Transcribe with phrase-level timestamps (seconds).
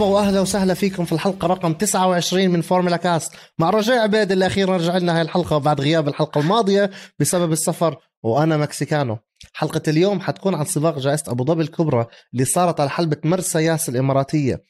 [0.00, 3.32] مرحبا وأهلا وسهلا فيكم في الحلقة رقم 29 من فورمولا كاست.
[3.58, 7.96] مع رجاء عبيد اللي أخيرا رجع لنا هاي الحلقة بعد غياب الحلقة الماضية بسبب السفر
[8.22, 9.18] وأنا مكسيكانو.
[9.52, 13.88] حلقة اليوم حتكون عن سباق جائزة أبو ظبي الكبرى اللي صارت على حلبة مرسى ياس
[13.88, 14.62] الإماراتية.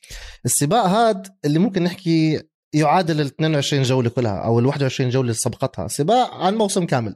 [0.44, 5.34] السباق هاد اللي ممكن نحكي يعادل ال 22 جولة كلها أو ال 21 جولة اللي
[5.34, 5.88] سبقتها.
[5.88, 7.14] سباق عن موسم كامل.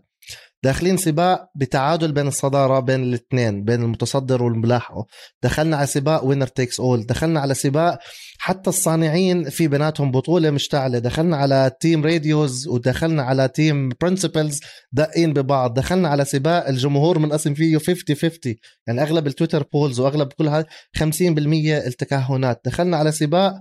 [0.65, 5.07] داخلين سباق بتعادل بين الصدارة بين الاثنين بين المتصدر والملاحقة.
[5.43, 7.99] دخلنا على سباق winner takes all دخلنا على سباق
[8.39, 10.99] حتى الصانعين في بيناتهم بطولة مشتعلة.
[10.99, 14.61] دخلنا على team radios ودخلنا على team principals
[14.93, 15.75] داقين ببعض.
[15.75, 18.55] دخلنا على سباق الجمهور منقسم فيه 50 50
[18.87, 20.67] يعني أغلب ال Twitter polls وأغلب كلها
[20.99, 22.61] 50% التكهنات.
[22.65, 23.55] دخلنا على سباق.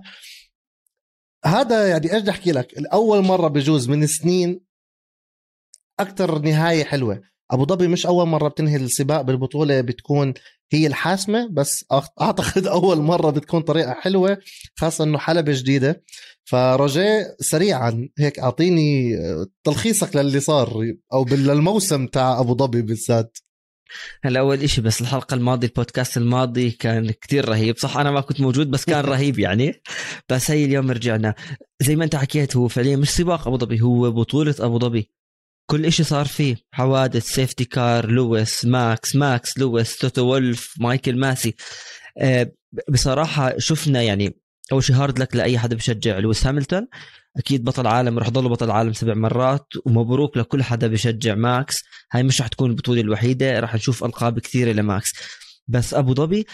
[1.44, 4.73] هذا يعني إيش بدي أحكي لك؟ اول مرة بجوز من سنين
[6.00, 7.22] أكثر نهاية حلوة.
[7.50, 10.34] أبو ظبي مش أول مرة بتنهي السباق بالبطولة بتكون
[10.72, 11.84] هي الحاسمة بس
[12.20, 14.38] أعتقد أول مرة بتكون طريقة حلوة
[14.76, 16.02] خاصة إنه حلبة جديدة.
[16.44, 19.16] فرجاء سريعا هيك أعطيني
[19.64, 23.38] تلخيصك للي صار أو للموسم تاع أبو ظبي بالذات.
[24.24, 27.78] هلا أول إشي بس الحلقة الماضية البودكاست الماضي كان كتير رهيب.
[27.78, 29.82] صح أنا ما كنت موجود بس كان رهيب يعني.
[30.28, 31.34] بس هي اليوم رجعنا.
[31.82, 35.10] زي ما أنت حكيت هو فعليا مش سباق أبو ظبي هو بطولة أبو ظبي.
[35.66, 36.56] كل إشي صار فيه.
[36.72, 41.54] حوادث safety car لويس ماكس ماكس لويس توتو وولف مايكل ماسي.
[42.18, 42.52] أه
[42.88, 44.40] بصراحة شفنا يعني
[44.72, 46.88] أول شيء hard luck لأي حدا بشجع لويس هاملتون.
[47.36, 51.84] أكيد بطل عالم رح ضل بطل عالم سبع مرات ومبروك لكل حدا بشجع ماكس.
[52.12, 55.12] هاي مش رح تكون البطولة الوحيدة رح نشوف ألقاب كثيرة لماكس.
[55.68, 56.46] بس أبو ظبي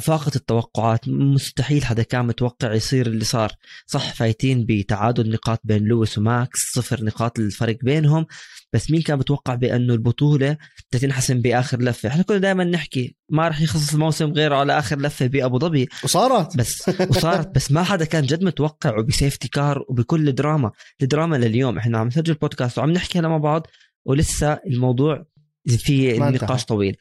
[0.00, 1.08] فاقت التوقعات.
[1.08, 3.52] مستحيل حدا كان متوقع يصير اللي صار.
[3.86, 8.26] صح فايتين بتعادل نقاط بين لويس وماكس صفر نقاط الفرق بينهم.
[8.72, 10.56] بس مين كان متوقع بأنه البطولة
[10.90, 15.26] تنحسم بآخر لفة؟ إحنا كنا دائما نحكي ما راح يخلص الموسم غير على آخر لفة
[15.26, 15.88] بأبو ظبي.
[16.04, 16.56] وصارت.
[16.56, 17.54] بس وصارت.
[17.54, 20.70] بس ما حدا كان جد متوقع وب safety car وبكل دراما
[21.02, 21.78] الدراما لليوم.
[21.78, 23.66] إحنا عم نسجل بودكاست وعم نحكي مع بعض
[24.04, 25.26] ولسه الموضوع
[25.68, 26.96] في نقاش طويل.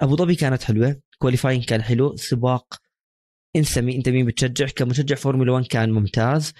[0.00, 1.09] أبو ظبي كانت حلوة.
[1.22, 2.16] qualifying كان حلو.
[2.16, 2.74] سباق
[3.56, 6.52] انسى مين أنت مين بتشجع؟ كمشجع فورمولا 1 كان ممتاز.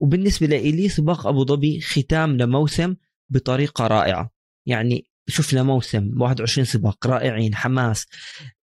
[0.00, 2.96] وبالنسبة لي سباق أبو ظبي ختام لموسم
[3.30, 4.30] بطريقة رائعة.
[4.66, 8.06] يعني شفنا موسم 21 سباق رائعين حماس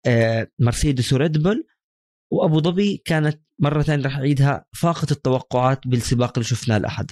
[0.06, 1.68] آه مرسيدس وريد بول.
[2.32, 7.12] وأبو ظبي كانت مره ثانية رح اعيدها فاقت التوقعات بالسباق اللي شفناه الأحد.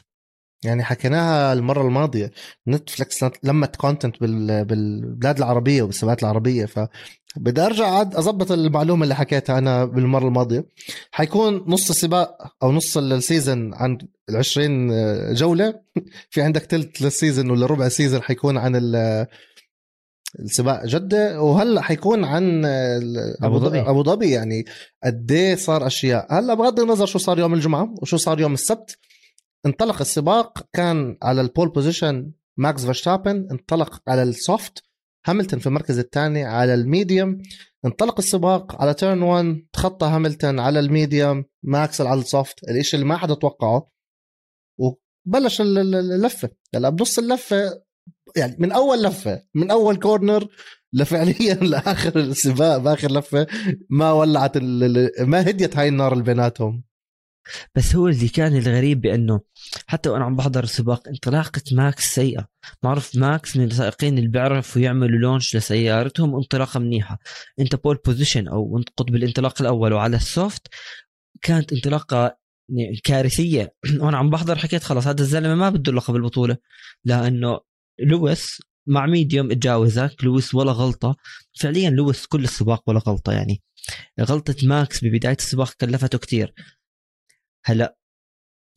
[0.65, 2.31] يعني حكيناها المرة الماضية.
[2.67, 6.65] نتفلكس لمت content بالبلاد العربية وبالسباقات العربية.
[6.65, 6.79] ف
[7.35, 10.65] بدي أرجع عاد اضبط المعلومة اللي حكيتها أنا بالمرة الماضية.
[11.11, 13.97] حيكون نص السباق أو نص ال season عن
[14.29, 15.79] ال 20 جولة.
[16.31, 18.75] في عندك تلت لل season ولا ربع season حيكون عن
[20.39, 21.41] السباق جدة.
[21.41, 22.65] وهلأ حيكون عن
[23.43, 23.79] أبو ظبي.
[23.79, 24.65] أبو ظبي يعني
[25.03, 26.27] قد إيه صار أشياء.
[26.39, 28.97] هلأ بغض النظر شو صار يوم الجمعة وشو صار يوم السبت
[29.65, 34.83] انطلق السباق كان على ال pole position ماكس فيرستابن انطلق على ال soft
[35.25, 37.37] هاملتون في المركز الثاني على ال medium
[37.85, 42.95] انطلق السباق على turn 1 تخطى هاملتون على ال medium ماكس على ال soft الإشي
[42.95, 43.91] اللي ما حدا توقعه
[44.79, 46.49] وبلش اللفة.
[46.75, 47.83] هلا بنص اللفة
[48.35, 50.47] يعني من أول لفة من أول corner
[50.93, 53.47] لفعليا لآخر السباق بآخر لفة
[53.89, 54.57] ما ولعت
[55.19, 56.83] ما هديت هاي النار اللي بيناتهم
[57.75, 59.41] بس هو اللي كان الغريب بأنه
[59.87, 62.47] حتى وأنا عم بحضر السباق انطلاقة ماكس سيئة.
[62.83, 67.19] معروف ماكس من السائقين اللي بيعرفوا يعملوا launch لسيارتهم انطلاقة منيحة.
[67.59, 70.67] انت pole position أو قطب الانطلاق الأول وعلى ال soft
[71.41, 72.37] كانت انطلاقة
[73.03, 73.75] كارثية.
[74.01, 76.57] وأنا عم بحضر حكيت خلاص هذا الزلمة ما بده لقب البطوله
[77.05, 77.59] لأنه
[77.99, 80.15] لويس مع medium اتجاوزك.
[80.23, 81.15] لويس ولا غلطة.
[81.59, 83.61] فعليا لويس كل السباق ولا غلطة يعني.
[84.21, 86.53] غلطة ماكس ببداية السباق كلفته كثير
[87.65, 87.97] هلا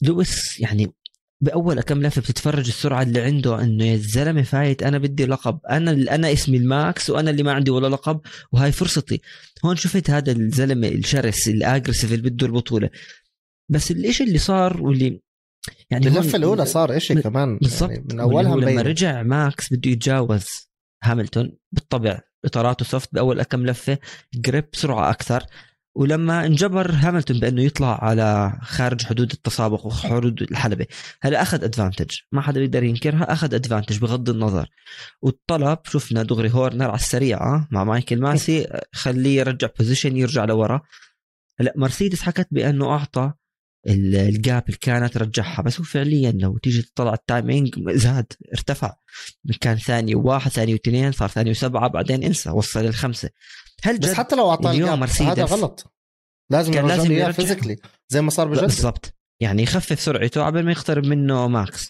[0.02, 0.94] لويس يعني
[1.40, 6.14] بأول كم لفة بتتفرج السرعة اللي عنده إنه يا الزلمه فايت أنا بدي لقب أنا
[6.14, 8.20] أنا اسمي الماكس وأنا اللي ما عندي ولا لقب
[8.52, 9.20] وهاي فرصتي.
[9.64, 12.90] هون شفت هذا الزلمة الشرس ال aggressive اللي بده البطوله
[13.70, 15.20] بس الإشي اللي صار واللي
[15.90, 17.90] يعني اللفه الأولى صار شيء كمان بالضبط.
[17.90, 20.46] يعني من أولها لما رجع ماكس بده يتجاوز
[21.04, 23.98] هاملتون بالطبع إطاراته soft بأول كم لفة
[24.34, 25.44] grip سرعة أكثر.
[25.96, 30.86] ولما انجبر هاملتون بأنه يطلع على خارج حدود التسابق وحدود الحلبة
[31.22, 34.68] هلا أخذ advantage ما حدا بيقدر ينكرها أخذ advantage بغض النظر.
[35.22, 40.80] والطلب شفنا دغري هورنر على السريعه مع مايكل ماسي خليه يرجع position يرجع لورا.
[41.60, 43.32] هلا مرسيدس حكت بأنه أعطى
[43.86, 48.94] ال gap اللي كانت رجعها بس هو فعليا لو تيجي تطلع ال timing زاد ارتفع.
[49.60, 53.30] كان ثاني واحد ثاني واثنين صار ثاني وسبعة بعدين انسى وصل للخمسة.
[53.84, 55.92] هل بس حتى لو اعطاه اليوم مرسيدس هذا غلط.
[56.50, 57.76] لازم كان لازم إياه physically
[58.08, 58.60] زي ما صار بجد.
[58.60, 59.12] بالضبط.
[59.42, 61.88] يعني يخفف سرعته قبل ما يقترب منه ماكس.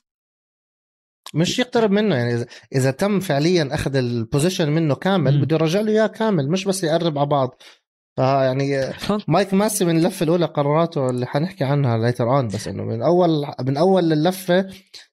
[1.35, 5.41] مش يقترب منه يعني إذا- إذا تم فعليا أخذ ال position منه كامل.
[5.41, 7.63] بده يرجع له إياه كامل مش بس يقرب على بعض.
[8.17, 8.93] فيعني
[9.29, 13.47] مايكل ماسي من اللفة الأولى قراراته اللي حنحكي عنها later on بس إنه من اول
[13.61, 14.71] من أول اللفة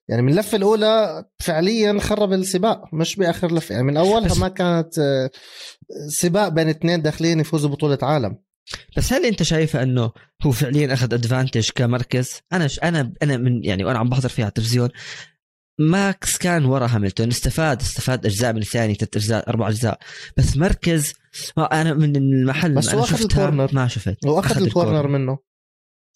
[0.08, 3.72] يعني من اللفة الأولى فعليا خرب السباق مش بآخر لفة.
[3.72, 5.30] يعني من أولها ما كانت آه،
[6.08, 8.38] سباق بين اثنين داخلين يفوزوا بطولة عالم.
[8.96, 10.12] بس هل أنت شايفه أنه
[10.42, 12.78] هو فعليا أخذ advantage كمركز؟ أنا ش...
[12.78, 14.88] أنا أنا من يعني وأنا عم بحضر فيها على التلفزيون
[15.80, 19.98] ماكس كان ورا هاملتون استفاد استفاد أجزاء من الثاني ثلاث أجزاء أربع أجزاء.
[20.36, 21.12] بس مركز
[21.56, 23.70] ما أنا من المحل بس هو شفتها ال corner.
[23.72, 24.26] ما شفت.
[24.26, 25.08] واخذ ال corner.
[25.08, 25.38] منه.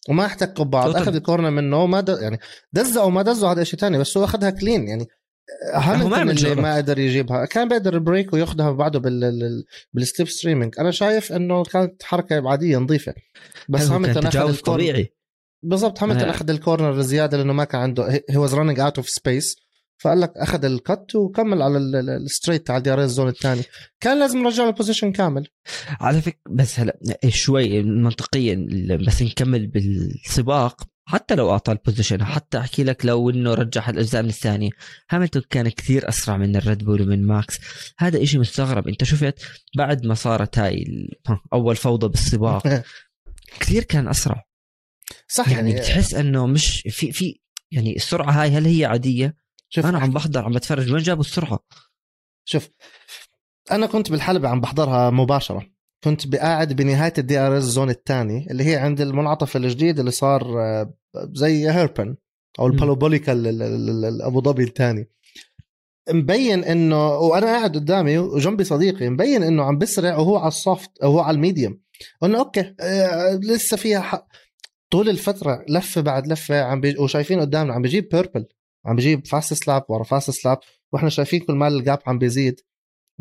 [0.08, 0.96] وما احتكوا ببعض.
[0.96, 2.08] أخذ ال corner منه وما د...
[2.08, 2.38] يعني
[2.72, 5.06] دزه أو ما دزه هذا شيء ثاني بس هو أخذها clean يعني
[5.75, 6.62] هاملتون اللي.
[6.62, 9.20] ما قدر يجيبها كان بيقدر brake وياخذها بعده بال...
[9.20, 13.14] بال- بال slipstreaming أنا شايف إنه كانت حركة عادية نظيفة
[13.69, 15.12] بس هاملتون أخذ ال corner طبيعي
[15.62, 16.31] بالضبط هاملتون آه.
[16.31, 19.56] أخذ ال corner زيادة لأنه ما كان عنده he was running out of space
[19.99, 23.62] فقال لك أخذ ال cut وكمل على ال- ال- straight تاع ال DRS zone الثاني.
[24.00, 25.47] كان لازم يرجع له ال position كامل.
[26.00, 26.99] على فكره بس هلا
[27.29, 28.67] شوي منطقيا
[29.06, 30.83] بس نكمل بالسباق.
[31.11, 34.71] حتى لو أعطى ال position حتى أحكي لك لو إنه رجع الأجزاء من الثانية
[35.11, 37.59] هاملتون كان كثير أسرع من الريد بول ومن ماكس
[37.99, 38.89] هذا إشي مستغرب.
[38.89, 39.35] أنت شفت
[39.77, 40.85] بعد ما صارت هاي
[41.53, 42.83] أول فوضى بالسباق
[43.61, 44.44] كثير كان أسرع.
[45.29, 47.41] صح يعني يعني, بتحس إنه مش في في
[47.71, 49.37] يعني السرعة هاي هل هي عادية؟
[49.69, 50.93] شوف أنا عم بحضر عم بتفرج.
[50.93, 51.59] وين جابوا السرعة؟
[52.44, 52.69] شوف
[53.70, 55.67] أنا كنت بالحلبة عم بحضرها مباشرة.
[56.05, 60.94] كنت بقاعد بنهاية ال DRS zone الثاني اللي هي عند المنعطف الجديد اللي صار آه،
[61.32, 62.17] زي hairpin
[62.59, 62.67] أو.
[62.67, 65.09] البارابوليكا ال- ال- ال- ال- أبو ظبي الثاني.
[66.11, 70.91] مبين إنه وأنا قاعد قدامي وجنبي صديقي مبين إنه عم بسرع وهو على ال soft
[71.03, 71.81] أو هو على ال medium.
[72.23, 74.26] قلنا okay آه، لسه فيها حق.
[74.91, 76.99] طول الفترة لفة بعد لفة عم بي...
[76.99, 78.47] وشايفين قدامنا عم بيجيب purple
[78.88, 80.59] عم بيجيب fastest lap ورا fastest lap
[80.93, 82.61] وإحنا شايفين كل ما ال gap عم بيزيد.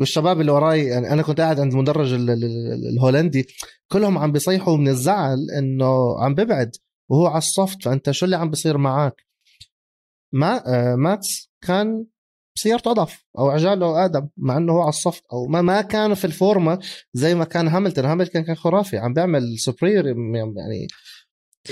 [0.00, 3.46] والشباب اللي وراي يعني أنا كنت قاعد عند المدرج ال- ال- ال- الهولندي
[3.92, 6.76] كلهم عم بيصيحوا من الزعل إنه عم ببعد
[7.10, 9.26] وهو على ال soft فأنت شو اللي عم بيصير معك
[10.32, 12.06] ما آه ماكس كان
[12.58, 16.14] سيارته أضعف أو عجاله أقدم مع إنه هو على ال soft أو ما ما كانوا
[16.14, 16.78] في الفورمة
[17.14, 18.04] زي ما كان هاملتون.
[18.04, 20.86] هاملتون كان خرافي عم بيعمل سوبرير يعني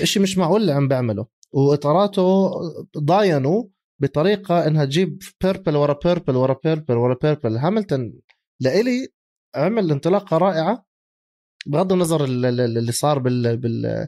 [0.01, 1.25] إشي مش معقول اللي عم بيعمله.
[1.51, 2.51] وإطاراته
[2.97, 3.63] ضاينوا
[4.01, 8.13] بطريقة إنها تجيب purple ورا purple ورا purple ورا purple هاملتون
[8.61, 9.07] لإلي
[9.55, 10.85] عمل انطلاقة رائعة
[11.67, 14.07] بغض النظر ال- ال- اللي صار بال بال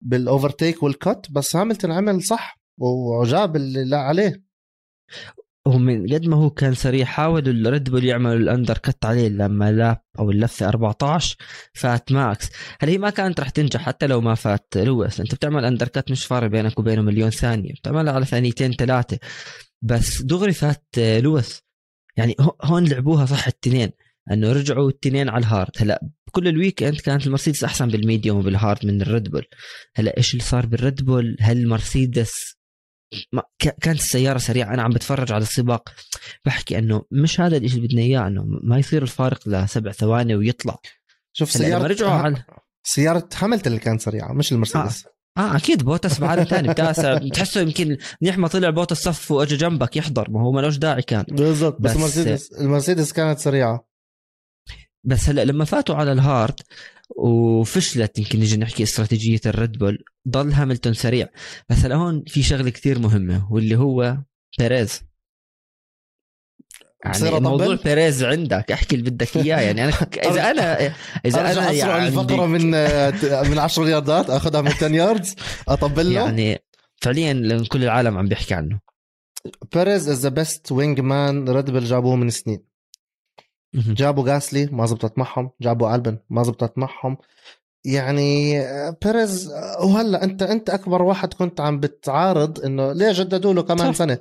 [0.00, 4.42] بال overtake وال cut بس هاملتون عمل صح وجاب اللي عليه.
[5.66, 9.72] هو من قد ما هو كان سريع حاول الريد بول يعملوا ال undercut عليه لما
[9.72, 11.36] lap أو اللفة 14
[11.74, 12.48] فات ماكس.
[12.80, 16.24] هل هي ما كانت رح تنجح حتى لو ما فات لويس؟ أنت بتعمل undercut مش
[16.26, 19.18] فارق بينك وبينه مليون ثانية بتعملها على ثانيتين ثلاثة.
[19.82, 21.62] بس دغري فات لويس.
[22.16, 23.90] يعني هو- هون لعبوها صح التنين
[24.30, 25.70] إنه رجعوا التنين على ال hard.
[25.78, 29.44] هلا كل ال weekend كانت المرسيدس أحسن بال medium وبال hard من الريد بول.
[29.96, 32.63] هلا إيش اللي صار بالريد بول؟ هل ك-
[33.58, 34.74] كانت السيارة سريعة.
[34.74, 35.88] أنا عم بتفرج على السباق
[36.44, 40.76] بحكي إنه مش هذا الشيء اللي بدنا إياه إنه ما يصير الفارق لسبع ثواني ويطلع.
[41.32, 42.44] شوف سيارة رجعوا على
[42.86, 45.04] سيارة هاملتون اللي كانت سريعة مش المرسيدس.
[45.38, 45.82] آه أكيد.
[45.82, 47.14] بوتس بعالم ثاني بتاسع.
[47.18, 50.30] بتحسه يمكن منيح ما طلع بوتس صف وأجى جنبك يحضر.
[50.30, 51.24] ما هو ملوش داعي كان.
[51.28, 51.80] بالضبط.
[51.80, 53.88] بس, بس- المرسيدس المرسيدس كانت سريعة.
[55.06, 56.60] بس هلأ لما فاتوا على ال hard
[57.16, 60.04] وفشلت يمكن نجي نحكي استراتيجية الريد بول.
[60.28, 61.28] ضل هاملتون سريع.
[61.68, 64.18] بس هلا هون في شغلة كثير مهمة واللي هو
[64.58, 65.02] بيريز.
[67.04, 68.72] يعني؟ موضوع بيريز عندك.
[68.72, 69.60] أحكي اللي بدك إياه.
[69.60, 69.92] يعني أنا
[70.30, 70.94] إذا أنا
[71.26, 72.70] إذا أنا أسرع يعني الفقره من
[73.50, 75.34] من 10 ياردات أخذها من 10 ياردز
[75.68, 76.20] أطبل له.
[76.20, 76.58] يعني
[77.00, 78.80] فعليا كل العالم عم بيحكي عنه.
[79.74, 82.73] بيريز از ذا بيست وينج مان ريد بل جابوه من سنين.
[83.74, 87.16] جابوا جاسلي ما زبطت معهم جابوا ألبن ما زبطت معهم.
[87.84, 93.54] يعني آه، بيريز آه، وهلأ أنت أنت أكبر واحد كنت عم بتعارض إنه ليه جددوا
[93.54, 93.98] له كمان صح.
[93.98, 94.18] سنة؟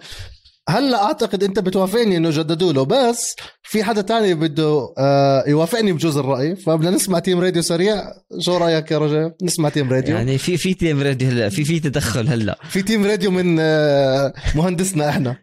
[0.69, 6.17] هلأ أعتقد أنت بتوافقني إنه جددوا له بس في حدا تاني بده آه، يوافقني بجوز
[6.17, 6.55] الرأي.
[6.55, 8.03] فبدنا نسمع team radio سريع.
[8.39, 10.15] شو رأيك يا رجل نسمع team radio.
[10.15, 12.59] يعني في في team radio هلأ في في تدخل هلأ.
[12.69, 15.35] في team radio من آه، مهندسنا إحنا.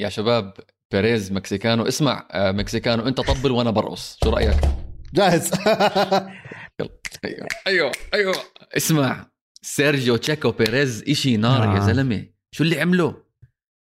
[0.00, 0.52] يا شباب
[0.92, 1.88] بيريز مكسيكانو.
[1.88, 4.18] اسمع آه، مكسيكانو انت طبل وأنا برقص.
[4.24, 4.56] شو رأيك؟
[5.14, 5.50] جاهز.
[7.24, 7.46] أيوه.
[7.66, 8.34] أيوه أيوه.
[8.76, 9.30] اسمع
[9.62, 11.74] سيرجيو تشيكو بيريز إشي نار آه.
[11.74, 12.26] يا زلمة.
[12.52, 13.22] شو اللي عمله؟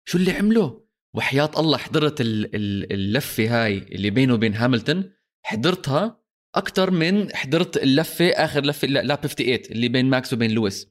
[0.08, 5.10] شو اللي عمله؟ وحياة الله حضرت ال- ال- اللفة هاي اللي بينه وبين هاملتون.
[5.42, 6.20] حضرتها
[6.54, 10.88] أكثر من حضرت اللفة آخر لفة لا 58 اللي بين ماكس وبين لويس.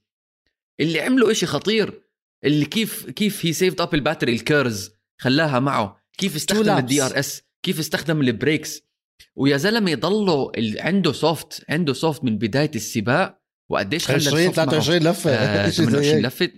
[0.80, 2.02] اللي عملوا إشي خطير
[2.44, 5.97] اللي كيف كيف هي saved up ال battery ال KERS خلاها معه.
[6.18, 6.78] كيف استخدم.
[6.78, 8.82] ال DRS كيف استخدم ال brakes
[9.36, 9.94] ويا زلمة
[10.58, 13.42] ال- عنده soft عنده soft من بداية السباق.
[13.70, 14.66] وقديش خلى 20 ال soft معه.
[14.70, 15.32] 23 لفة.
[15.32, 16.26] آه، شيء زي 28 هيك.
[16.26, 16.52] لفة.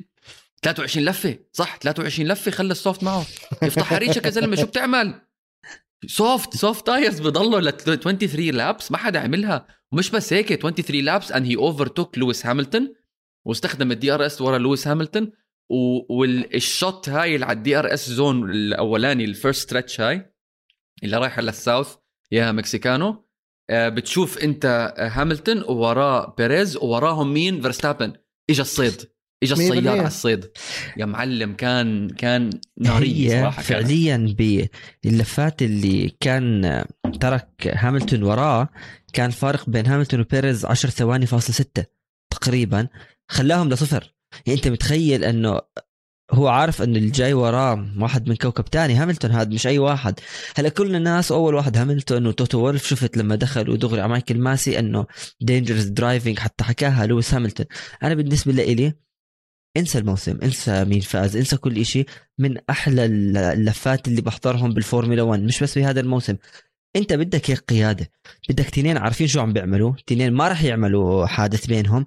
[0.63, 1.39] 23 لفة.
[1.53, 3.25] صح 23 لفة خلى ال soft معه.
[3.63, 5.21] يفتح ريشك يا زلمة شو بتعمل؟
[6.07, 9.67] soft soft tires بضلوا ل 23 laps ما حدا عملها.
[9.91, 12.93] ومش بس هيك 23 laps and he overtook لويس هاملتون
[13.47, 15.31] واستخدم ال DRS ورا لويس هاملتون
[15.69, 20.33] وال shot هاي اللي على ال DRS zone الأولاني ال first stretch هاي
[21.03, 21.95] اللي رايحه لل south
[22.31, 23.25] يا مكسيكانو.
[23.69, 28.13] آه، بتشوف انت هاملتون ووراه بيريز ووراهم مين؟ فيرستابن.
[28.49, 29.11] اجى الصيد.
[29.43, 29.88] اجى الصياد.
[29.88, 30.51] على الصيد.
[30.97, 32.49] يا معلم كان كان
[32.79, 33.61] ناريه صراحة.
[33.61, 34.35] فعليا
[35.03, 36.85] باللفات اللي كان
[37.19, 38.69] ترك هاملتون وراه
[39.13, 41.85] كان فارق بين هاملتون وبيريز 10 ثواني فاصل ستة
[42.31, 42.88] تقريبا
[43.31, 44.18] خلاهم لصفر.
[44.46, 45.62] يعني أنت متخيل إنه
[46.31, 50.19] هو عارف إنه اللي جاي وراه واحد من كوكب تاني هاملتون هذا مش أي واحد.
[50.58, 54.79] هلأ كل الناس أول واحد هاملتون وتوتو وولف شفت لما دخل ودغري على مايكل ماسي
[54.79, 55.05] إنه
[55.41, 57.65] dangerous driving حتى حكاها لويس هاملتون.
[58.03, 58.93] أنا بالنسبة لي
[59.77, 62.05] انسى الموسم انسى مين فاز انسى كل إشي.
[62.39, 66.36] من أحلى اللفات اللي بحضرهم بالفورمولا 1 مش بس في هذا الموسم.
[66.96, 68.12] أنت بدك هيك قيادة
[68.50, 72.05] بدك تنين عارفين شو عم بيعملوا تنين ما راح يعملوا حادث بينهم.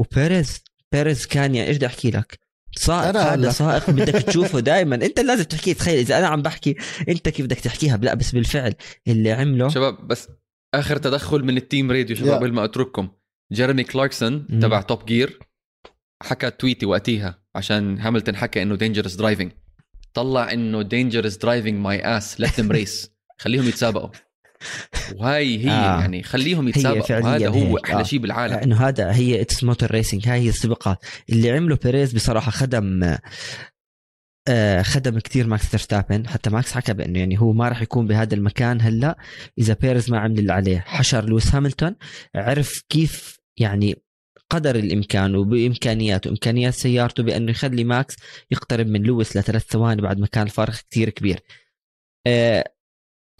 [0.00, 2.38] وبيريز بيريز كان يعني إيش بدي أحكي لك؟
[2.76, 3.50] سائق هذا لك.
[3.50, 6.76] سائق بدك تشوفه دائما أنت لازم تحكي تخيل إذا أنا عم بحكي
[7.08, 8.74] أنت كيف بدك تحكيها؟ لا بس بالفعل
[9.08, 9.68] اللي عمله.
[9.68, 10.28] شباب بس
[10.74, 12.34] آخر تدخل من ال team radio شباب.
[12.34, 13.08] قبل ما أترككم.
[13.52, 14.46] جيريمي كلاركسون.
[14.46, 15.38] تبع توب جير
[16.22, 19.52] حكى tweet وقتيها عشان هاملتون حكى إنه dangerous driving
[20.14, 24.10] طلع إنه dangerous driving my ass let them race خليهم يتسابقوا.
[25.16, 26.00] وهي هي آه.
[26.00, 27.36] يعني خليهم يتسابقوا.
[27.36, 27.78] هذا هو.
[27.78, 28.02] أحلى آه.
[28.02, 28.54] شيء بالعالم.
[28.54, 30.98] انه هذا هي it's motor racing هاي هي السباقات.
[31.30, 33.16] اللي عمله بيريز بصراحة خدم
[34.48, 36.28] آه، خدم كثير ماكس فيرستابن.
[36.28, 39.18] حتى ماكس حكى بأنه يعني هو ما راح يكون بهذا المكان هلأ
[39.58, 40.84] إذا بيريز ما عمل اللي عليه.
[40.86, 41.96] حشر لويس هاملتون.
[42.34, 43.96] عرف كيف يعني
[44.50, 48.16] قدر الإمكان وبإمكانياته إمكانيات سيارته بأنه يخلي ماكس
[48.50, 51.40] يقترب من لويس لثلاث ثواني بعد ما كان الفارق كثير كبير.
[52.26, 52.64] آه،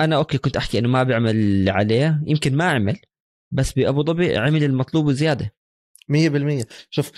[0.05, 3.01] أنا okay كنت أحكي إنه ما بيعمل اللي عليه يمكن ما عمل
[3.53, 5.55] بس بأبو ظبي عمل المطلوب وزياده
[6.13, 7.11] 100% شوف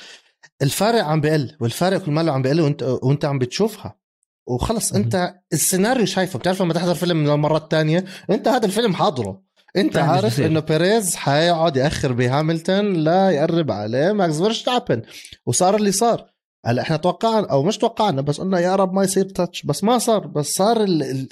[0.63, 3.99] الفارق عم بقل والفارق كل ماله عم بقل وانت وأنت عم بتشوفها.
[4.47, 4.93] وخلص.
[4.93, 6.39] أنت السيناريو شايفه.
[6.39, 9.43] بتعرف لما تحضر فيلم للمرة الثانية أنت هذا الفيلم حاضره.
[9.77, 10.41] أنت عارف.
[10.41, 14.13] إنه بيريز حيقعد يأخر بهاملتون لا يقرب عليه.
[14.13, 15.03] ماكس فيرستابن.
[15.47, 16.33] وصار اللي صار.
[16.67, 19.99] هلا إحنا توقعنا أو مش توقعنا بس قلنا يا رب ما يصير touch بس ما
[19.99, 20.27] صار.
[20.27, 21.29] بس صار ال...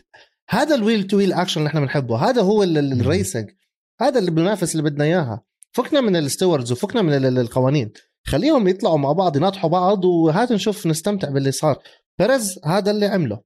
[0.50, 2.16] هذا ال wheel to wheel action اللي إحنا بنحبه.
[2.30, 2.62] هذا هو.
[2.62, 3.50] ال racing
[4.00, 5.42] هذا اللي بننافس اللي بدنا إياها.
[5.72, 7.92] فكنا من ال stewards وفكنا من ال- ال- القوانين.
[8.26, 11.78] خليهم يطلعوا مع بعض يناطحوا بعض وهات نشوف نستمتع باللي صار.
[12.18, 13.40] بيريز هذا اللي عمله.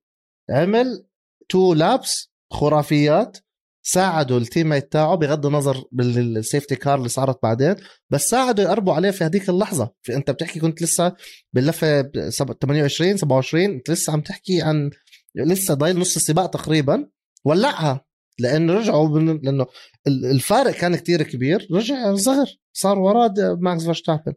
[0.51, 1.07] عمل
[1.49, 3.39] تو laps خرافيات
[3.87, 7.75] ساعدوا ال teammate تاعه بغض النظر بال safety car اللي صارت بعدين
[8.11, 9.91] بس ساعدوا يقربوا عليه في هذيك اللحظة.
[10.03, 11.13] في أنت بتحكي كنت لسه
[11.53, 14.91] باللفة سب- 28 27 أنت لسه عم تحكي عن
[15.37, 17.07] لسه ضايل نص السباق تقريبا
[17.45, 18.05] ولعها
[18.39, 19.67] لأنه رجعوا بن- لأنه
[20.07, 24.33] ال- الفارق كان كتير كبير رجع صغر صار وراه ماكس فيرستابن.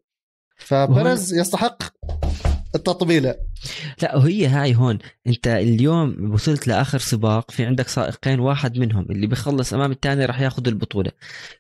[0.58, 1.84] فبيريز يستحق
[2.76, 3.36] التطبيله
[4.02, 9.28] لا وهي هاي هون أنت اليوم وصلت لآخر سباق في عندك سائقين واحد منهم اللي
[9.28, 11.12] بيخلص أمام الثاني راح ياخذ البطولة.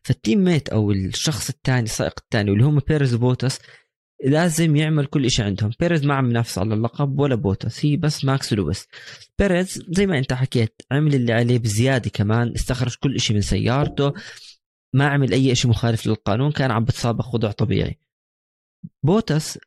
[0.03, 3.59] فال teammate أو الشخص الثاني السائق الثاني واللي هم بيريز وبوتس
[4.25, 5.71] لازم يعمل كل شيء عندهم.
[5.79, 8.87] بيريز ما عم ينافس على اللقب ولا بوتس هي بس ماكس لويس.
[9.39, 14.13] بيريز زي ما أنت حكيت عمل اللي عليه بزيادة كمان استخرج كل شيء من سيارته
[14.95, 17.99] ما عمل أي شيء مخالف للقانون كان عم بتسابق وضع طبيعي.
[19.03, 19.59] بوتس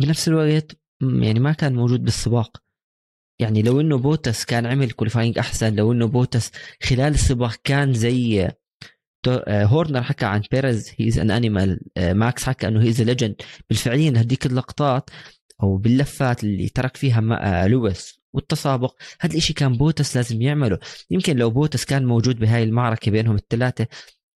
[0.00, 2.62] بنفس الوقت يعني ما كان موجود بالسباق.
[3.40, 6.50] يعني لو إنه بوتس كان عمل qualifying أحسن لو إنه بوتس
[6.82, 8.50] خلال السباق كان زي
[9.48, 13.34] هورنر حكى عن بيريز he is an animal ماكس حكى إنه he is legend
[13.70, 15.10] بالفعليا هديك اللقطات
[15.62, 18.94] أو باللفات اللي ترك فيها آه، لويس والتسابق.
[19.20, 20.78] هذا الإشي كان بوتس لازم يعمله.
[21.10, 23.86] يمكن لو بوتس كان موجود بهاي المعركة بينهم الثلاثة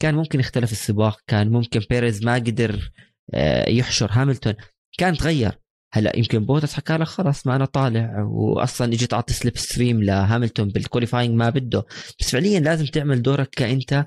[0.02, 2.90] كان ممكن يختلف السباق كان ممكن بيريز ما قدر
[3.34, 4.54] آه، يحشر هاملتون.
[4.98, 5.58] كان تغير.
[5.92, 10.79] هلأ يمكن بوتس حكى لك خلاص ما أنا طالع واصلا اجيت اعطي slipstream لهاملتون بال
[10.79, 11.84] qualifying ما بده.
[12.20, 14.04] بس فعليا لازم تعمل دورك كأنت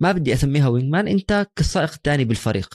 [0.00, 2.74] ما بدي أسميها wingman أنت كالسائق الثاني بالفريق.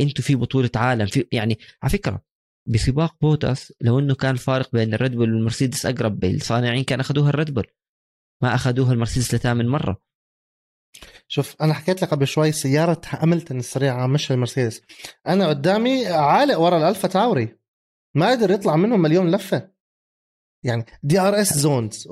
[0.00, 2.22] أنتوا في بطولة عالم في يعني على فكرة
[2.66, 7.54] بسباق بوتس لو إنه كان الفارق بين الريد بول والمرسيدس أقرب بالصانعين كان أخذوها الريد
[7.54, 7.66] بول.
[8.42, 10.02] ما أخذوها المرسيدس لثامن مرة.
[11.28, 14.82] شوف أنا حكيت لك قبل شوي سيارة هاملتون السريعة مش المرسيدس.
[15.26, 17.58] أنا قدامي عالق ورا الألفا تاوري.
[18.14, 19.73] ما قدر يطلع منهم مليون لفة.
[20.64, 22.08] يعني DRS zones.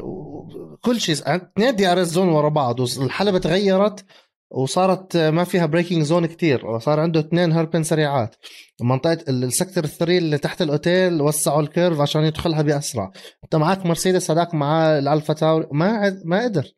[0.00, 1.16] وكل شيء.
[1.26, 2.80] اثنين DRS zone ورا بعض.
[2.80, 4.04] والحلبة تغيرت
[4.50, 6.66] وصارت ما فيها braking zone كتير.
[6.66, 8.36] وصار عنده اثنين hairpin سريعات.
[8.80, 13.12] منطقة ال sector three اللي تحت الأوتيل وسعوا ال curve عشان يدخلها بأسرع.
[13.44, 16.74] أنت معك مرسيدس هذاك معاه الألفا تاوري ما ما قدر.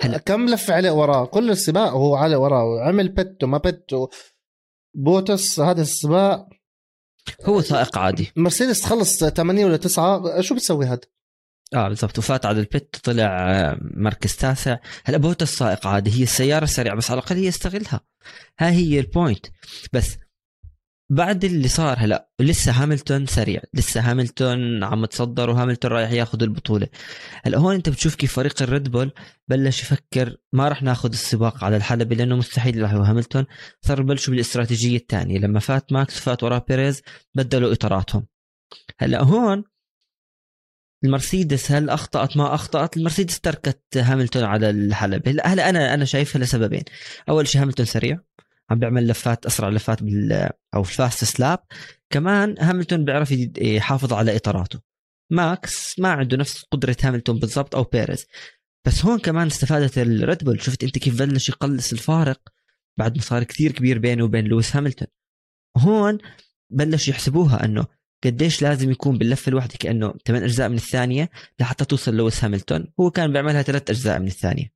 [0.00, 2.80] هلا كم لف عليه وراه؟ كل السباق وهو عليه وراه.
[2.80, 4.08] عمل pit وما pit
[4.94, 5.60] بوتس.
[5.60, 6.48] هذا السباق
[7.44, 8.32] هو سائق عادي.
[8.36, 11.00] مرسيدس تخلص 8 ولا 9 شو بتسوي هذا؟
[11.74, 12.18] آه بالضبط.
[12.18, 14.76] وفات على ال pit طلع آه، مركز تاسع.
[15.04, 16.18] هلا بوتس سائق عادي.
[16.18, 18.00] هي السيارة السريعه بس على الأقل هي يستغلها.
[18.58, 19.46] ها هي ال point
[19.92, 20.16] بس
[21.10, 26.88] بعد اللي صار هلا لسه هاملتون سريع لسه هاملتون عم تصدر وهاملتون رايح ياخذ البطولة.
[27.44, 29.12] هلا هون انت بتشوف كيف فريق الريد بول
[29.48, 33.46] بلش يفكر ما راح ناخذ السباق على الحلبة لأنه مستحيل يروح هاملتون.
[33.82, 37.02] صار بلشوا بالاستراتيجية الثانية لما فات ماكس فات وراه بيريز
[37.34, 38.26] بدلوا إطاراتهم.
[38.98, 39.64] هلا هون
[41.04, 42.96] المرسيدس هل أخطأت؟ ما أخطأت.
[42.96, 45.30] المرسيدس تركت هاملتون على الحلبة.
[45.44, 46.82] هلا أنا أنا شايفها لسببين.
[47.28, 48.25] أول شيء هاملتون سريع.
[48.70, 51.58] عم بيعمل لفات أسرع لفات بال أو ال fastest lap
[52.10, 54.80] كمان هاملتون بيعرف يحافظ على إطاراته.
[55.32, 58.26] ماكس ما عنده نفس قدرة هاملتون بالضبط أو بيريز.
[58.86, 62.40] بس هون كمان استفادت الريد بول شفت أنت كيف بلش يقلص الفارق؟
[62.98, 65.08] بعد ما صار كثير كبير بينه وبين لويس هاملتون.
[65.76, 66.18] هون
[66.70, 67.86] بلش يحسبوها إنه
[68.24, 71.30] قديش لازم يكون باللفه الواحده كأنه 8 أجزاء من الثانية
[71.60, 72.92] لحتى توصل لويس هاملتون.
[73.00, 74.75] هو كان بيعملها ثلاث أجزاء من الثانية.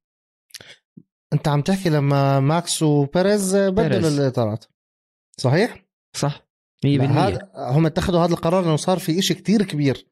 [1.33, 4.65] انت عم تحكي لما ماكس وبيريز بدلوا الاطارات.
[5.37, 5.85] صحيح؟
[6.17, 6.47] صح.
[6.87, 10.07] 100% هذا هم اتخذوا هذا القرار لأنه صار في إشي كتير كبير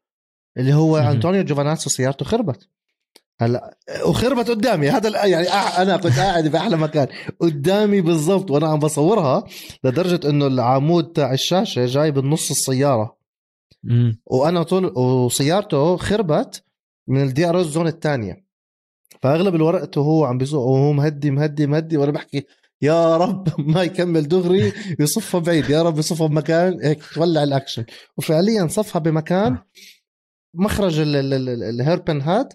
[0.57, 2.69] اللي هو أنطونيو جوفاناتسو سيارته خربت.
[3.41, 4.91] هلا وخربت قدامي.
[4.91, 7.07] هذا يعني أنا كنت قاعد باحلى مكان.
[7.41, 9.45] قدامي بالضبط وأنا عم بصورها
[9.85, 13.19] لدرجة إنه العمود تاع الشاشة جاي بالنص السيارة.
[14.27, 16.65] وأنا طول وسيارته خربت
[17.09, 18.48] من ال DRS zone الثانية.
[19.23, 22.47] فأغلب الوقت وهو عم بيسوق وهو مهدي مهدي مهدي وأنا بحكي
[22.83, 26.81] يا رب ما يكمل دغري يصفها بعيد يا رب يصفها بمكان.
[26.83, 27.85] هيك تولع الاكشن
[28.17, 29.59] وفعليا صفها بمكان
[30.55, 32.53] مخرج ال hairpin هاد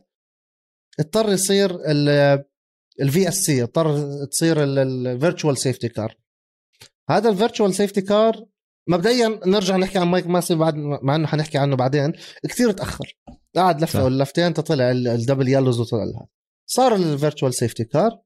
[1.00, 1.80] اضطر يصير
[3.02, 6.18] ال VSC اضطر تصير ال virtual safety car
[7.10, 8.46] هذا ال virtual safety car
[8.90, 12.14] مبدئيا نرجع نحكي عن مايك ماسي بعد مع إنه حنحكي عنه بعدين
[12.50, 13.18] كثير تأخر.
[13.56, 16.28] قعد لفة ولا لفتين تطلع ال double yellows وطلع لها
[16.70, 18.20] صار ال virtual safety car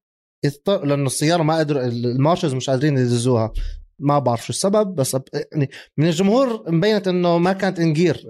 [0.68, 3.54] لأنه السيارة ما قدروا ال marshals مش قادرين يدزوها.
[4.00, 8.24] ما بعرف شو السبب بس يعني من الجمهور مبينت إنه ما كانت in gear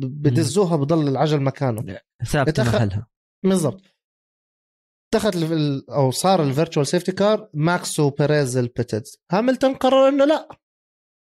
[0.00, 1.98] بدزوها بضل العجل مكانه.
[2.24, 3.06] ثابتة محلها.
[3.44, 3.82] بالضبط.
[5.14, 5.52] اتخذ
[5.90, 10.48] أو صار ال virtual safety car ماكس وبيريز pitted هاملتون قرر إنه لا.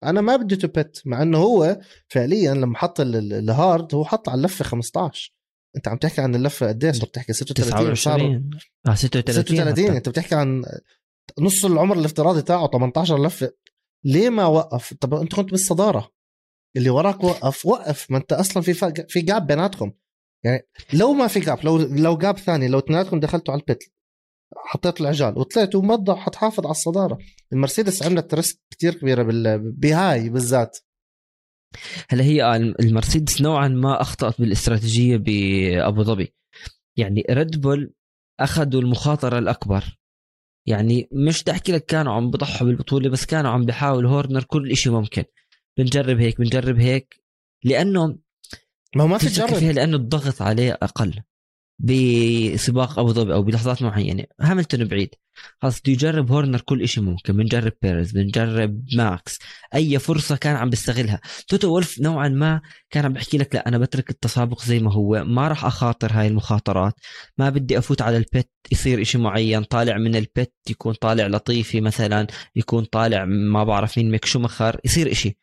[0.04, 4.28] أنا ما بدي ت pit مع إنه هو فعليا لما حط ال hard هو حط
[4.28, 5.34] على اللفة 15
[5.76, 8.42] انت عم تحكي عن اللفة قديش صرت تحكي 36 صار
[8.86, 10.64] آه 36 36 انت بتحكي عن
[11.38, 13.52] نص العمر الافتراضي تاعه 18 لفة.
[14.04, 16.12] ليه ما وقف؟ طب انت كنت بالصدارة.
[16.76, 18.10] اللي وراك وقف وقف.
[18.10, 18.74] ما انت أصلا في
[19.08, 19.92] في gap بيناتكم.
[20.44, 23.84] يعني لو ما في gap لو لو gap ثاني لو اثنيناتكم دخلتوا على ال pit
[24.56, 27.18] حطيت العجال وطلعت ومضى حتحافظ على الصدارة.
[27.52, 29.22] المرسيدس عملت risk كثير كبيرة
[29.56, 30.78] بهاي بالذات.
[32.10, 36.34] هلا هي آه، المرسيدس نوعا ما أخطأت بالاستراتيجية بابو ظبي.
[36.96, 37.92] يعني ريد بول
[38.40, 39.98] أخذوا المخاطرة الأكبر.
[40.68, 44.76] يعني مش بدي أحكي لك كانوا عم بضحوا بالبطولة بس كانوا عم بحاول هورنر كل
[44.76, 45.24] شيء ممكن.
[45.78, 47.22] بنجرب هيك بنجرب هيك.
[47.64, 48.18] لأنه
[48.96, 49.54] ما هو ما في تجرب.
[49.54, 51.22] فيها لأنه الضغط عليه أقل.
[51.82, 54.24] بسباق أبو ظبي أو بلحظات معينة.
[54.40, 55.14] هاملتون بعيد.
[55.62, 57.36] خلاص بده يجرب هورنر كل شيء ممكن.
[57.36, 59.38] بنجرب بيرز بنجرب ماكس.
[59.74, 63.78] أي فرصة كان عم بيستغلها توتو وولف نوعا ما كان عم بحكي لك لا أنا
[63.78, 65.24] بترك التسابق زي ما هو.
[65.24, 66.94] ما راح أخاطر هاي المخاطرات.
[67.38, 69.64] ما بدي أفوت على ال pit يصير إشي معين.
[69.64, 74.46] طالع من ال pit يكون طالع لطيفي مثلا يكون طالع ما بعرف مين ميك شو
[74.84, 75.38] يصير إشي.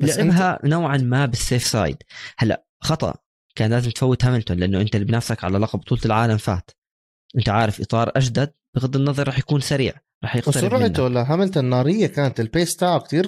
[0.00, 0.64] لعبها انت...
[0.64, 1.96] نوعا ما بال safe side
[2.38, 3.14] هلأ خطأ.
[3.58, 6.70] كان لازم تفوت هاملتون لأنه أنت اللي بنفسك على لقب بطولة العالم فات.
[7.36, 9.92] أنت عارف إطار أجدد بغض النظر راح يكون سريع
[10.22, 13.26] راح يقترب وسرعته لهاملتون نارية كانت ال pace تاعه كثير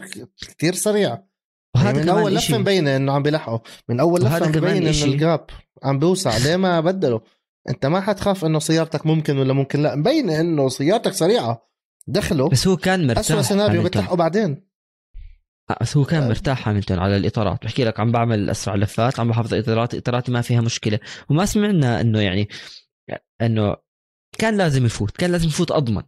[0.59, 1.19] كثير سريع.
[1.75, 3.63] وهذا يعني من أول لفة مبينة إنه عم بيلحقه.
[3.89, 5.47] من أول لفة عم ببين إنه الجاب
[5.83, 6.37] عم بيوسع.
[6.37, 7.21] ليه ما بدله؟
[7.69, 9.95] أنت ما حتخاف إنه سيارتك ممكن ولا ممكن لا.
[9.95, 11.69] مبينة إنه سيارتك سريعة.
[12.07, 12.49] دخله.
[12.49, 14.70] بس هو كان مرتاح اسوء سيناريو بتلحقه بعدين.
[15.81, 17.65] بس هو كان مرتاح هاملتون على الإطارات.
[17.65, 20.99] بحكي لك عم بعمل أسرع لفات عم بحافظ اطاراتي إطاراتي ما فيها مشكلة.
[21.31, 22.49] وما سمعنا انه يعني
[23.43, 23.77] إنه
[24.39, 26.03] كان لازم يفوت كان لازم يفوت أضمن.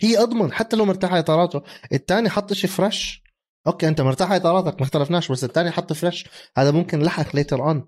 [0.00, 1.62] هي أضمن حتى لو مرتاح إطاراته.
[1.92, 3.22] الثاني حط شيء fresh
[3.66, 7.86] okay أنت مرتاح إطاراتك ما اختلفناش بس الثاني حط fresh هذا ممكن لحق later on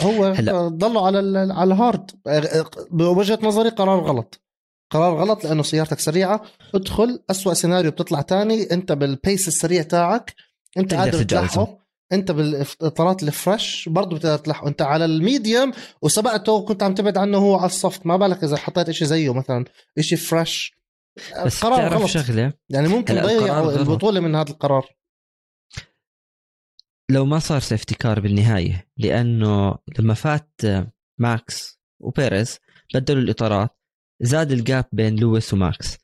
[0.00, 0.68] هو هلا.
[0.68, 1.18] ضلوا على
[1.52, 2.10] على ال hard
[2.90, 4.42] بوجهة نظري قرار غلط.
[4.90, 6.42] قرار غلط لأنه سيارتك سريعة.
[6.74, 10.34] ادخل أسوأ سيناريو بتطلع تاني أنت بال pace السريع تاعك
[10.78, 11.22] أنت قادر.
[11.22, 11.80] تلحقه.
[12.12, 14.68] أنت بالإطارات ال fresh برضه بتقدر تلحقه.
[14.68, 18.44] أنت على ال medium وسبقته وكنت عم تبعد عنه هو على ال soft ما بالك
[18.44, 19.64] إذا حطيت إشي زيه مثلا
[19.98, 20.74] إشي فريش
[21.44, 22.06] بس قرار غلط.
[22.06, 23.78] شغلة؟ يعني ممكن غلط.
[23.78, 24.86] البطولة من هذا القرار.
[27.10, 30.60] لو ما صار safety car بالنهاية لأنه لما فات
[31.18, 32.58] ماكس وبيريز
[32.94, 33.79] بدلوا الإطارات
[34.20, 35.98] زاد ال gap بين لويس وماكس.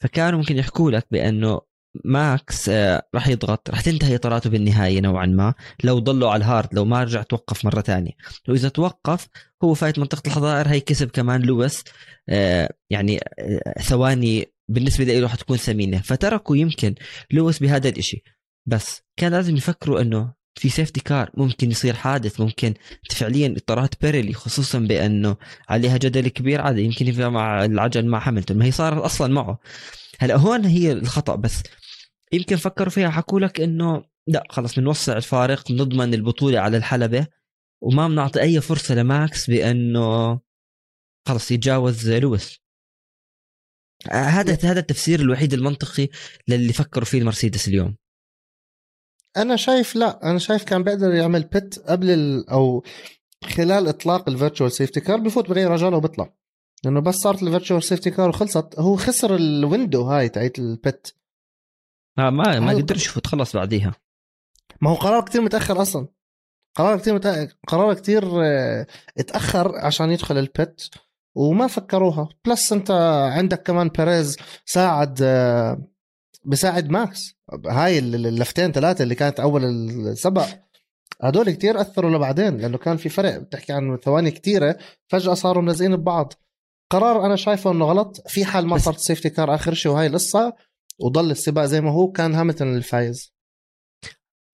[0.00, 1.60] فكانوا ممكن يحكوا لك بأنه
[2.04, 5.54] ماكس آه، راح يضغط راح تنتهي إطاراته بالنهاية نوعا ما
[5.84, 8.12] لو ضلوا على ال hard لو ما رجع توقف مرة ثانية.
[8.48, 9.28] وإذا توقف
[9.64, 11.84] هو فايت منطقة الحظائر هي كسب كمان لويس
[12.28, 16.00] آه، يعني آه، ثواني بالنسبة له حتكون ثمينة.
[16.00, 16.94] فتركوا يمكن
[17.30, 18.22] لويس بهذا الإشي.
[18.66, 22.74] بس كان لازم يفكروا إنه في safety car ممكن يصير حادث ممكن
[23.10, 25.36] فعليا اطارات بيريلي خصوصا بأنه
[25.68, 29.58] عليها جدل كبير عادي يمكن يبقى مع العجل مع هاملتون ما هي صارت أصلا معه.
[30.18, 31.62] هلأ هون هي الخطأ بس.
[32.32, 37.26] يمكن فكروا فيها حكوا لك إنه لا خلص بنوسع الفارق بنضمن البطولة على الحلبة
[37.82, 40.40] وما بنعطي أي فرصة لماكس بأنه
[41.28, 42.58] خلص يتجاوز لويس.
[44.10, 46.08] آه، هذا هذا التفسير الوحيد المنطقي
[46.48, 47.96] للي فكروا فيه المرسيدس اليوم.
[49.36, 52.84] أنا شايف لا أنا شايف كان بيقدر يعمل pit قبل ال أو
[53.44, 56.34] خلال إطلاق ال virtual safety car بفوت باي رجاله وبيطلع.
[56.84, 60.71] لأنه بس صارت ال virtual safety car وخلصت هو خسر ال window هاي تاعت ال
[60.71, 61.08] pit
[62.18, 63.94] آه ما ما قدرش يفوت خلص بعديها.
[64.80, 66.08] ما هو قرار كتير متأخر أصلا.
[66.76, 67.54] قرار كتير متأخر.
[67.68, 68.86] قرار كتير آه،
[69.18, 70.82] اتأخر عشان يدخل ال pit
[71.34, 72.28] وما فكروها.
[72.44, 72.90] plus أنت
[73.32, 75.22] عندك كمان بيريز ساعد
[76.46, 77.34] بساعد ماكس.
[77.66, 80.46] هاي ال- اللفتين ثلاثة اللي كانت أول السبق
[81.22, 84.78] هدول كتير أثروا لبعدين لأنه كان في فرق بتحكي عن ثواني كتيرة
[85.08, 86.32] فجأة صاروا ملزقين ببعض.
[86.90, 90.52] قرار أنا شايفه إنه غلط في حال ما صارت safety car آخر شيء وهاي القصة
[91.00, 93.34] وضل السباق زي ما هو كان هاملتون الفايز.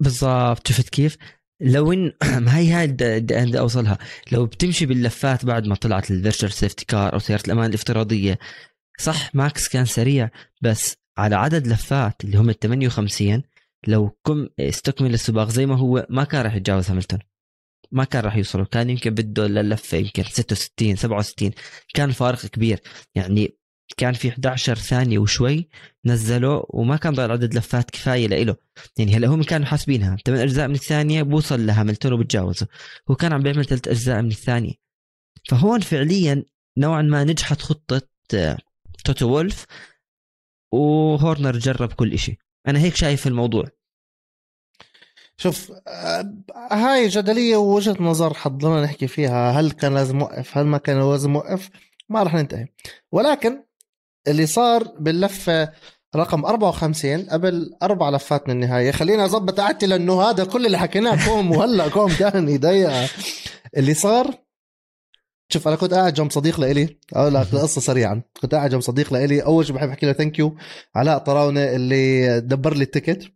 [0.02, 0.68] بالضبط.
[0.68, 1.16] شفت كيف؟
[1.60, 3.98] لو ان ما هي هاي بدي أوصلها.
[4.32, 8.38] لو بتمشي باللفات بعد ما طلعت ال virtual safety car أو سيارة الأمان الافتراضية
[9.00, 10.30] صح ماكس كان سريع
[10.62, 13.42] بس على عدد لفات اللي هم ال 58
[13.86, 17.18] لو كم استكمل السباق زي ما هو ما كان راح يتجاوز هاملتون.
[17.92, 18.64] ما كان راح يوصلوا.
[18.64, 21.50] كان يمكن بده للفة يمكن 66 67
[21.94, 22.80] كان الفارق كبير.
[23.14, 23.56] يعني
[23.96, 25.68] كان في 11 ثانية وشوي
[26.06, 28.56] نزله وما كان ضل عدد لفات كفاية لإله.
[28.98, 30.16] يعني هلا هم كانوا حاسبينها.
[30.26, 32.66] 8 أجزاء من الثانية بوصل لهاملتون وبتجاوزه.
[33.10, 34.72] هو كان عم بيعمل ثلاث أجزاء من الثانية.
[35.48, 36.44] فهون فعليا
[36.78, 38.02] نوعا ما نجحت خطة
[38.34, 38.58] آه،
[39.04, 39.66] توتو وولف.
[40.72, 42.38] وهورنر جرب كل إشي.
[42.68, 43.64] أنا هيك شايف الموضوع.
[45.36, 45.72] شوف
[46.70, 49.50] هاي جدلية ووجهة نظر حضرنا نحكي فيها.
[49.50, 51.70] هل كان لازم اوقف هل ما كان لازم اوقف
[52.08, 52.66] ما راح ننتهي.
[53.12, 53.62] ولكن
[54.28, 55.72] اللي صار باللفة
[56.16, 58.90] رقم 54 قبل أربع لفات من النهاية.
[58.90, 63.08] خليني أظبط قعدتي لأنه هذا كل اللي حكيناه كوم وهلأ كوم تاني ضيقه
[63.76, 64.34] اللي صار
[65.52, 66.96] شوف أنا كنت قاعد جنب صديق لإلي.
[67.12, 68.22] أقول لك القصة سريعا.
[68.40, 69.42] كنت قاعد جنب صديق لإلي.
[69.42, 70.56] أول شيء بحب أحكي له thank you
[70.94, 73.32] علاء طراونه اللي دبر لي ال ticket.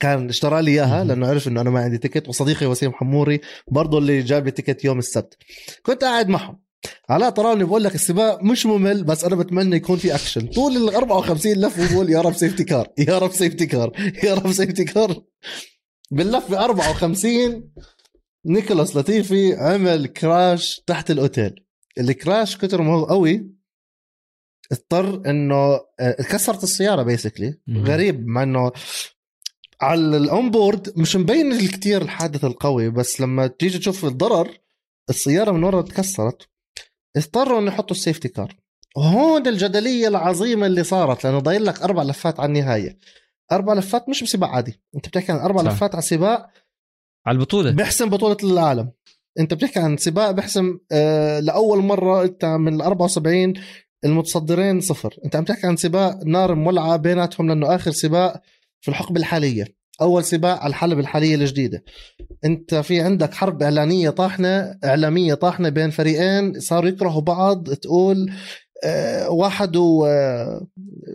[0.00, 1.04] كان اشترى لي إياها.
[1.04, 2.28] لأنه عرف إنه أنا ما عندي ticket.
[2.28, 5.36] وصديقي وسيم حموري برضه اللي جاب لي ticket يوم السبت.
[5.82, 6.66] كنت قاعد معهم.
[7.08, 10.94] علاء طراوني بقول لك السباق مش ممل بس أنا بتمنى يكون في اكشن طول ال
[10.94, 13.92] 54 لفه بقول يا رب safety car يا رب safety car
[14.24, 15.22] يا رب safety car
[16.10, 17.70] باللفه 54
[18.46, 21.64] نيكولاس لطيفي عمل crash تحت ال hotel.
[21.98, 23.50] ال crash كتر ما هو قوي.
[24.72, 27.60] اضطر إنه آه، كسرت السيارة basically.
[27.70, 28.72] غريب مع إنه
[29.80, 34.58] على ال on board مش مبين الكتير الحادث القوي بس لما تيجي تشوف الضرر
[35.10, 36.48] السيارة من ورا تكسرت.
[37.16, 38.56] اضطروا إنه يحطوا ال safety car
[38.96, 42.98] وهون الجدلية العظيمة اللي صارت لأنه ضايل لك أربع لفات على النهاية.
[43.52, 44.80] أربع لفات مش بسباق عادي.
[44.96, 45.70] أنت بتحكي عن أربع صح.
[45.70, 46.50] لفات على سباق
[47.26, 47.70] على البطولة.
[47.70, 48.90] بيحسم بطولة العالم.
[49.40, 53.54] أنت بتحكي عن سباق بيحسم آه لأول مرة أنت من ال 74
[54.04, 55.14] المتصدرين صفر.
[55.24, 58.42] أنت عم تحكي عن سباق نار مولعة بيناتهم لأنه آخر سباق
[58.80, 59.64] في الحقبة الحالية.
[60.00, 61.84] أول سباق على الحلبة الحالية الجديدة.
[62.44, 68.32] أنت في عندك حرب إعلانية طاحنة إعلامية طاحنة بين فريقين صاروا يكرهوا بعض تقول
[69.28, 70.66] واحد و آه،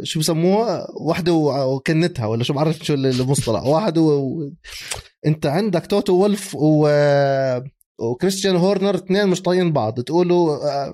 [0.03, 4.39] شو بسموها؟ واحدة و- وكنتها ولا شو بعرف شو المصطلح واحد و...
[5.25, 6.89] انت عندك توتو وولف و...
[7.99, 9.99] وكريستيان هورنر اثنين مش طايقين بعض.
[10.01, 10.55] تقولوا
[10.87, 10.93] آه،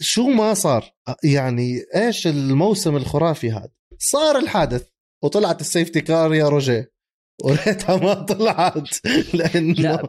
[0.00, 0.92] شو ما صار؟
[1.24, 4.86] يعني إيش الموسم الخرافي هذا؟ صار الحادث
[5.24, 6.91] وطلعت ال safety car يا روجيه.
[7.44, 8.88] وريتها ما طلعت.
[9.34, 10.06] لأنه لا.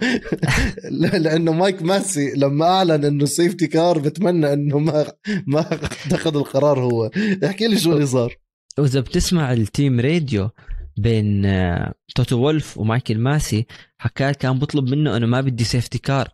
[1.17, 5.05] لأنه مايك ماسي لما أعلن إنه safety car بتمنى إنه ما
[5.47, 5.59] ما
[6.05, 7.11] اتخذ القرار هو.
[7.45, 8.35] احكي لي شو اللي صار.
[8.77, 10.49] وإذا بتسمع ال team radio
[10.97, 13.65] بين آه، توتو وولف ومايكل ماسي
[13.97, 16.29] حكى كان بطلب منه إنه ما بدي safety car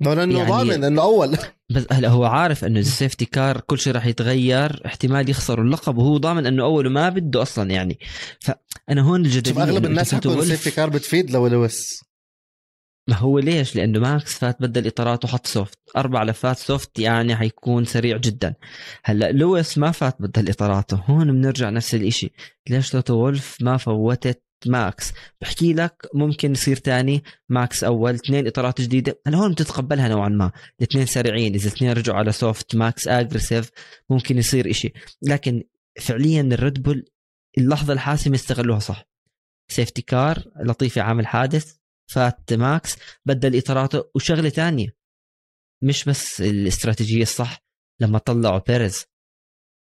[0.00, 1.38] لأنه يعني- ضامن إنه أول.
[1.74, 5.98] بس هلا هو عارف إنه ال safety car كل شيء راح يتغير احتمال يخسروا اللقب
[5.98, 7.98] وهو ضامن إنه اول ما بده أصلا يعني.
[8.40, 12.06] فأنا هون الجدلية أغلب الناس حكوا ال safety car بتفيد لويس.
[13.08, 17.84] ما هو ليش؟ لأنه ماكس فات بدل إطارات وحط soft، أربع لفات soft يعني حيكون
[17.84, 18.54] سريع جدا.
[19.04, 22.32] هلا لويس ما فات بدل إطاراته، هون بنرجع نفس الإشي،
[22.70, 28.14] ليش توتو وولف ما فوتت ماكس؟ بحكي لك ممكن يصير تاني ماكس أول.
[28.14, 32.74] اثنين إطارات جديدة، أنا هون بتتقبلها نوعا ما، الاثنين سريعين، إذا الاثنين رجعوا على soft
[32.76, 33.70] ماكس aggressive
[34.10, 34.92] ممكن يصير إشي،
[35.22, 35.64] لكن
[36.00, 37.04] فعليا الريد بول
[37.58, 39.04] اللحظة الحاسمة استغلوها صح.
[39.68, 41.76] safety car لطيفي عامل حادث.
[42.10, 42.96] فات ماكس.
[43.24, 44.04] بدل إطاراته.
[44.14, 44.96] وشغلة تانية.
[45.82, 47.64] مش بس الاستراتيجية الصح.
[48.00, 49.06] لما طلعوا بيريز.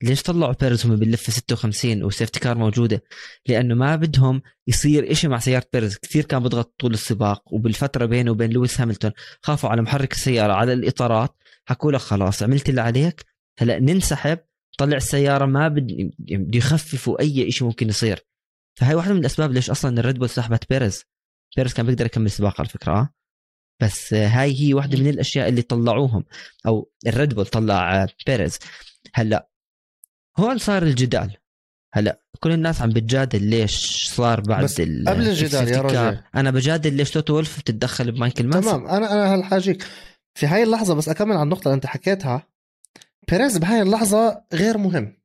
[0.03, 3.03] ليش طلعوا بيريز هم باللفه 56 و safety car موجودة
[3.47, 8.31] لأنه ما بدهم يصير إشي مع سيارة بيريز كثير كان بيضغط طول السباق وبالفترة بينه
[8.31, 11.36] وبين لويس هاملتون خافوا على محرك السيارة على الإطارات.
[11.65, 13.25] حكوا له خلاص عملت اللي عليك.
[13.60, 14.39] هلأ ننسحب
[14.77, 18.25] طلع السيارة ما بد بده يخففوا أي شيء ممكن يصير.
[18.77, 21.03] فهي واحدة من الأسباب ليش أصلا الريد بول سحبت بيريز
[21.57, 23.10] بيريز كان بيقدر يكمل سباق على فكرة آه.
[23.81, 26.25] بس هاي هي واحدة من الأشياء اللي طلعوهم
[26.67, 28.60] أو الريد بول طلع بيريز
[29.13, 29.49] هلأ
[30.38, 31.38] هون صار الجدال
[31.93, 35.82] هلا كل الناس عم بتجادل ليش صار بعد بس ال- قبل الجدال يا.
[35.82, 36.21] رجل.
[36.36, 39.84] أنا بجادل ليش توتو وولف بتتدخل بمايكل ماسي تمام أنا أنا هلا هاجيك
[40.36, 42.47] في هاي اللحظة بس أكمل على النقطة اللي أنت حكيتها
[43.30, 45.17] بيريز بهاي اللحظة غير مهم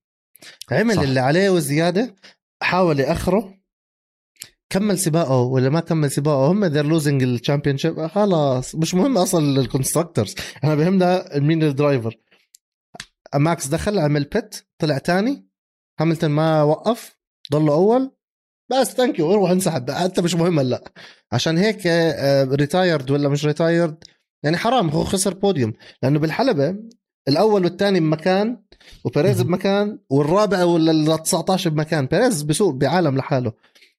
[0.73, 1.01] عمل صح.
[1.03, 1.09] صح.
[1.09, 2.15] اللي عليه وزيادة
[2.63, 3.55] حاول يأخره
[4.71, 9.61] كمل سباقه ولا ما كمل سباقه هم they're losing ال championship خلاص مش مهم أصلا
[9.61, 12.17] ال constructors أنا بهمنا مين ال driver
[13.35, 15.47] ماكس دخل عمل pit طلع تاني.
[16.01, 17.17] هاملتون ما وقف
[17.53, 18.13] ضلوا أول.
[18.71, 19.91] بس thank you روح انسحب.
[19.91, 20.93] حتى مش مهم هلا.
[21.33, 21.87] عشان هيك
[22.53, 24.05] retired ولا مش retired
[24.45, 26.77] يعني حرام هو خسر بوديوم لأنه بالحلبة
[27.29, 28.63] الأول والثاني بمكان
[29.05, 29.43] وبيريز.
[29.43, 32.07] بمكان والرابع ولا ال 19 بمكان.
[32.07, 33.53] بيريز بسوق بعالم لحاله.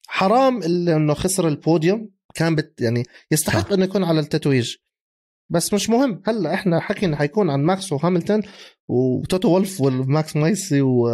[0.07, 3.73] حرام اللي إنه خسر البوديوم كان بت يعني يستحق.
[3.73, 4.75] إنه يكون على التتويج.
[5.51, 6.21] بس مش مهم.
[6.25, 8.41] هلا إحنا حكينا حيكون عن ماكس وهاملتون
[8.87, 11.07] وتوتو وولف ومايكل ماسي و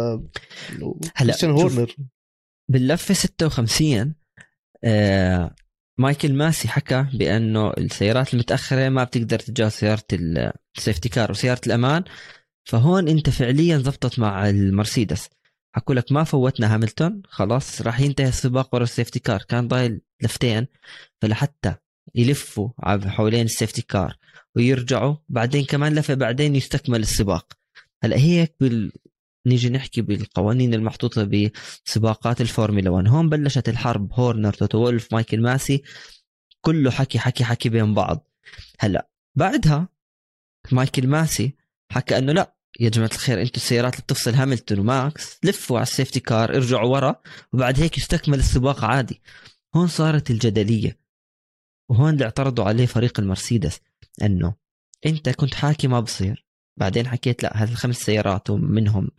[1.16, 1.96] هلا هورنر.
[2.70, 4.14] باللفة 56
[4.84, 5.54] آه
[5.98, 11.60] مايكل ماسي حكى بأنه السيارات المتأخرة ما بتقدر تتجاوز سيارة ال- ال safety car وسيارة
[11.66, 12.04] الأمان.
[12.64, 15.28] فهون أنت فعليا زبطت مع المرسيدس.
[15.76, 20.00] حكوا لك ما فوتنا هاملتون خلاص راح ينتهي السباق ورا ال safety car كان ضايل
[20.22, 20.66] لفتين
[21.22, 21.74] فلحتى
[22.14, 22.68] يلفوا
[23.06, 24.16] حوالين ال safety car
[24.56, 27.52] ويرجعوا بعدين كمان لفة بعدين يستكمل السباق.
[28.04, 28.92] هلا هيك بال...
[29.46, 31.50] نيجي نحكي بالقوانين المحطوطة
[31.86, 35.82] بسباقات الفورمولا 1 هون بلشت الحرب هورنر توتو وولف مايكل ماسي
[36.60, 38.28] كله حكي حكي حكي بين بعض.
[38.78, 39.88] هلا بعدها
[40.72, 41.56] مايكل ماسي
[41.92, 45.87] حكى إنه لا يا جماعة الخير أنتم السيارات اللي بتفصل هاملتون وماكس لفوا على ال
[45.87, 47.16] safety car ارجعوا ورا
[47.52, 49.22] وبعد هيك يستكمل السباق عادي.
[49.76, 50.99] هون صارت الجدلية.
[51.90, 53.80] وهون اللي اعترضوا عليه فريق المرسيدس
[54.22, 54.54] إنه
[55.06, 59.10] أنت كنت حاكي ما بصير بعدين حكيت لا هذه الخمس سيارات ومنهم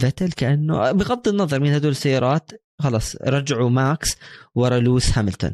[0.00, 4.16] فيتل كأنه بغض النظر من هدول السيارات خلص رجعوا ماكس
[4.54, 5.52] ورا لويس هاملتون.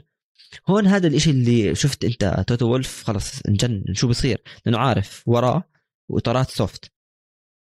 [0.68, 5.62] هون هذا الإشي اللي شفت أنت توتو وولف خلص انجنن شو بصير لأنه عارف وراه
[6.08, 6.92] واطارات soft.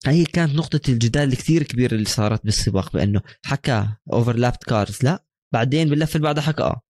[0.06, 5.24] هي كانت نقطة الجدال الكثير كبيرة اللي صارت بالسباق بأنه حكى overlapped cars لا.
[5.52, 6.87] بعدين باللفة اللي بعدها حكى آه.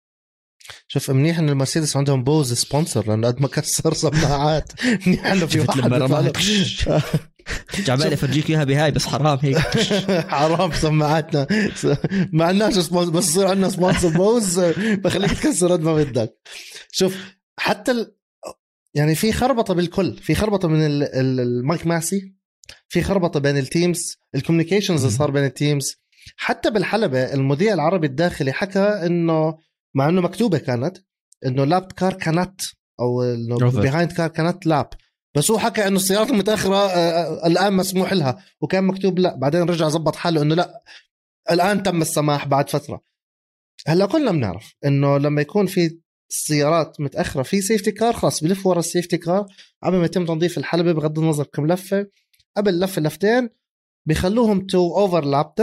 [0.87, 4.71] شوف منيح إن المرسيدس عندهم Bose sponsor لأنه قد ما كسر سماعات
[5.07, 6.31] منيح إنه في واحد لما رماها؟
[7.85, 9.57] جاي عبالي أفرجيك إياها بهاي بس حرام هيك.
[10.39, 11.47] حرام سماعاتنا.
[12.33, 16.37] ما عندناش sponsor بس يصير عندنا sponsor Bose بخليك تكسر قد ما بدك.
[16.91, 17.17] شوف
[17.59, 18.15] حتى ال...
[18.93, 20.17] يعني في خربطة بالكل.
[20.17, 22.35] في خربطة من ال- ال- المايك ماسي
[22.89, 25.95] في خربطة بين ال teams ال communications اللي صار بين ال teams.
[26.37, 29.57] حتى بالحلبة المذيع العربي الداخلي حكى إنه
[29.95, 30.97] مع إنه مكتوبة كانت
[31.45, 32.61] إنه lapped car كانت
[32.99, 33.81] أو إنه.
[33.81, 34.89] behind car كانت lapped
[35.35, 38.45] بس هو حكى إنه السيارات المتأخرة آه، آه، الآن مسموح لها.
[38.61, 39.35] وكان مكتوب لا.
[39.35, 40.81] بعدين رجع زبط حاله إنه لا.
[41.51, 43.01] الآن تم السماح بعد فترة.
[43.87, 45.99] هلأ كلنا بنعرف إنه لما يكون في
[46.31, 49.45] السيارات متأخرة في safety car خلاص بلف ورا ال safety car
[49.83, 52.07] قبل ما يتم تنظيف الحلبة بغض النظر كم لفة.
[52.57, 53.49] قبل لفة لفتين
[54.07, 55.53] بيخلوهم to overlap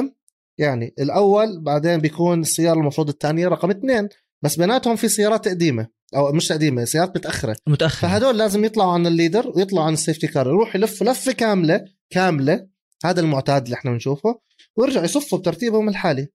[0.59, 4.09] يعني الأول بعدين بيكون السيارة المفروض الثانية رقم اثنين
[4.43, 7.57] بس بيناتهم في سيارات قديمة أو مش قديمة سيارات متأخرة.
[7.67, 11.33] متاخر فهدول لازم يطلعوا عن ال leader ويطلعوا عن ال safety car يروحوا يلفوا لفة
[11.33, 12.69] كاملة كاملة
[13.05, 14.41] هذا المعتاد اللي إحنا بنشوفه
[14.77, 16.29] ويرجعوا يصفوا بترتيبهم الحالي.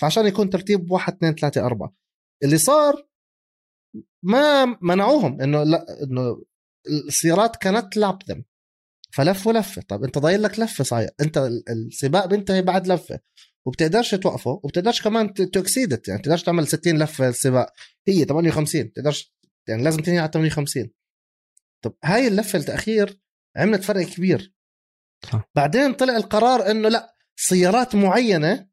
[0.00, 1.94] فعشان يكون ترتيب واحد اثنين ثلاثة أربعة.
[2.44, 3.06] اللي صار
[4.22, 6.42] ما منعوهم إنه لا إنه
[7.08, 8.44] السيارات كانت لعب ذم
[9.12, 9.82] فلفوا لفة.
[9.88, 13.20] طب أنت ضايل لك لفة صحيح أنت السباق بينتهي بعد لفة.
[13.66, 17.72] وبتقدرش توقفه وبتقدرش كمان تكسيدت يعني بتقدرش تعمل 60 لفه السباق
[18.08, 19.34] هي 58 بتقدرش
[19.68, 20.90] يعني لازم تنهي على 58
[21.84, 23.20] طب هاي اللفة التأخير
[23.56, 24.54] عملت فرق كبير.
[25.32, 25.50] صح.
[25.54, 28.70] بعدين طلع القرار إنه لا سيارات معينة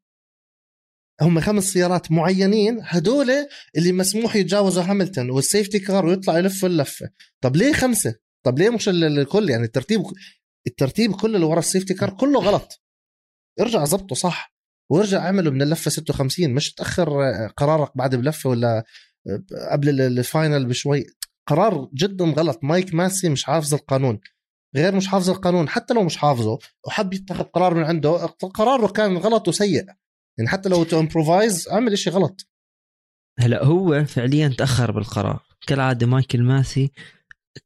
[1.20, 3.30] هم خمس سيارات معينين هدول
[3.76, 7.10] اللي مسموح يتجاوزوا هاملتون وال safety car ويطلع يلفوا اللفة.
[7.40, 8.14] طب ليه خمسة؟
[8.46, 10.02] طب ليه مش الكل؟ يعني الترتيب
[10.66, 12.82] الترتيب كله اللي ورا ال safety car كله غلط.
[13.60, 14.57] ارجع ظبطه صح.
[14.90, 17.08] وارجع اعمله من اللفة 56 مش تأخر
[17.56, 18.84] قرارك بعد بلفة ولا
[19.70, 21.06] قبل ال final بشوي.
[21.48, 22.58] قرار جدا غلط.
[22.62, 24.20] مايك ماسي مش حافظ القانون.
[24.76, 29.16] غير مش حافظ القانون حتى لو مش حافظه وحب يتخذ قرار من عنده قراره كان
[29.16, 29.86] غلط وسيء.
[30.38, 32.48] يعني حتى لو to improvise اعمل شيء غلط.
[33.40, 35.40] هلا هو فعليا تأخر بالقرار.
[35.66, 36.92] كالعادة مايكل ماسي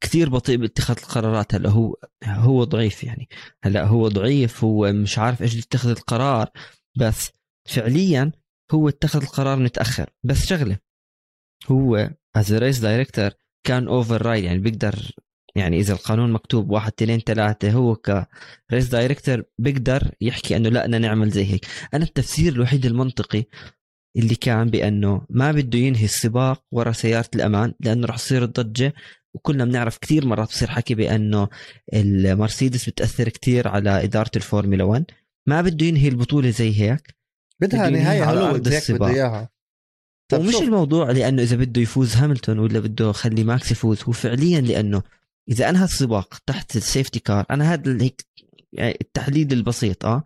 [0.01, 1.55] كثير بطيء باتخاذ القرارات.
[1.55, 3.29] هلا هو هو ضعيف يعني.
[3.65, 6.51] هلا هو ضعيف هو مش عارف إيش يتخذ القرار.
[6.97, 7.31] بس
[7.69, 8.33] فعليا
[8.73, 10.11] هو اتخذ القرار متأخر.
[10.25, 10.79] بس شغلة
[11.69, 13.31] هو از race director
[13.67, 15.15] can override يعني بيقدر
[15.57, 17.97] يعني إذا القانون مكتوب واحد اثنين ثلاثة هو
[18.71, 21.67] ك race director بيقدر يحكي إنه لا بدنا نعمل زي هيك.
[21.95, 23.45] أنا التفسير الوحيد المنطقي
[24.17, 28.95] اللي كان بأنه ما بده ينهي السباق ورا سيارة الأمان لأنه راح تصير الضجة.
[29.35, 31.49] وكلنا بنعرف كثير مرات بصير حكي بأنه
[31.95, 35.05] المرسيدس بتأثر كثير على إدارة الفورمولا 1
[35.49, 37.17] ما بده ينهي البطولة زي هيك؟
[37.61, 39.09] بدها نهاية على هيك السباق.
[39.09, 39.49] بده اياها
[40.33, 40.63] ومش شوف.
[40.63, 45.03] الموضوع لأنه إذا بده يفوز هاملتون ولا بده يخلي ماكس يفوز هو فعليا لأنه
[45.49, 48.27] إذا انهى السباق تحت ال safety car أنا هذا هيك
[48.73, 50.25] يعني التحليل البسيط آه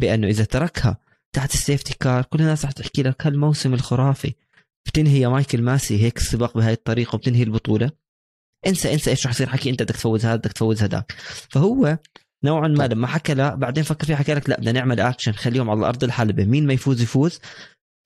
[0.00, 0.98] بأنه إذا تركها
[1.32, 4.34] تحت ال safety car كل الناس رح تحكي لك هالموسم الخرافي.
[4.86, 7.90] بتنهي يا مايكل ماسي هيك السباق بهاي الطريقة وبتنهي البطولة؟
[8.66, 11.12] انسى انسى إيش رح يصير حكي أنت بدك تفوز هذا بدك تفوز هذاك.
[11.50, 11.98] فهو
[12.44, 15.70] نوعا ما لما حكى لا بعدين فكر فيه حكى لك لا بدنا نعمل اكشن خليهم
[15.70, 16.44] على ارض الحلبة.
[16.44, 17.40] مين ما يفوز يفوز.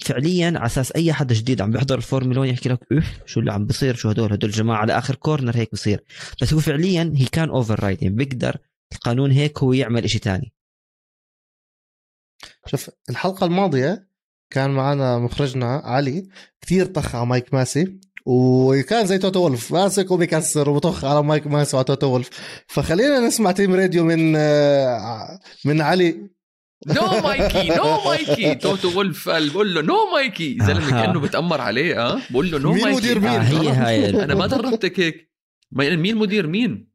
[0.04, 3.52] فعليا على أساس أي حدا جديد عم بيحضر الفورمولا 1 يحكي لك اف شو اللي
[3.52, 6.04] عم بيصير شو هدول هدول جماعة على آخر corner هيك بصير.
[6.42, 8.56] بس هو فعليا هي كان overriding بيقدر
[8.92, 10.52] القانون هيك هو يعمل إشي تاني.
[12.66, 14.08] شوف الحلقة الماضية
[14.50, 16.28] كان معنا مخرجنا علي
[16.60, 18.00] كتير طخ على مايكل ماسي.
[18.26, 19.72] وكان زي توتو وولف.
[19.72, 22.28] ماسك وبيكسر وبطخ على مايكل ماسي وعلى توتو وولف.
[22.66, 26.30] فخلينا نسمع تيم راديو من آه، من علي.
[26.87, 31.06] نو مايكي نو مايكي توتو وولف قال بقول له نو مايكي زلمة آه.
[31.06, 32.20] كأنه بتأمر عليه آه.
[32.30, 35.30] بقول له نو مين مايكي مدير مين؟ آه هي هاي أنا ما دربتك هيك.
[35.72, 36.90] مين مدير مين؟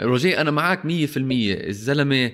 [0.00, 2.32] روجيه أنا معك 100% الزلمة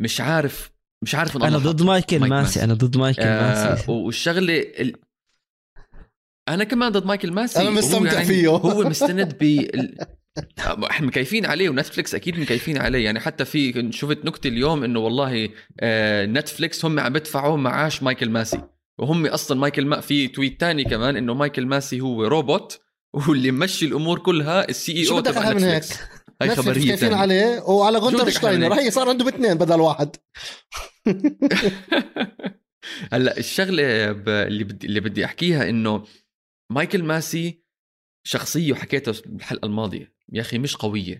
[0.00, 0.70] مش عارف
[1.02, 1.58] مش عارف أنا.
[1.58, 2.64] ضد مايكل مايك ماسي ماسي.
[2.64, 3.90] أنا ضد مايكل آه ماسي.
[3.90, 4.96] والشغلة ال...
[6.48, 8.48] أنا كمان ضد مايكل ماسي هو مستمتع يعني فيه.
[8.48, 9.66] هو مستند ب.
[10.90, 15.48] إحنا مكيفين عليه ونتفليكس أكيد مكيفين عليه يعني حتى في شفت نكتة اليوم إنه والله
[15.80, 18.62] آه نتفليكس هم عم بدفعوا معاش مايكل ماسي
[18.98, 22.80] وهم أصلا مايكل ما في تويت تاني كمان إنه مايكل ماسي هو روبوت
[23.14, 25.94] واللي ممشي الأمور كلها السي إي أو تبع؟ نتفليكس
[26.42, 27.12] هاي خبرية كيفين.
[27.12, 30.16] عليه وعلى من شتاينر؟ هي صار عنده باثنين بدل واحد
[33.12, 33.82] هلأ الشغلة
[34.26, 36.04] اللي بدي اللي بدي أحكيها إنه
[36.70, 37.62] مايكل ماسي
[38.26, 40.14] شخصية وحكيتها بالحلقة الماضية.
[40.32, 41.18] يا أخي مش قوية.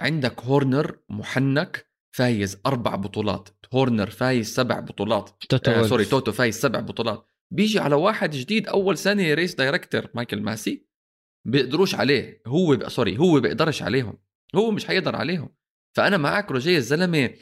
[0.00, 3.48] عندك هورنر محنك فايز أربع بطولات.
[3.74, 5.30] هورنر فايز سبع بطولات.
[5.48, 5.86] توتو آه.
[5.86, 7.26] sorry توتو فايز سبع بطولات.
[7.50, 10.86] بيجي على واحد جديد أول سنه race director مايكل ماسي
[11.46, 12.42] بيقدروش عليه.
[12.46, 12.88] هو ب...
[12.88, 14.18] sorry هو بيقدرش عليهم.
[14.54, 15.54] هو مش حيقدر عليهم.
[15.96, 17.34] فأنا معك روجيه الزلمة.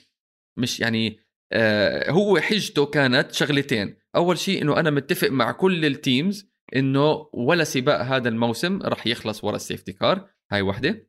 [0.59, 1.20] مش يعني
[1.52, 3.96] آه هو حجته كانت شغلتين.
[4.16, 9.06] أول شيء إنه أنا متفق مع كل ال teams إنه ولا سباق هذا الموسم راح
[9.06, 11.08] يخلص ورا ال safety car هاي وحدة.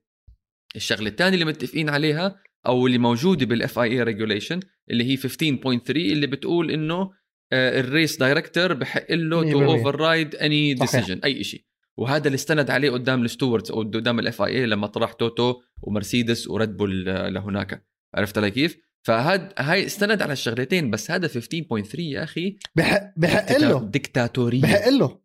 [0.76, 2.36] الشغلة الثانية اللي متفقين عليها
[2.68, 7.12] أو اللي موجودة بال FIA regulation اللي هي 15.3 اللي بتقول إنه
[7.54, 9.64] آه، ال race director بحق له to 100%.
[9.64, 10.74] override any.
[10.74, 11.66] decision أي شيء
[11.98, 16.48] وهذا اللي استند عليه قدام ال stewards أو قدام ال FIA لما طرح توتو ومرسيدس
[16.48, 17.86] وريد بول لهناك.
[18.16, 21.40] عرفت علي كيف؟ فهاد هاي استند على الشغلتين بس هذا 15.3
[22.00, 23.90] يا أخي بحق بحق له.
[23.90, 25.25] ديكتاتوريه بحق له.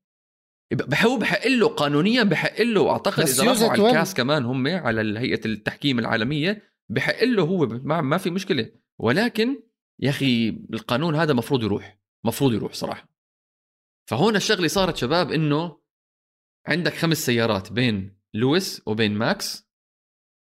[0.95, 3.89] هو بحق له قانونيا بحق له أعتقد إذا راحوا it على.
[3.89, 8.73] الكاس كمان هم على هيئة التحكيم العالمية بحق له هو ما, ما في مشكلة.
[8.99, 9.63] ولكن
[10.01, 13.09] يا أخي القانون هذا مفروض يروح مفروض يروح صراحة.
[14.11, 15.81] فهون الشغلة صارت شباب إنه
[16.67, 19.71] عندك خمس سيارات بين لويس وبين ماكس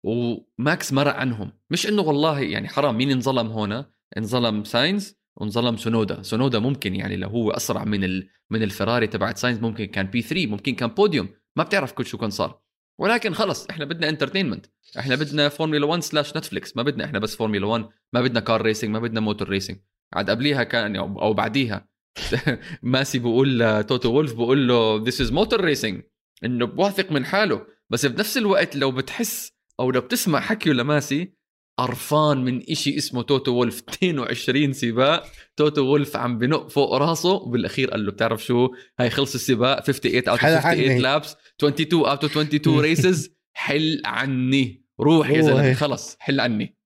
[0.05, 1.53] وماكس مرق عنهم.
[1.71, 5.20] مش إنه والله يعني حرام مين انظلم هنا انظلم ساينز.
[5.41, 6.23] وانظلم سونودا.
[6.23, 8.29] سونودا ممكن يعني لو هو أسرع من ال...
[8.51, 12.31] من الفراري تبعت ساينز ممكن كان P3 ممكن كان بوديوم ما بتعرف كل شو كان
[12.31, 12.61] صار.
[12.99, 14.67] ولكن خلص إحنا بدنا entertainment
[14.99, 18.63] إحنا بدنا فورمولا 1 slash نتفليكس ما بدنا إحنا بس فورمولا 1 ما بدنا car
[18.63, 19.79] racing ما بدنا motor racing
[20.13, 21.89] عاد قبليها كان أو بعديها.
[22.83, 26.03] ماسي بقول توتو وولف بقول له this is motor racing
[26.45, 27.67] إنه بواثق من حاله.
[27.91, 31.35] بس بنفس الوقت لو بتحس أو لو بتسمع حكيه لماسي
[31.81, 33.83] قرفان من إشي اسمه توتو وولف.
[33.89, 35.27] 22 سباق.
[35.57, 37.33] توتو وولف عم بنق فوق راسه.
[37.33, 38.69] وبالأخير قال له بتعرف شو؟
[39.01, 39.81] هاي خلص السباق.
[39.81, 41.01] 58 اوت حل 58 عني.
[41.01, 44.85] لابس 22 اوت 22 ريسز حل عني.
[45.01, 45.75] روح يا زلمة.
[45.75, 46.17] خلص.
[46.19, 46.77] حل عني.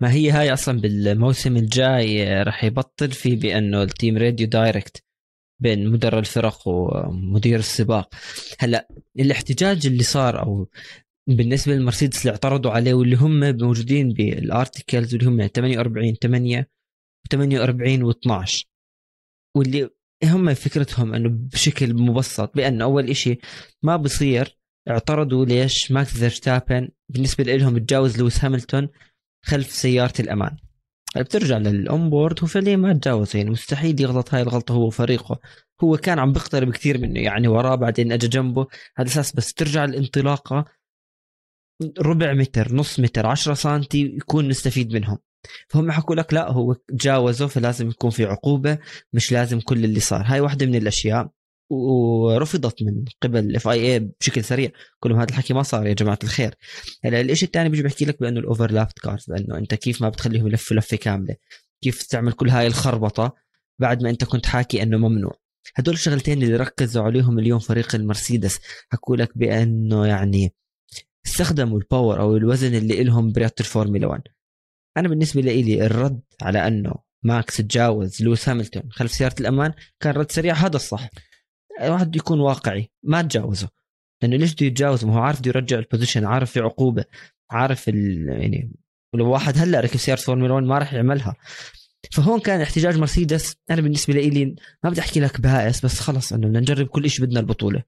[0.00, 5.04] ما هي هاي أصلا بالموسم الجاي رح يبطل في بأنه التيم راديو دايركت
[5.62, 8.14] بين مدير الفرق ومدير السباق.
[8.58, 8.88] هلأ
[9.18, 10.68] الاحتجاج اللي صار أو
[11.28, 16.68] بالنسبة للمرسيدس اللي اعترضوا عليه واللي هم موجودين بال articles واللي هم 48 8
[17.28, 18.64] و48 و12
[19.56, 19.90] واللي
[20.24, 23.38] هم فكرتهم إنه بشكل مبسط بانه أول إشي
[23.82, 24.58] ما بصير
[24.90, 28.88] اعترضوا ليش ماكس فيرستابن بالنسبة لهم تجاوز لويس هاملتون
[29.44, 30.56] خلف سيارة الأمان.
[31.16, 35.38] بترجع لل onboard هو فعليا ما تجاوز يعني مستحيل يغلط هاي الغلطة هو وفريقه.
[35.84, 38.66] هو كان عم بيقترب كثير منه يعني وراه بعدين اجى جنبه.
[38.98, 40.64] على أساس بس ترجع الانطلاقه
[41.98, 45.18] ربع متر نص متر 10 سنتي يكون نستفيد منهم.
[45.68, 48.78] فهم حكوا لك لا هو تجاوزه فلازم يكون في عقوبة
[49.12, 50.22] مش لازم كل اللي صار.
[50.26, 51.30] هاي واحدة من الأشياء
[51.70, 54.70] ورفضت من قبل ال FIA بشكل سريع.
[55.00, 56.54] كلهم هذا الحكي ما صار يا جماعة الخير.
[57.04, 60.46] هلا الشيء الثاني بيجي بحكي لك بأنه ال overlapped cars لأنه أنت كيف ما بتخليهم
[60.46, 61.36] يلفوا لفة كاملة.
[61.82, 63.34] كيف تعمل كل هاي الخربطة
[63.78, 65.42] بعد ما أنت كنت حاكي أنه ممنوع.
[65.76, 68.60] هدول الشغلتين اللي ركزوا عليهم اليوم فريق المرسيدس
[68.92, 70.54] حكوا لك بأنه يعني
[71.26, 74.22] استخدموا ال power أو الوزن اللي لهم برياضه الفورمولا 1
[74.96, 80.32] أنا بالنسبة لي الرد على أنه ماكس تجاوز لويس هاملتون خلف سيارة الأمان كان رد
[80.32, 81.10] سريع هذا الصح.
[81.80, 83.68] واحد يكون واقعي ما تجاوزه.
[84.22, 87.04] لأنه ليش بده يتجاوز ما هو عارف بده يرجع ال position عارف في عقوبة
[87.50, 87.88] عارف.
[87.88, 88.72] يعني
[89.14, 91.36] ولو واحد هلأ ركب سيارة فورمولا 1 ما راح يعملها.
[92.12, 93.56] فهون كان احتجاج مرسيدس.
[93.70, 97.26] أنا بالنسبة لي ما بدي أحكي لك bias بس خلص إنه بدنا نجرب كل شيء
[97.26, 97.82] بدنا البطولة.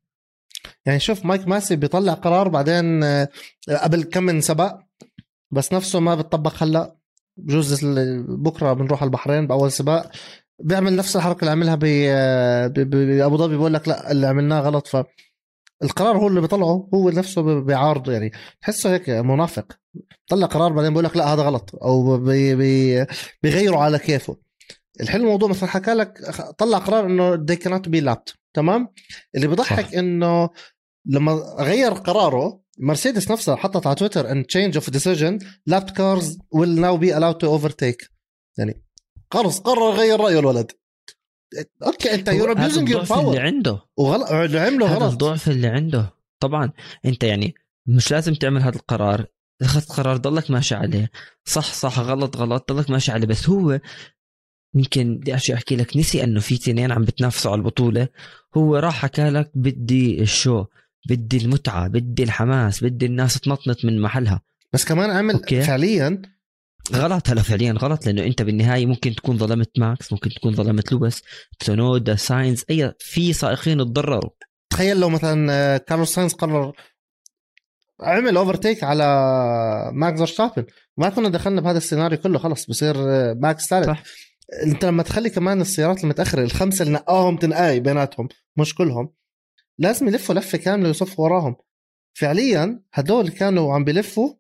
[0.87, 3.29] يعني شوف مايك ماسي بيطلع قرار بعدين آه،
[3.83, 4.81] قبل كم من سباق
[5.51, 6.97] بس نفسه ما بتطبق هلا.
[7.37, 7.85] بجوز
[8.29, 10.11] بكرة بنروح على البحرين بأول سباق.
[10.59, 14.87] بيعمل نفس الحركة اللي عملها ب- آه، بابو ظبي بقول لك لا اللي عملناه غلط.
[14.87, 14.97] ف
[15.83, 18.33] القرار هو اللي بيطلعه هو نفسه بي- بيعارضه يعني.
[18.61, 19.67] تحسه هيك منافق.
[20.29, 23.07] طلع قرار بعدين بقول لك لا هذا غلط أو بي بي
[23.43, 24.37] بيغيره على كيفه.
[25.01, 26.19] الحلو الموضوع مثلا حكى لك
[26.59, 28.89] طلع قرار إنه they cannot be lapped تمام؟
[29.35, 29.93] اللي بيضحك صح.
[29.95, 30.51] إنه
[31.07, 35.39] لما غير قراره مرسيدس نفسها حطت على تويتر in change of decision
[35.71, 36.25] lapped cars
[36.57, 38.09] will now be allowed to overtake.
[38.59, 38.85] يعني
[39.33, 40.73] خلص قرر غير رايه الولد.
[41.87, 43.81] okay أنت you're abusing your الضعف اللي عنده.
[43.97, 45.13] وغلط اللي عمله غلط.
[45.13, 46.15] الضعف اللي عنده.
[46.41, 46.73] طبعا
[47.05, 47.55] أنت يعني
[47.89, 49.27] مش لازم تعمل هذا القرار.
[49.63, 51.11] أخذت قرار ضلك ماشي عليه.
[51.45, 53.27] صح صح غلط غلط ضلك ماشي عليه.
[53.27, 53.81] بس هو
[54.75, 55.97] يمكن بدي أشي أحكي لك.
[55.97, 58.09] نسي إنه في تنين عم بتنافسوا على البطولة.
[58.57, 60.65] هو راح حكى لك بدي ال show
[61.09, 64.41] بدي المتعة بدي الحماس بدي الناس تنطنط من محلها.
[64.73, 65.63] بس كمان عمل okay.
[65.63, 66.23] فعليا.
[66.93, 71.23] غلط هلا فعليا غلط لأنه أنت بالنهاية ممكن تكون ظلمت ماكس ممكن تكون ظلمت لويس
[71.59, 74.31] تسونودا ساينز أي في سائقين تضرروا.
[74.71, 76.73] تخيل لو مثلا آه، كارلوس ساينز قرر
[78.01, 79.05] عمل overtake على
[79.93, 80.65] ماكس فيرستابن.
[80.97, 83.99] ما كنا دخلنا بهذا السيناريو كله خلص بصير آه، ماكس ثالث.
[84.67, 89.15] انت لما تخلي كمان السيارات المتأخرة الخمسة اللي نقاهم تنقاي بيناتهم مش كلهم
[89.79, 91.57] لازم يلفوا لفة كاملة ويصفوا وراهم.
[92.15, 94.35] فعليا هدول كانوا عم بلفوا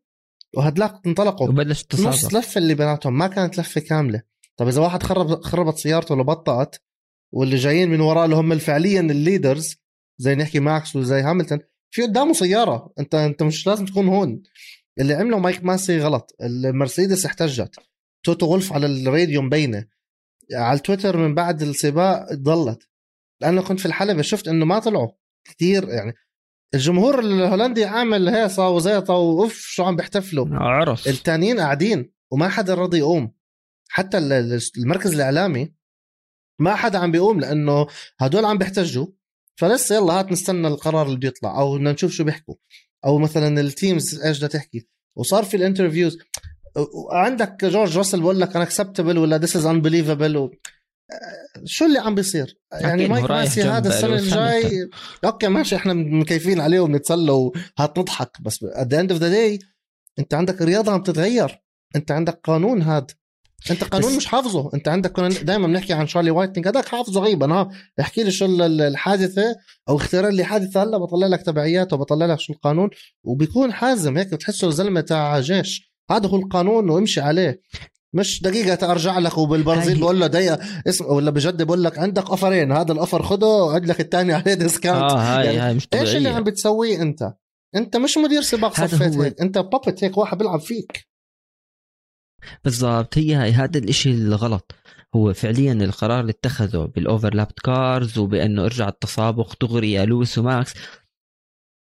[0.57, 1.49] وهدلاك انطلقوا.
[1.49, 4.23] وبلش نص لفه اللي بيناتهم ما كانت لفة كاملة.
[4.57, 6.77] طب إذا واحد خرب خربت سيارته ولا بطأت
[7.33, 9.77] واللي جايين من وراه اللي هم فعليا ال leaders
[10.19, 11.59] زي نحكي ماكس وزي هاملتون
[11.91, 12.93] في قدامه سيارة.
[12.99, 14.43] انت أنت مش لازم تكون هون.
[14.99, 16.37] اللي عمله مايك ماسي غلط.
[16.43, 17.77] المرسيدس احتجت.
[18.23, 19.94] توتو وولف على الراديو مبينه
[20.53, 22.89] على التويتر من بعد السباق ضلت.
[23.41, 25.11] لأنه كنت في الحلبة شفت إنه ما طلعوا
[25.45, 26.15] كثير يعني
[26.75, 30.47] الجمهور الهولندي عامل هيصة وزيطة وأوف شو عم بيحتفلوا.
[30.51, 33.33] عرف التانيين قاعدين وما حدا راضي يقوم.
[33.89, 35.75] حتى ال- ال- المركز الإعلامي
[36.61, 37.87] ما حدا عم بيقوم لأنه
[38.21, 39.07] هدول عم بيحتجوا.
[39.57, 42.55] فلسه يلا هات نستنى القرار اللي بيطلع أو بدنا نشوف شو بيحكوا.
[43.05, 44.89] أو مثلا ال teams إيش بدها تحكي.
[45.17, 46.19] وصار في ال interviews
[47.13, 50.51] عندك جورج راسل بقول لك unacceptable ولا this is unbelievable.
[51.65, 54.89] شو اللي عم بيصير؟ يعني مايك ماسي هذا السنة الجاي
[55.25, 59.67] okay ماشي إحنا مكيفين عليه وبنتسلى وهات نضحك بس at the end of the day
[60.19, 61.63] أنت عندك رياضه عم تتغير.
[61.97, 63.11] أنت عندك قانون هاد.
[63.71, 64.71] أنت قانون مش حافظه.
[64.75, 67.71] أنت عندك كنا دائما بنحكي عن شارلي وايتنج هذاك حافظه غيبا ها.
[68.01, 69.57] احكي لي شو ال- ال- الحادثة
[69.89, 70.83] أو اختار لي حادثة.
[70.83, 72.91] هلا بطلع لك تبعيات وبطلع لك شو القانون.
[73.25, 75.94] وبيكون حازم هيك بتحسه زلمة تاع جيش.
[76.11, 77.61] هذا هو القانون وامشي عليه.
[78.15, 82.31] مش دقيقة أرجع لك وبالبرازيل هاي- بقول له دقيقة اسم ولا بجد بقول لك عندك
[82.31, 86.09] اوفرين هذا الاوفر خده عد لك الثاني عليه ديسكاونت آه هاي يعني هاي مش إيش
[86.09, 86.37] اللي طبيعية.
[86.37, 87.35] عم بتسويه أنت؟
[87.75, 91.09] أنت مش مدير سباق صفيت هيك أنت بابت هيك واحد بيلعب فيك.
[92.65, 94.73] بالضبط هي هاي هذا الإشي الغلط.
[95.17, 100.73] هو فعليا القرار اللي اتخذه بالاوفرلاب كارز وبأنه ارجع التسابق دغري يا لويس وماكس.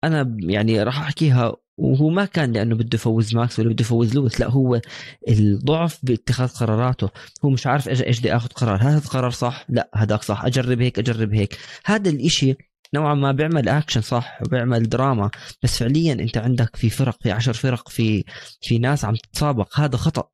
[0.04, 4.16] أنا ب- يعني راح أحكيها وهو ما كان لأنه بده يفوز ماكس ولا بده يفوز
[4.16, 4.82] لويس لا هو
[5.30, 7.10] الضعف باتخاذ قراراته
[7.46, 8.82] هو مش عارف إيش بدي آخذ قرار.
[8.82, 10.46] هذا القرار صح؟ لا هذاك صح.
[10.46, 11.58] أجرب هيك أجرب هيك.
[11.86, 12.56] هذا الإشي
[12.94, 15.30] نوعا ما بيعمل اكشن صح وبيعمل دراما
[15.64, 18.24] بس فعليا أنت عندك في فرق في عشر فرق في
[18.62, 19.80] في ناس عم تتسابق.
[19.80, 20.30] هذا خطأ.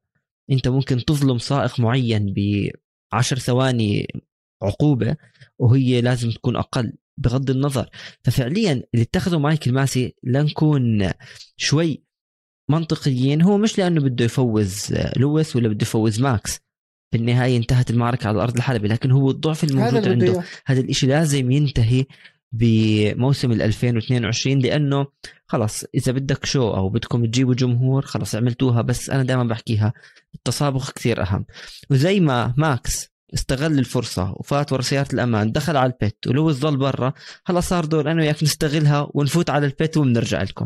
[0.51, 2.33] أنت ممكن تظلم سائق معين
[3.13, 4.07] بعشر ثواني
[4.63, 5.15] عقوبة
[5.59, 6.93] وهي لازم تكون أقل.
[7.22, 7.89] بغض النظر.
[8.24, 11.11] ففعليا اللي اتخذه مايكل ماسي لنكون
[11.57, 12.03] شوي
[12.69, 16.59] منطقيين هو مش لأنه بده يفوز لويس ولا بده يفوز ماكس.
[17.13, 20.43] بالنهاية انتهت المعركة على أرض الحلبة لكن هو الضعف الموجود عنده.
[20.65, 22.05] هذا الإشي لازم ينتهي
[22.51, 25.07] بموسم ال 2022 لأنه
[25.47, 29.93] خلص إذا بدك show أو بدكم تجيبوا جمهور خلص عملتوها بس أنا دائما بحكيها
[30.36, 31.45] التسابق كثير أهم.
[31.89, 37.13] وزي ما ماكس استغل الفرصة وفات ورا سيارة الأمان دخل على البيت ولويس ضل برا.
[37.45, 40.65] خلص صار دور أنا وياك نستغلها ونفوت على البيت وبنرجع لكم.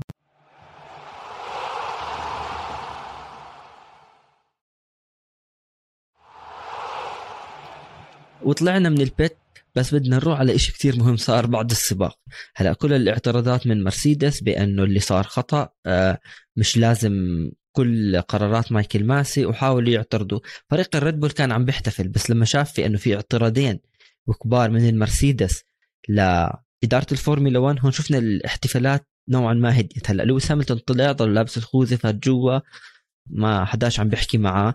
[8.44, 9.38] وطلعنا من البيت
[9.76, 12.20] بس بدنا نروح على إشي كتير مهم صار بعد السباق.
[12.56, 16.20] هلا كل الاعتراضات من مرسيدس بأنه اللي صار خطأ آه،
[16.58, 17.14] مش لازم
[17.76, 20.40] كل قرارات مايكل ماسي وحاولوا يعترضوا.
[20.70, 23.80] فريق الريد بول كان عم بيحتفل بس لما شاف في إنه في اعتراضين
[24.28, 25.64] وكبار من المرسيدس
[26.10, 30.10] لإدارة الفورمولا 1 هون شفنا الاحتفالات نوعا ما هديت.
[30.10, 32.60] هلأ لويس هاميلتون طلع ضل لابس الخوذة فات جوا
[33.30, 34.74] ما حداش عم بيحكي معاه.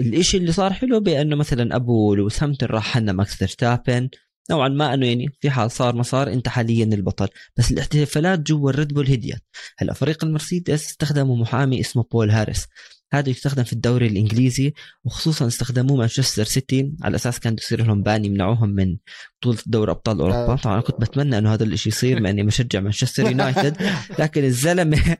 [0.00, 4.08] الإشي اللي صار حلو بأنه مثلا أبو لويس هاميلتون راح هنا ماكس فيرستابن.
[4.50, 7.28] نوعا ما إنه يعني في حال صار ما صار انت حاليا البطل.
[7.56, 9.42] بس الاحتفالات جوا الريد بول هديت.
[9.78, 12.66] هلا فريق المرسيدس استخدموا محامي اسمه بول هاريس.
[13.14, 14.74] هذا يستخدم في الدوري الإنجليزي
[15.04, 16.92] وخصوصا استخدموه مانشستر سيتي.
[17.02, 18.96] على أساس كان يصير لهم بان يمنعوهم من
[19.40, 20.52] بطولة دوري أبطال أوروبا.
[20.52, 20.56] آه.
[20.56, 23.76] طبعا أنا كنت بتمنى إنه هذا الشيء يصير مع إني مشجع مانشستر يونايتد.
[24.20, 25.16] لكن الزلمة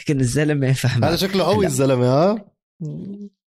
[0.00, 1.66] لكن الزلمة فهم هذا شكله قوي.
[1.66, 2.44] الزلمة ها؟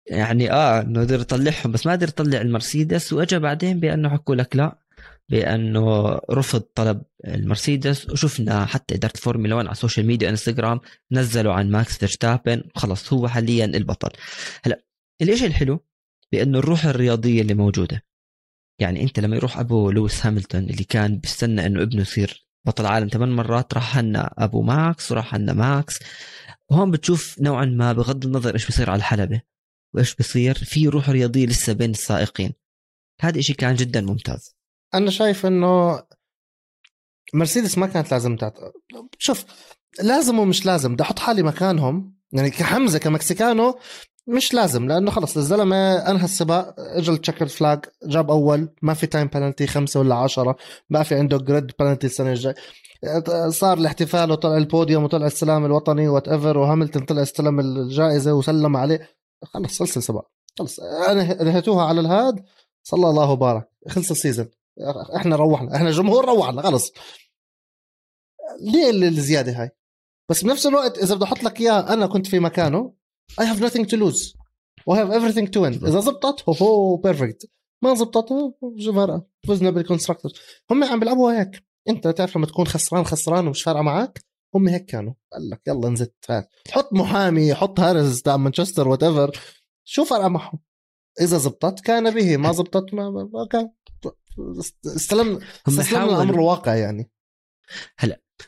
[0.07, 3.13] يعني آه إنه قدر يطلعهم بس ما قدر يطلع المرسيدس.
[3.13, 4.84] وأجا بعدين بأنه حكوا لك لا
[5.31, 8.09] بأنه رفض طلب المرسيدس.
[8.09, 10.79] وشفنا حتى إدارة الفورمولا 1 على السوشيال ميديا إنستغرام
[11.11, 12.63] نزلوا عن ماكس فيرستابن.
[12.75, 14.09] خلص هو حاليا البطل.
[14.65, 14.85] هلأ
[15.21, 15.85] الاشي الحلو؟
[16.31, 18.05] بأنه الروح الرياضية اللي موجودة.
[18.79, 23.07] يعني أنت لما يروح أبو لويس هاملتون اللي كان بيستنى إنه ابنه يصير بطل عالم
[23.07, 25.99] ثمان مرات راح عنا أبو ماكس وراح عنا ماكس.
[26.71, 29.41] وهون بتشوف نوعا ما بغض النظر إيش بيصير على الحلبة
[29.93, 32.53] وإيش بصير في روح رياضية لسه بين السائقين.
[33.21, 34.54] هذا إشي كان جدا ممتاز.
[34.95, 36.03] أنا شايف إنه
[37.33, 38.57] مرسيدس ما كانت لازم تعت...
[39.17, 39.45] شوف
[40.03, 40.93] لازم ومش لازم.
[40.93, 42.15] بدي أحط حالي مكانهم.
[42.33, 43.79] يعني كحمزة كمكسيكانو
[44.27, 46.75] مش لازم لأنه خلص الزلمه أنهى السباق.
[46.77, 48.75] اجى ال checkered flag جاب أول.
[48.81, 50.55] ما في time penalty خمسة ولا عشرة.
[50.89, 52.55] ما في عنده grid penalty السنة الجايه
[53.49, 59.09] صار الاحتفال وطلع البوديوم وطلع السلام الوطني whatever وهاملتون طلع استلم الجائزة وسلم عليه.
[59.43, 60.31] خلص خلص السباق.
[60.59, 62.43] خلص أنا نهيتوها على الهاد.
[62.83, 63.69] صلى الله وبارك.
[63.89, 64.47] خلص ال season
[65.15, 66.91] إحنا روحنا إحنا جمهور روحنا خلص.
[68.61, 69.69] ليه ال- الزيادة هاي؟
[70.29, 72.93] بس بنفس الوقت إذا بدي أحط لك اياه أنا كنت في مكانه
[73.41, 74.35] I have nothing to lose.
[74.87, 75.83] و I have everything to win.
[75.87, 77.49] إذا زبطت هو هو perfect
[77.83, 78.27] ما زبطت
[78.79, 80.31] شو فرقه فزنا بال constructor
[80.71, 81.65] هم عم بيلعبوا هيك.
[81.89, 84.19] أنت تعرف لما تكون خسران خسران ومش فارقة معك
[84.55, 85.13] هم هيك كانوا.
[85.33, 89.39] قال لك يلا نزت هات حط محامي حط هارز تاع مانشستر whatever
[89.83, 90.59] شو فرقه معهم؟
[91.21, 92.37] إذا زبطت كان به.
[92.37, 93.69] ما زبطت ما ما كان.
[94.85, 97.11] استلم هم استسلمنا الامر الواقع يعني.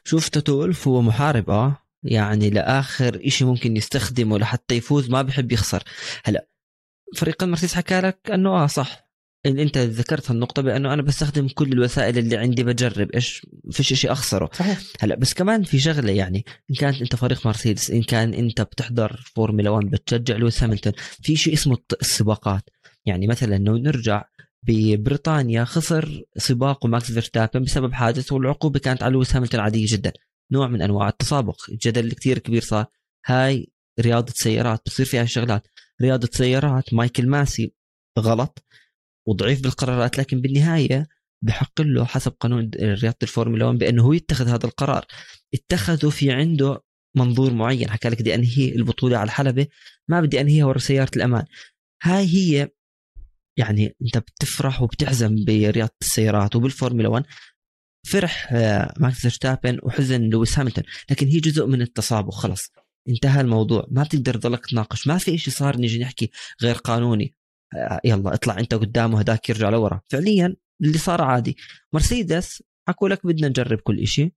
[0.04, 1.78] شوف توتو وولف هو محارب آه.
[2.04, 5.84] يعني لآخر إشي ممكن يستخدمه لحتى يفوز ما بحب يخسر.
[6.26, 6.48] هلا
[7.16, 9.08] فريق المرسيدس حكى لك إنه آه صح.
[9.46, 14.12] إن أنت ذكرت هالنقطة بأنه أنا بستخدم كل الوسائل اللي عندي بجرب إيش فيش شيء
[14.12, 14.50] أخسره.
[14.54, 14.80] صحيح.
[15.00, 19.24] هلا بس كمان في شغلة يعني إن كانت أنت فريق مرسيدس إن كان أنت بتحضر
[19.36, 20.92] فورمولا 1 بتشجع لويس هاملتون
[21.22, 22.70] في شيء اسمه السباقات.
[23.06, 24.24] يعني مثلا لو نرجع
[24.64, 30.14] ببريطانيا خسر سباقه ماكس فيرستابن بسبب حادث والعقوبة كانت على لويس هاملتون عادية جدا.
[30.52, 31.62] نوع من أنواع التسابق.
[31.70, 32.86] الجدل كثير كبير صار.
[33.26, 34.82] هاي رياضة سيارات.
[34.86, 35.68] بصير فيها شغلات.
[36.02, 36.94] رياضة سيارات.
[36.94, 37.74] مايكل ماسي
[38.20, 38.64] غلط
[39.28, 41.08] وضعيف بالقرارات لكن بالنهاية
[41.44, 45.06] بحق له حسب قانون رياضة الفورمولا 1 بأنه هو يتخذ هذا القرار.
[45.54, 46.84] اتخذوا في عنده
[47.16, 47.90] منظور معين.
[47.90, 49.68] حكى لك بدي أنهي البطولة على الحلبه
[50.08, 51.46] ما بدي أنهيها ورا سيارة الأمان.
[52.04, 52.70] هاي هي
[53.58, 57.26] يعني انت بتفرح وبتحزن برياضة السيارات وبالفورمولا 1
[58.08, 62.72] فرح آه، ماكس فيرستابن وحزن لويس هامilton لكن هي جزء من التسابق خلص
[63.10, 63.88] انتهى الموضوع.
[63.92, 65.08] ما بتقدر تضلك تناقش.
[65.08, 66.32] ما في شيء صار نيجي نحكي
[66.62, 67.36] غير قانوني.
[67.76, 70.02] آه، يلا اطلع انت قدامه هداك يرجع لورا.
[70.10, 71.58] فعليا اللي صار عادي.
[71.94, 74.34] مرسيدس حكوا لك بدنا نجرب كل شيء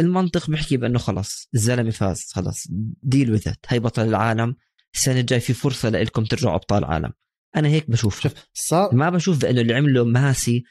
[0.00, 2.66] المنطق بيحكي بأنه خلص الزلمة فاز خلص
[3.02, 4.56] deal with it هي بطل العالم.
[4.94, 7.12] السنة الجاي في فرصة لكم ترجعوا أبطال عالم.
[7.56, 10.64] أنا هيك بشوف شوف صار ما بشوف بانه اللي عمله ماسي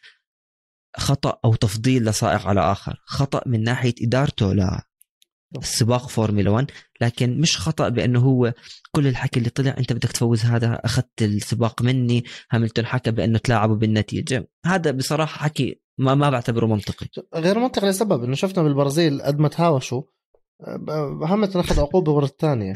[0.98, 3.02] خطأ أو تفضيل لسائق على آخر.
[3.06, 4.80] خطأ من ناحية إدارته
[5.56, 6.72] للسباق فورمولا 1
[7.02, 8.54] لكن مش خطأ بأنه هو
[8.92, 13.76] كل الحكي اللي طلع أنت بدك تفوز هذا أخذت السباق مني هاملتون حكى بأنه تلاعبوا
[13.76, 14.48] بالنتيجة.
[14.66, 17.08] هذا بصراحة حكي ما ما بعتبره منطقي.
[17.36, 20.02] غير منطقي لسبب إنه شفنا بالبرازيل قد ما تهاوشوا
[21.24, 22.74] هاملتون أخذ عقوبة ورا الثانية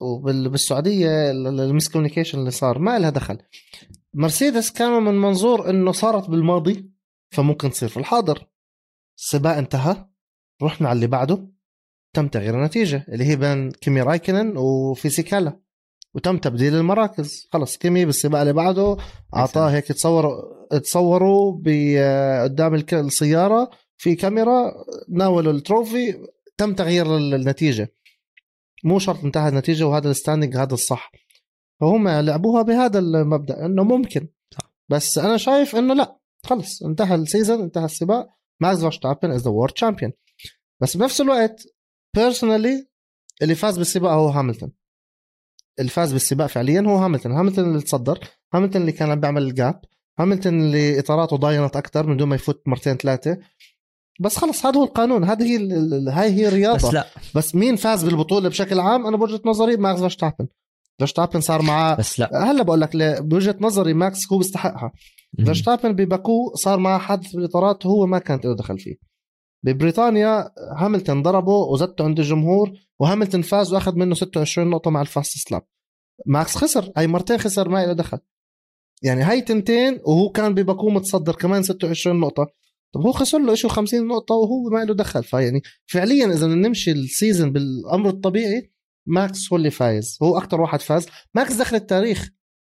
[0.00, 3.38] وبالسعوديه ال miscommunication اللي صار ما لها دخل.
[4.14, 6.90] مرسيدس كانوا من منظور إنه صارت بالماضي
[7.30, 8.46] فممكن تصير في الحاضر.
[9.18, 10.06] السباق انتهى
[10.62, 11.48] رحنا على اللي بعده.
[12.14, 15.60] تم تغيير النتيجة اللي هي بين كيمي رايكنن وفيسيكيلا
[16.14, 17.48] وتم تبديل المراكز.
[17.52, 18.96] خلص كيمي بالسباق اللي بعده
[19.36, 20.42] أعطاه هيك تصوروا
[20.78, 24.72] تصوروا ب- قدام السيارة في كاميرا
[25.08, 26.14] ناولوا ال trophy
[26.58, 27.95] تم تغيير ال- النتيجة.
[28.84, 31.12] مو شرط انتهى النتيجة وهذا ال standing هذا الصح.
[31.80, 34.28] فهم لعبوها بهذا المبدأ إنه ممكن.
[34.88, 36.18] بس أنا شايف إنه لا.
[36.44, 38.36] خلص انتهى ال season انتهى السباق.
[38.60, 40.12] ماكس فيرستابن is the world champion
[40.82, 41.66] بس بنفس الوقت
[42.14, 42.88] personally
[43.42, 44.72] اللي فاز بالسباق هو هاملتون
[45.78, 49.51] اللي فاز بالسباق فعليا هو هاملتون هاملتون اللي تصدر هاملتون اللي كان عم بيعمل ال
[49.51, 49.80] gap
[50.18, 53.38] هاملتون اللي إطاراته ضاينت أكثر من دون ما يفوت مرتين ثلاثة.
[54.20, 55.24] بس خلص هذا هو القانون.
[55.24, 55.56] هذه هي
[56.08, 56.88] هاي هي الرياضة.
[56.88, 57.06] بس لا.
[57.34, 60.46] بس مين فاز بالبطولة بشكل عام؟ أنا بوجهة نظري ماكس فيرستابن.
[60.98, 62.50] فيرستابن صار معاه بس لا.
[62.50, 64.92] هلا بقول لك بوجهة نظري ماكس هو بيستحقها.
[65.44, 68.96] فيرستابن بباكو صار معاه حادث بالاطارات هو ما كانت له دخل فيه.
[69.62, 75.48] ببريطانيا هاملتون ضربه وزته عند الجمهور وهاملتون فاز وأخذ منه 26 نقطة مع ال fastest
[75.48, 75.62] lap
[76.26, 76.92] ماكس خسر.
[76.96, 78.18] هاي مرتين خسر ما له دخل.
[79.02, 82.46] يعني هاي تنتين وهو كان بباكو متصدر كمان 26 نقطة.
[82.94, 85.24] طب هو خسر له شو 50 نقطة وهو ما له دخل.
[85.24, 88.72] فيعني فعليا إذا نمشي ال season بالأمر الطبيعي
[89.08, 90.18] ماكس هو اللي فايز.
[90.22, 91.06] هو أكثر واحد فاز.
[91.34, 92.30] ماكس دخل التاريخ.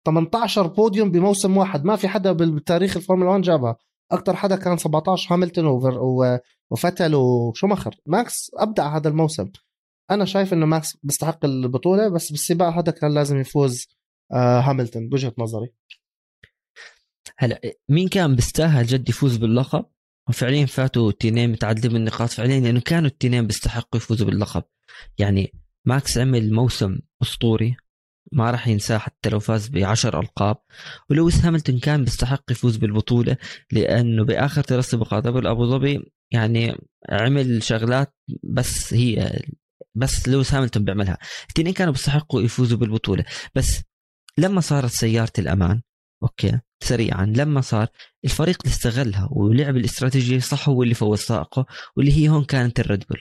[0.06, 1.84] 18 بوديوم بموسم واحد.
[1.84, 3.76] ما في حدا بالتاريخ الفورمولا 1 جابها.
[4.12, 5.66] أكثر حدا كان 17 هاملتون
[6.70, 7.96] وفيتل وشوماخر.
[8.06, 9.50] ماكس أبدع هذا الموسم.
[10.10, 13.86] أنا شايف إنه ماكس بيستحق البطولة بس بالسباق هذا كان لازم يفوز
[14.32, 15.08] آه هاملتون.
[15.08, 15.72] بوجهة نظري.
[17.38, 19.84] هلا مين كان بيستاهل جد يفوز باللقب؟
[20.28, 24.62] وفعليا فاتوا التنين متعادلين بالنقاط فعليا لأنه كانوا التنين بيستحقوا يفوزوا باللقب.
[25.18, 25.52] يعني
[25.86, 27.76] ماكس عمل موسم أسطوري
[28.32, 30.56] ما راح ينساه حتى لو فاز بعشر ألقاب.
[31.10, 33.36] ولويس هاملتون كان بيستحق يفوز بالبطولة
[33.72, 36.76] لأنه بآخر ثلاث سباقات قبل أبو ظبي يعني
[37.10, 39.42] عمل شغلات بس هي
[39.94, 41.18] بس لويس هاملتون بيعملها.
[41.44, 43.24] الاثنين كانوا بيستحقوا يفوزوا بالبطولة.
[43.54, 43.82] بس
[44.38, 45.82] لما صارت سيارة الأمان
[46.22, 47.32] okay سريعا.
[47.36, 47.86] لما صار
[48.24, 51.66] الفريق اللي استغلها ولعب الاستراتيجية صح هو اللي فوز سائقه
[51.96, 53.20] واللي هي هون كانت الريد بول.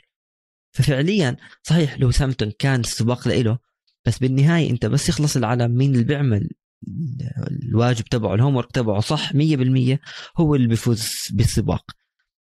[0.75, 3.57] ففعليا صحيح لويس هاملتون كان السباق لإله
[4.05, 6.49] بس بالنهاية أنت بس يخلص العالم مين اللي بيعمل
[7.63, 9.99] الواجب تبعه ال homework تبعه صح 100%
[10.37, 11.91] هو اللي بيفوز بالسباق.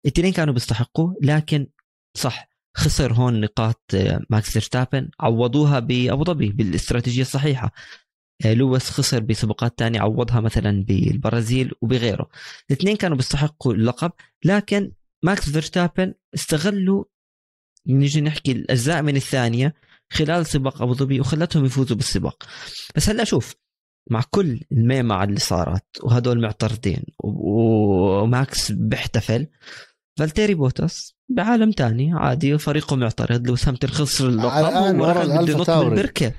[0.05, 1.67] الاثنين كانوا بيستحقوا لكن
[2.17, 3.83] صح خسر هون نقاط
[4.29, 7.71] ماكس فيرستابن عوضوها بأبو ظبي بالإستراتيجية الصحيحة.
[8.45, 12.29] لويس خسر بسباقات تانية عوضها مثلا بالبرازيل وبغيره.
[12.69, 14.11] الاثنين كانوا بيستحقوا اللقب
[14.45, 14.91] لكن
[15.23, 17.03] ماكس فيرستابن استغلوا
[17.87, 19.73] نيجي نحكي الأجزاء من الثانية
[20.11, 22.43] خلال سباق أبو ظبي وخلتهم يفوزوا بالسباق.
[22.95, 23.55] بس هلا شوف
[24.11, 29.47] مع كل المعمعة اللي صارت وهدول معترضين وماكس بيحتفل
[30.17, 32.13] فالتيري بوتاس بعالم تاني.
[32.13, 35.87] عادي وفريقه معترض لويس هاملتون خسر اللقب ورا وراح بده ينط من تاوري.
[35.87, 36.33] البركه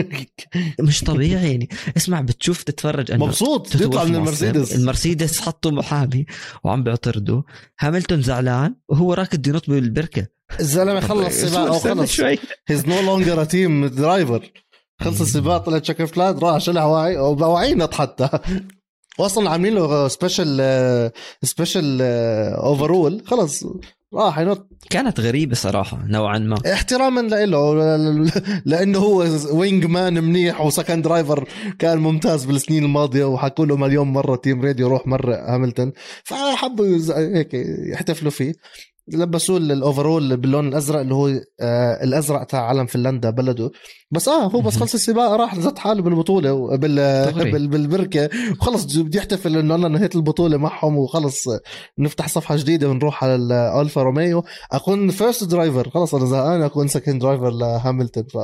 [0.80, 1.68] مش طبيعي يعني.
[1.96, 3.68] اسمع بتشوف تتفرج أنه مبسوط.
[3.68, 4.16] توتو يطلع وولف من.
[4.16, 4.74] المرسيدس.
[4.74, 5.40] المرسيدس.
[5.40, 6.26] حطوا محامي
[6.64, 7.42] وعم بيعترضوا
[7.80, 10.26] هاملتون زعلان وهو راكد ينط بالبركه
[10.60, 12.38] الزلمة خلص سباق استنى وخلص شوي.
[12.68, 14.52] he's no longer team driver
[15.00, 18.28] خلص السباق طلع checkered flag راح شلها واعي وواعي نط حتى.
[19.18, 20.62] واصلا عاملين له special
[21.42, 23.64] special overall خلص.
[24.14, 26.56] راح ينط كانت غريبة صراحة نوعا ما.
[26.72, 27.74] احتراما له
[28.64, 34.36] لإنه هو wingman منيح و second driver كان ممتاز بالسنين الماضية وحكوا له مليون مرة
[34.36, 35.92] team radio روح مرة هاملتون.
[36.24, 36.98] فحبوا
[37.36, 37.54] هيك
[37.92, 38.52] يحتفلوا فيه.
[39.12, 41.28] لبسوه ال overall باللون الأزرق اللي هو
[41.60, 43.70] آه الأزرق تاع علم فنلندا بلده
[44.10, 44.76] بس آه هو بس.
[44.76, 46.76] خلص السباق راح زت حاله بالبطولة.
[46.76, 51.44] بال بالبركة وخلص بده يحتفل إنه أنا نهيت البطولة معهم وخلص
[51.98, 57.20] نفتح صفحة جديدة ونروح على الالفا روميو أكون first driver خلص أنا زهقان أكون second
[57.20, 58.38] driver لهاملتون ف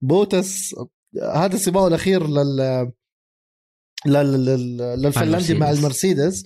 [0.00, 0.74] بوتاس
[1.34, 2.92] هذا السباق الأخير لل-
[5.02, 6.42] للفنلندي مع المرسيدس.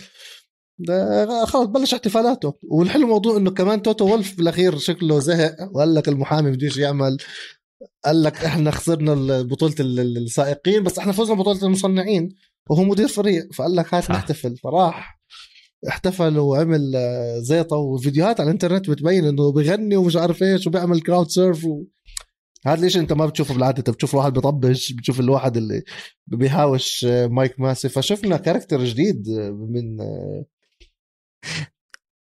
[1.44, 2.54] خلص بلش احتفالاته.
[2.62, 7.16] والحلو موضوع إنه كمان توتو وولف بالأخير شكله زهق وقال لك المحامي بديش يعمل.
[8.04, 12.28] قال لك إحنا خسرنا بطولة ال- السائقين بس إحنا فزنا بطولة المصنعين
[12.70, 13.52] وهو مدير فريق.
[13.54, 14.10] فقال لك هات.
[14.10, 14.56] نحتفل.
[14.56, 15.16] فراح
[15.88, 16.92] احتفل وعمل
[17.42, 21.84] زيطة وفيديوهات على الإنترنت بتبين إنه بغني ومش عارف إيش وبيعمل crowd surf و...
[22.66, 23.78] هذا الشيء أنت ما بتشوفه بالعادة.
[23.78, 25.82] أنت بتشوف الواحد بيطبش بتشوف الواحد اللي
[26.26, 27.88] بيهاوش مايك ماسي.
[27.88, 29.28] فشفنا character جديد
[29.70, 29.96] من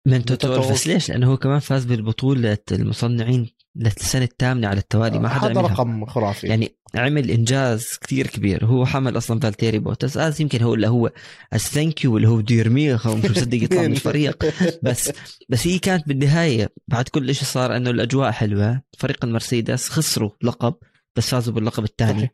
[0.06, 0.72] من وولف.
[0.72, 5.60] بس ليش؟ لأنه هو كمان فاز بالبطولة المصنعين للسنة الثامنه على التوالي ما حدا هذا
[5.60, 6.46] رقم خرافي.
[6.46, 8.64] يعني عمل إنجاز كثير كبير.
[8.64, 10.16] هو حمل أصلا فالتيري بوتاس.
[10.16, 11.10] as يمكن هو اللي هو
[11.52, 14.44] as thank you اللي هو بده يرميه هو مش مصدق يطلع من الفريق.
[14.82, 15.12] بس
[15.48, 18.82] بس هي كانت بالنهاية بعد كل شيء صار إنه الأجواء حلوة.
[18.98, 20.74] فريق المرسيدس خسروا لقب
[21.16, 22.30] بس فازوا باللقب الثاني.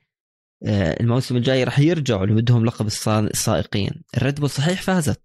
[0.66, 4.02] آه، الموسم الجاي رح يرجعوا اللي بدهم لقب السائقين.
[4.16, 5.20] الريد بول صحيح فازت.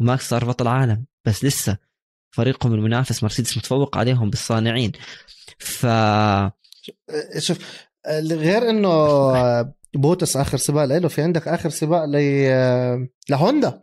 [0.00, 1.78] وماكس صار بطل عالم بس لسه
[2.30, 4.92] فريقهم المنافس مرسيدس متفوق عليهم بالصانعين.
[5.58, 5.86] ف
[7.38, 7.58] شوف
[8.32, 8.92] غير إنه
[9.94, 12.16] بوتاس آخر سباق له في عندك آخر سباق ل
[13.30, 13.80] لهوندا.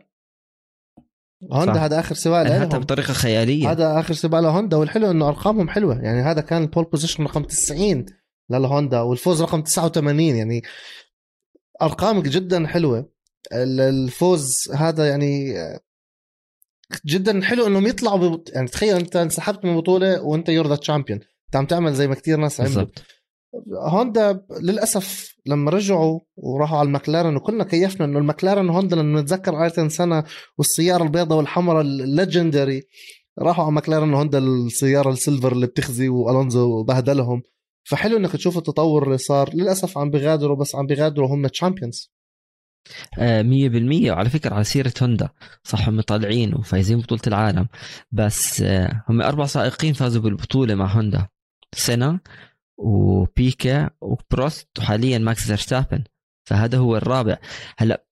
[1.52, 1.72] هوندا.
[1.72, 2.80] هذا آخر سباق انهتها لهم.
[2.80, 3.70] بطريقة خيالية.
[3.70, 6.02] هذا آخر سباق لهوندا والحلو إنه أرقامهم حلوة.
[6.02, 8.06] يعني هذا كان ال pole position رقم 90
[8.50, 10.62] للهوندا والفوز رقم 89 يعني
[11.82, 13.10] ارقام جدا حلوة.
[13.52, 15.54] ال- الفوز هذا يعني
[17.06, 18.50] جدا حلو إنهم يطلعوا ببط...
[18.54, 22.14] يعني تخيل أنت انسحبت من بطولة وأنت you're the champion أنت عم تعمل زي ما
[22.14, 22.74] كتير ناس عملوا.
[22.74, 23.02] بالضبط.
[23.78, 29.88] هوندا للأسف لما رجعوا وراحوا على المكلارن وكلنا كيفنا إنه المكلارن وهوندا لما نتذكر ايرتون
[29.88, 30.24] سينا
[30.58, 32.82] والسيارة البيضاء والحمراء ال legendary
[33.38, 37.42] راحوا على مكلارن وهوندا السيارة ال silver اللي بتخزي وألونزو بهدلهم
[37.84, 39.54] فحلو إنك تشوف التطور اللي صار.
[39.54, 42.13] للأسف عم بيغادروا بس عم بيغادروا هم champions
[43.18, 44.12] مية بالمية.
[44.12, 45.28] وعلى فكرة على سيرة هوندا
[45.64, 47.68] صح هم طالعين وفايزين بطولة العالم.
[48.12, 51.28] بس آه، هم أربع سائقين فازوا بالبطولة مع هوندا
[51.74, 52.20] سينا
[52.78, 56.04] وبيكيه وبروست وحاليا ماكس فيرستابن.
[56.48, 57.38] فهذا هو الرابع.
[57.78, 58.04] هلأ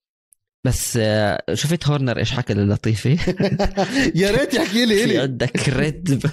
[0.65, 3.09] بس آه، شفت هورنر إيش حكى للاتيفي
[4.21, 4.95] يا ريت يحكي لي.
[5.07, 6.27] في عندك ريد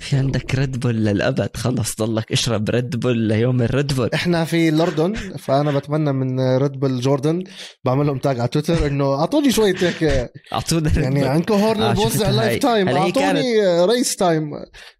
[0.00, 1.56] في عندك ريد بول للأبد.
[1.56, 4.10] خلص ضلك اشرب ريد بول ليوم الريد بول.
[4.14, 7.44] إحنا في الاردن فأنا بتمنى من ريد بول جوردن
[7.84, 11.26] بعمل لهم tag على تويتر إنه أعطوني شوية هيك أعطونا Red يعني Bull.
[11.26, 12.30] عندكم هورنر آه، بوزع.
[12.30, 14.50] lifetime أعطوني race time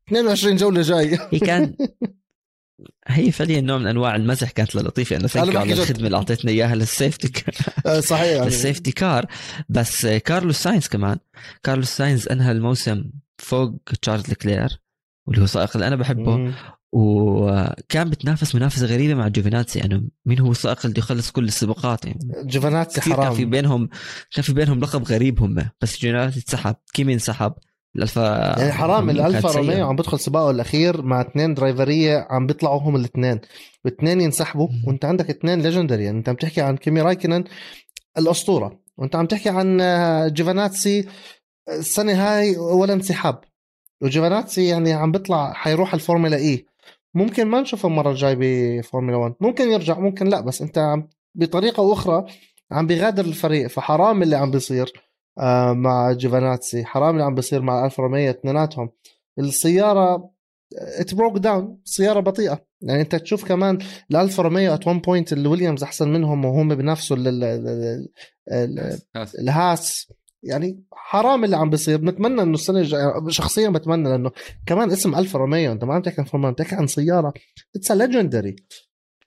[0.09, 1.19] 22 جولة جاي.
[1.33, 1.75] هي كان
[3.07, 5.73] هي فعليا نوع من أنواع المزح كانت للاتيفي انه thank على.
[5.73, 7.55] الخدمة اللي اعطيتنا إياها لل safety كار
[7.87, 8.47] آه، صحيح يعني.
[8.47, 9.27] للسيفتي كار
[9.69, 11.19] بس آه، كارلوس ساينز كمان.
[11.63, 13.05] كارلوس ساينز أنهى الموسم
[13.39, 14.81] فوق تشارلز لكلير
[15.27, 16.37] واللي هو سائق اللي أنا بحبه.
[16.37, 16.53] مم.
[16.93, 19.79] وكان بتنافس منافسة غريبة مع جوفيناتسي.
[19.79, 23.51] يعني مين هو السائق اللي يخلص كل السباقات؟ يعني جوفاناتسي كثير كان في حرام.
[23.51, 23.89] بينهم
[24.35, 27.53] كان في بينهم لقب غريب هم بس جوفيناتسي انسحب كيمي انسحب.
[27.97, 29.51] الألفا يعني حرام الألفا.
[29.59, 33.41] روميو عم بدخل سباقه الأخير مع اثنين درايفرية عم بيطلعوا هم الاثنين
[33.85, 34.69] واثنين ينسحبوا.
[34.87, 37.45] وانت عندك اثنين ليجندري يعني انت عم تحكي عن كيمي رايكنن
[38.19, 41.09] الأسطورة وانت عم تحكي عن آه، جوفاناتسي
[41.69, 43.41] السنة هاي ولا انسحاب.
[44.03, 46.67] وجوفاناتسي يعني عم بيطلع حيروح الفورمولا إي.
[47.15, 51.93] ممكن ما نشوفه المرة الجاي بفورمولا 1 ممكن يرجع ممكن لا بس انت عم بطريقة
[51.93, 52.27] أخرى
[52.73, 54.93] عم بيغادر الفريق فحرام اللي عم بيصير.
[54.97, 55.14] آه،
[55.73, 58.91] مع جوفاناتسي حرام اللي عم بيصير مع الفا روميو اثنيناتهم.
[59.39, 60.31] السيارة
[61.01, 62.65] it broke down سيارة بطيئة.
[62.83, 63.79] يعني أنت تشوف كمان
[64.11, 66.73] الالفا روميو at one point الويليامز أحسن منهم وهم
[69.17, 69.35] آسف.
[69.39, 70.13] الهاس.
[70.43, 71.99] يعني حرام اللي عم بيصير.
[71.99, 74.31] بنتمنى إنه السنة الجايه شخصيا بتمنى لأنه
[74.67, 77.33] كمان اسم الفا روميو أنت ما عم تحكي عن فورمولا عم تحكي عن سيارة.
[77.77, 78.57] it's legendary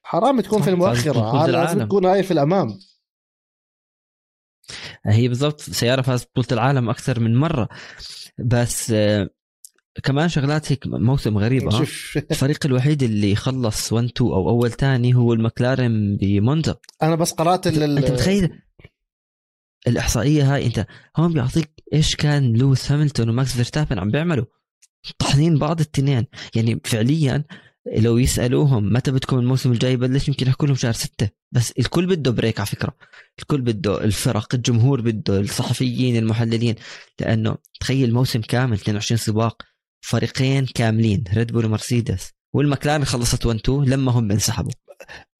[0.03, 1.85] حرام تكون في المؤخره لازم.
[1.85, 2.79] تكون هاي في الأمام.
[5.05, 7.69] هي بالضبط سيارة فازت بطوله العالم أكثر من مرة.
[8.39, 9.29] بس آه،
[10.03, 12.17] كمان شغلات هيك موسم غريب ها شوف.
[12.31, 16.75] الفريق الوحيد اللي خلص 1 2 أو أول ثاني هو المكلارن بمونزا.
[17.03, 18.59] أنا بس قرأت ال- أنت متخيل؟
[19.87, 20.87] الإحصائية هاي أنت
[21.17, 24.45] هون بيعطيك إيش كان لويس هاملتون وماكس فيرستابن عم بيعملوا؟
[25.17, 26.27] طحنين بعض التنين.
[26.55, 27.43] يعني فعليا
[27.95, 31.29] لو يسألوهم متى بدكم الموسم الجاي يبلش يمكن يحكوا لهم شهر ستة.
[31.51, 32.93] بس الكل بده break على فكرة.
[33.39, 36.75] الكل بده الفرق الجمهور بده الصحفيين المحللين.
[37.19, 39.61] لأنه تخيل موسم كامل 22 سباق
[40.01, 42.31] فريقين كاملين ريد بول ومرسيدس.
[42.53, 44.71] والمكلارن خلصت 1 2 لما هم انسحبوا.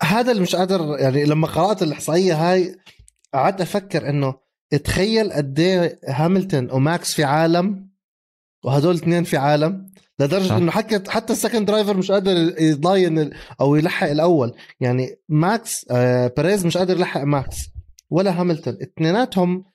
[0.04, 2.76] هذا اللي مش قادر يعني لما قرأت الإحصائية هاي
[3.34, 4.36] قعدت أفكر إنه
[4.84, 7.89] تخيل قد إيه هاملتون وماكس في عالم
[8.64, 10.57] وهدول اثنين في عالم لدرجة.
[10.57, 14.53] إنه حتى حتى ال second driver مش قادر يضاين أو يلحق الأول.
[14.80, 17.57] يعني ماكس آه بيريز مش قادر يلحق ماكس
[18.09, 18.78] ولا هاملتون.
[18.82, 19.65] اثنيناتهم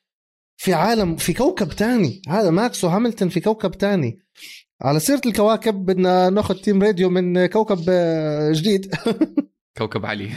[0.57, 2.23] في عالم في كوكب تاني.
[2.29, 4.19] هذا ماكس وهاملتون في كوكب تاني.
[4.83, 8.95] على سيرة الكواكب بدنا ناخذ team radio من كوكب آه، جديد.
[9.79, 10.31] كوكب علي.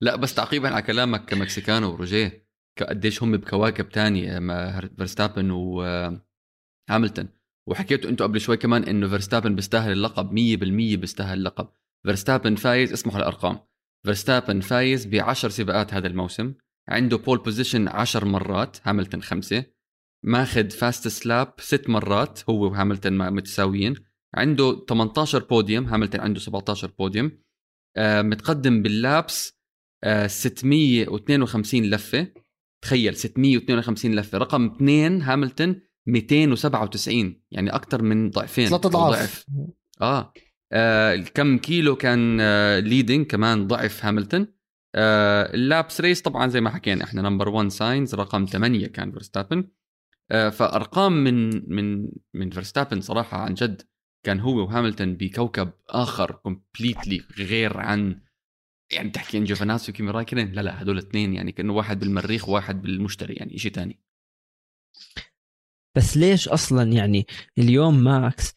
[0.00, 2.46] لا بس تعقيبا على كلامك كمكسيكانو وروجيه
[2.88, 7.28] قديش هم بكواكب تانية ما فيرستابن وهاملتون
[7.68, 11.68] وحكيتوا أنتم قبل شوي كمان إنه فيرستابن بيستاهل اللقب 100% بيستاهل اللقب.
[12.04, 13.58] فيرستابن فايز اسمحوا الارقام
[14.04, 16.54] فيرستابن فايز ب 10 سباقات هذا الموسم.
[16.88, 19.64] عنده pole position 10 مرات هاملتون خمسة.
[20.24, 23.94] ماخذ fastest lap ست مرات هو وهاملتون متساويين.
[24.34, 27.42] عنده 18 بوديوم هاملتون عنده 17 بوديوم
[27.96, 29.62] آه، متقدم بال laps
[30.04, 32.32] آه، 652 لفة.
[32.84, 34.38] تخيل 652 لفة.
[34.38, 39.46] رقم اثنين هاملتون 297 يعني أكثر من ضعفين ثلاث أضعاف.
[40.00, 40.32] آه,
[40.72, 44.46] آه كم كيلو كان آه leading كمان ضعف هاملتون.
[44.94, 49.12] آه ال laps race طبعا زي ما حكينا إحنا number one since رقم 8 كان
[49.12, 49.68] فيرستابن.
[50.30, 53.82] آه فأرقام من من من فيرستابن صراحة عن جد
[54.26, 58.20] كان هو وهاملتون بكوكب آخر completely غير عن
[58.92, 62.82] يعني تحكي عن جوفيناتسي وكيمي رايكنن لا لا هدول اثنين يعني كأنه واحد بالمريخ وواحد
[62.82, 64.02] بالمشتري يعني شيء تاني.
[65.94, 67.26] بس ليش أصلا يعني
[67.58, 68.54] اليوم ماكس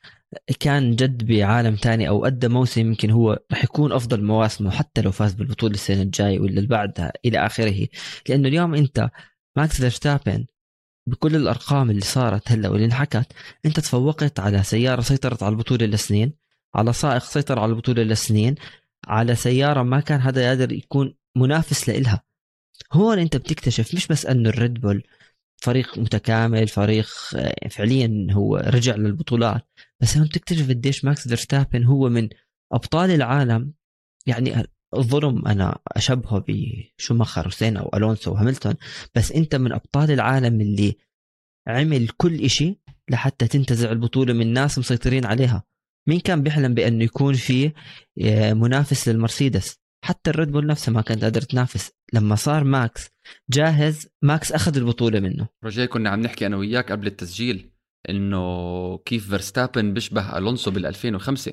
[0.60, 5.12] كان جد بعالم تاني أو أدى موسم يمكن هو رح يكون أفضل مواسمه حتى لو
[5.12, 7.88] فاز بالبطولة السنة الجاية ولا اللي بعدها إلى آخره.
[8.30, 9.10] لأنه اليوم أنت
[9.56, 10.46] ماكس فيرستابن
[11.08, 13.28] بكل الأرقام اللي صارت هلأ واللي انحكت
[13.66, 16.34] أنت تفوقت على سيارة سيطرت على البطولة لسنين
[16.76, 18.56] على سائق سيطر على البطولة لسنين
[19.08, 22.24] على سيارة ما كان حدا قادر يكون منافس لإلها.
[22.94, 25.04] هون أنت بتكتشف مش بس أنه الريد بول
[25.66, 29.68] فريق متكامل فريق آه، فعليا هو رجع للبطولات.
[30.02, 32.30] بس هون تكتشف قديش ماكس فيرستابن هو من
[32.74, 33.74] أبطال العالم
[34.28, 34.64] يعني
[34.94, 38.74] الظلم أنا أشبهه بشوماخر وسينا وألونسو وهاملتون
[39.16, 40.96] بس أنت من أبطال العالم اللي
[41.68, 45.64] عمل كل إشي لحتى تنتزع البطولة من ناس مسيطرين عليها.
[46.08, 47.72] مين كان بيحلم بأنه يكون في
[48.22, 53.10] آه، منافس للمرسيدس؟ حتى الريد بول نفسها ما كانت قادره تنافس لما صار ماكس
[53.50, 55.48] جاهز ماكس أخذ البطولة منه.
[55.64, 57.72] رجاء كنا عم نحكي أنا وياك قبل التسجيل
[58.10, 61.52] إنه كيف فيرستابن بيشبه ألونسو بال 2005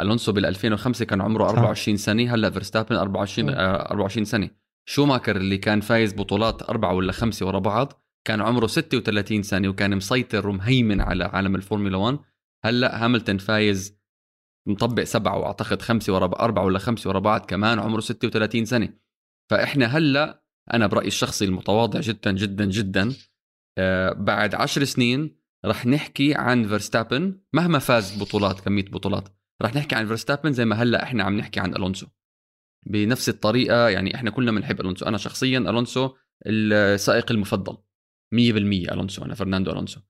[0.00, 3.54] ألونسو بال 2005 كان عمره 24 سنة هلأ فيرستابن 24 مم.
[3.54, 4.50] آه، 24 سنة.
[4.88, 7.92] شوماخر اللي كان فايز بطولات أربعة ولا خمسة ورا بعض
[8.26, 12.18] كان عمره 36 سنة وكان مسيطر ومهيمن على عالم الفورمولا 1
[12.64, 13.99] هلأ هاملتون فايز
[14.66, 18.94] مطبق سبعة وأعتقد خمسة ورا أربعة ولا خمسة ورا بعض كمان عمره 36 سنة.
[19.50, 20.42] فإحنا هلأ
[20.74, 23.12] أنا برأيي الشخصي المتواضع جدا جدا جدا
[23.78, 29.28] آه، بعد عشر سنين رح نحكي عن فيرستابن مهما فاز بطولات كمية بطولات.
[29.62, 32.06] رح نحكي عن فيرستابن زي ما هلأ إحنا عم نحكي عن ألونسو.
[32.86, 35.06] بنفس الطريقة يعني إحنا كلنا بنحب ألونسو.
[35.06, 36.14] أنا شخصيا ألونسو
[36.46, 37.76] السائق المفضل
[38.34, 40.00] 100% ألونسو أنا فرناندو ألونسو.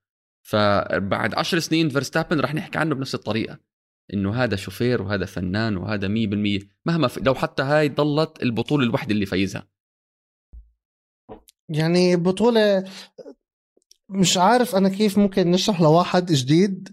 [0.43, 3.59] فبعد عشر سنين فيرستابن رح نحكي عنه بنفس الطريقة.
[4.15, 6.11] إنه هذا شوفير وهذا فنان وهذا 100%
[6.87, 7.19] مهما ف...
[7.19, 9.69] لو حتى هاي ضلت البطولة الوحدة اللي فايزها.
[11.69, 12.85] يعني بطولة
[14.09, 16.89] مش عارف أنا كيف ممكن نشرح لواحد جديد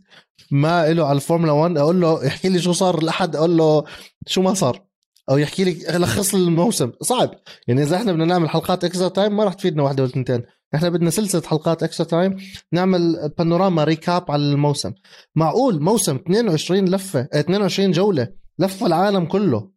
[0.51, 3.83] ما له على الفورمولا 1 أقول له يحكي لي شو صار الاحد أقول له
[4.27, 4.87] شو ما صار؟
[5.29, 6.91] أو يحكي لي لخص الموسم.
[7.01, 7.31] صعب.
[7.67, 10.43] يعني إذا إحنا بدنا نعمل حلقات extra time ما راح تفيدنا واحدة ولا اثنتين
[10.75, 12.37] إحنا بدنا سلسلة حلقات extra time
[12.71, 14.93] نعمل بانوراما recap على الموسم.
[15.35, 18.27] معقول موسم 22 لفة آه 22 جولة
[18.59, 19.71] لف العالم كله.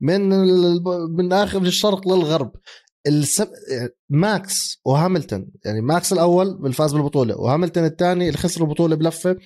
[0.00, 0.28] من.
[1.16, 2.52] من آخر الشرق للغرب.
[3.06, 3.48] السب...
[4.10, 9.36] ماكس وهاملتون يعني ماكس الأول اللي فاز بالبطولة وهاملتون الثاني اللي خسر البطولة بلفة.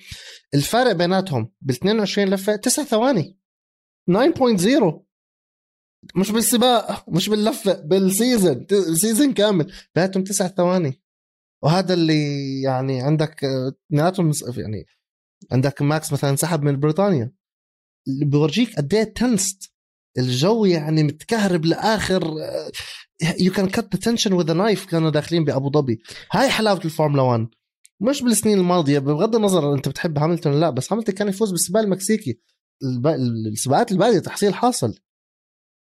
[0.53, 3.37] الفرق بيناتهم بال 22 لفة 9 ثواني.
[4.11, 5.10] 9.0
[6.15, 9.73] مش بالسباق مش باللفه بال season ال season كامل.
[9.95, 11.01] بيناتهم 9 ثواني.
[11.63, 14.85] وهذا اللي يعني عندك اثنيناتهم يعني
[15.51, 17.31] عندك ماكس مثلا سحب من بريطانيا.
[18.07, 19.71] اللي بورجيك قد إيه tensed
[20.17, 22.35] الجو يعني متكهرب لآخر
[23.39, 26.01] you can cut the tension with a knife كانوا داخلين بأبو ظبي.
[26.31, 27.47] هاي حلاوة الفورمولا 1
[27.99, 32.41] مش بالسنين الماضية بغض النظر أنت بتحب هاملتون لأ بس هاملتون كان يفوز بالسباق المكسيكي.
[33.51, 34.95] السباقات الباقيه تحصيل حاصل.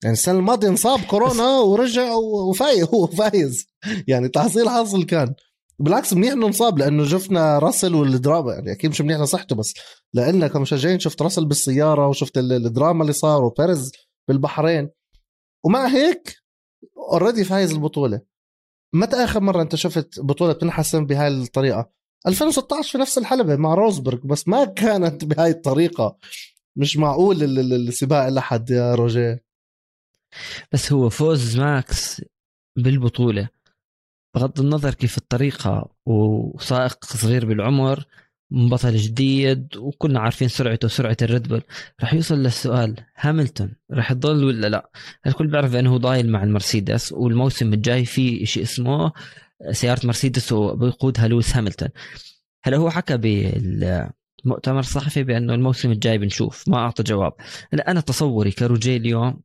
[0.03, 3.67] يعني السنة الماضية انصاب كورونا ورجع وفايز هو فايز.
[4.07, 5.33] يعني تحصيل حاصل كان.
[5.79, 8.53] بالعكس منيح إنه انصاب لأنه شفنا راسل والدراما.
[8.53, 9.73] يعني أكيد مش منيح لصحته بس
[10.13, 13.91] لانك كمشجعين شفت راسل بالسيارة وشفت الدراما اللي صار وبيريز
[14.27, 14.89] بالبحرين.
[15.65, 16.35] ومع هيك
[16.97, 18.21] already فايز البطولة.
[18.93, 21.89] متى اخر مرة أنت شفت بطولة بتنحسم بهاي الطريقة.
[22.27, 26.17] 2016 في نفس الحلبة مع روزبرغ بس ما كانت بهاي الطريقة.
[26.75, 27.43] مش معقول
[27.73, 29.52] السباق لحد يا روجيه.
[30.71, 32.21] بس هو فوز ماكس
[32.77, 33.49] بالبطولة.
[34.35, 38.05] بغض النظر كيف الطريقة وسائق صغير بالعمر
[38.51, 41.61] بطل جديد وكنا عارفين سرعته وسرعة الريد بول.
[42.03, 44.89] رح يوصل للسؤال هاملتون رح يضل ولا لا؟
[45.27, 49.11] الكل بيعرف انه ضايل مع المرسيدس والموسم الجاي في شيء اسمه
[49.71, 51.89] سيارة مرسيدس وبيقودها لويس هاملتون.
[52.63, 57.33] هلا هو حكى بالمؤتمر الصحفي بأنه الموسم الجاي بنشوف ما أعطى جواب.
[57.73, 59.41] هلا أنا تصوري كروجي اليوم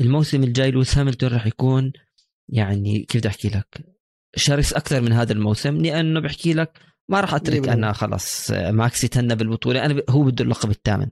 [0.00, 1.92] الموسم الجاي لويس هاملتون رح يكون
[2.48, 3.84] يعني كيف بدي أحكي لك؟
[4.36, 6.78] شرس أكثر من هذا الموسم لأنه بحكي لك
[7.08, 9.84] ما راح أترك أنا خلاص ماكس يتهنى بالبطولة.
[9.84, 10.02] أنا ب...
[10.10, 11.06] هو بده اللقب الثامن.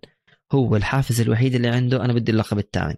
[0.52, 2.94] هو الحافز الوحيد اللي عنده أنا بدي اللقب الثامن.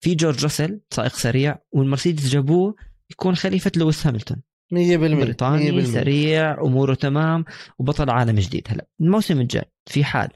[0.00, 2.74] في جورج راسل سائق سريع والمرسيدس جابوه
[3.10, 4.42] يكون خليفة لويس هاملتون.
[4.74, 7.44] 100% بريطاني 100% سريع أموره تمام
[7.78, 8.66] وبطل عالم جديد.
[8.70, 10.28] هلا الموسم الجاي في حال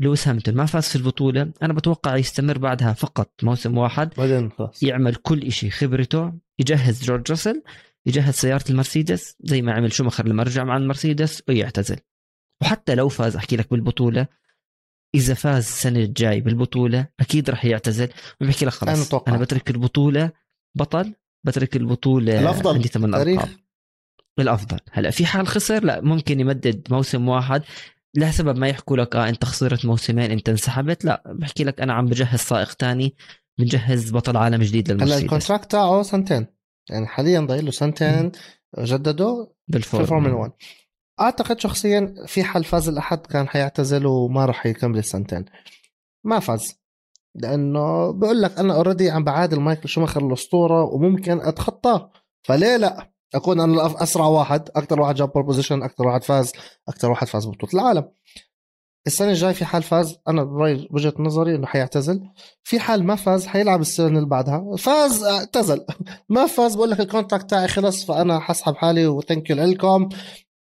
[0.00, 1.52] لويس هاملتون ما فاز في البطولة.
[1.62, 3.30] أنا بتوقع يستمر بعدها فقط.
[3.42, 4.82] موسم واحد بعدين خلاص.
[4.82, 7.62] يعمل كل شيء خبرته يجهز جورج راسل
[8.06, 11.96] يجهز سيارة المرسيدس زي ما عمل شومخر لما رجع مع المرسيدس ويعتزل.
[12.62, 14.26] وحتى لو فاز أحكي لك بالبطولة
[15.14, 18.08] إذا فاز السنة الجاي بالبطولة أكيد راح يعتزل.
[18.40, 20.30] وبحكي لك خلاص أنا, أنا بترك البطولة
[20.74, 23.48] بطل بترك البطولة الأفضل عندي ثمان القاب
[24.38, 24.78] الأفضل.
[24.92, 27.62] هلأ في حال خسر لأ ممكن يمدد موسم واحد.
[28.16, 32.06] لسبب ما يحكوا لك آه أنت خسرت موسمين أنت انسحبت لا بحكي لك أنا عم
[32.06, 33.16] بجهز سائق ثاني
[33.58, 35.16] بنجهز بطل عالم جديد للمرسيدس.
[35.16, 36.46] هلا ال contract تاعه سنتين
[36.90, 38.32] يعني حاليا ضايل له سنتين
[38.78, 40.52] جددوا في الفورمولا 1
[41.20, 45.44] أعتقد شخصيا في حال فاز الأحد كان حيعتزل وما راح يكمل السنتين.
[46.24, 46.80] ما فاز
[47.34, 53.60] لأنه بقول لك أنا already عم بعادل مايكل شوماخر الأسطورة وممكن أتخطاه فليه لا؟ أكون
[53.60, 56.52] أنا أسرع واحد أكثر واحد جاب بوزيشن أكثر واحد فاز
[56.88, 58.12] أكثر واحد فاز ببطولة العالم.
[59.06, 62.30] السنة الجاي في حال فاز أنا برأيي وجهة نظري إنه حيعتزل.
[62.62, 64.76] في حال ما فاز حيلعب السنة اللي بعدها.
[64.76, 65.86] فاز اعتزل.
[66.28, 70.08] ما فاز بقول لك ال contract تاعي خلص فأنا حسحب حالي و thank you لكم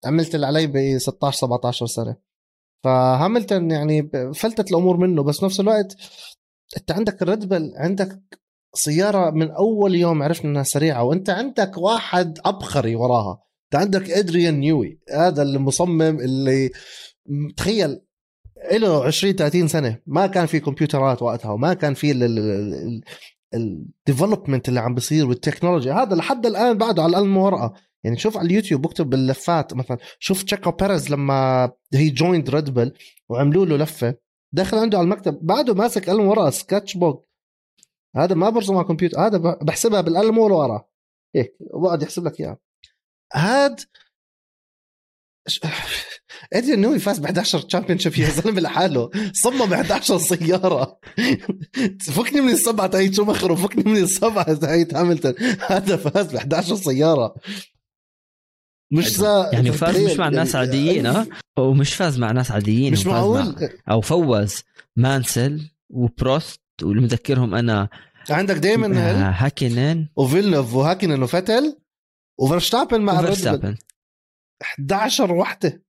[0.06, 2.16] عملت اللي علي ب 16 17 سنة.
[2.84, 5.96] فهاملتون يعني فلتت الأمور منه بس نفس الوقت
[6.78, 8.22] أنت عندك الريد بل عندك
[8.78, 13.40] سيارة من أول يوم عرفنا إنها سريعة وأنت عندك واحد عبقري وراها.
[13.66, 16.70] أنت عندك ادريان نيوي هذا المصمم اللي
[17.58, 18.02] تخيل
[18.72, 20.00] له 20 30 سنة.
[20.06, 22.12] ما كان في كمبيوترات وقتها وما كان في
[23.54, 27.74] ال development اللي عم بيصير والتكنولوجيا هذا لحد الآن بعده على القلم ورقة.
[28.04, 29.98] يعني شوف على اليوتيوب بكتب باللفات مثلا.
[30.20, 32.94] شوف تشيكو بيريز لما هي joined ريد بل
[33.30, 34.16] وعملوا له لفة.
[34.54, 37.27] داخل عنده على المكتب بعده ماسك قلم ورقة sketch book
[38.18, 40.86] هذا ما برسم على الكمبيوتر هذا بحسبها بالقلم ورقة
[41.36, 42.58] هيك وبقعد يحسب لك إياها.
[43.34, 43.82] هاد
[46.54, 49.10] ادريان فاز ب 11 championship يا زلمه لحاله.
[49.34, 51.00] صمم 11 سيارة.
[52.16, 55.34] فكني من السبعة تاعت شومخر وفكني من السبعة تاعت هاملتون.
[55.68, 57.36] هذا فاز ب 11 سيارة.
[58.92, 59.50] مش سا...
[59.54, 61.28] يعني فاز مش مع ناس عاديين ها
[61.60, 63.70] ومش فاز مع ناس عاديين مش معقول؟ مع...
[63.92, 64.64] أو فوز
[64.96, 67.90] مانسل وبروست واللي مذكرهم أنا
[68.30, 71.78] عندك دايما هاكينن وفيلنوف وهاكينن وفتل
[72.40, 73.78] وفرشتابن مع وفرشتابن
[74.62, 75.84] 11 وحدة.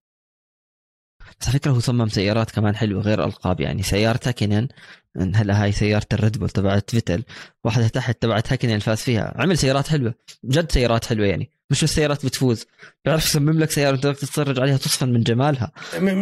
[1.41, 3.83] بس على فكرة هو صمم سيارات كمان حلوة غير ألقاب يعني.
[3.83, 4.69] سيارة هاكينن
[5.17, 7.25] هلا هاي سيارة الريد بول تبعت فيتل.
[7.65, 9.35] واحدة تحت تبعت هاكينن فاز فيها.
[9.37, 10.15] عمل سيارات حلوة.
[10.45, 11.51] جد سيارات حلوة يعني.
[11.71, 12.67] مش السيارات بتفوز.
[13.05, 15.73] بيعرف يصمم لك سيارة انت تتفرج عليها تصفن من جمالها.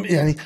[0.04, 0.36] يعني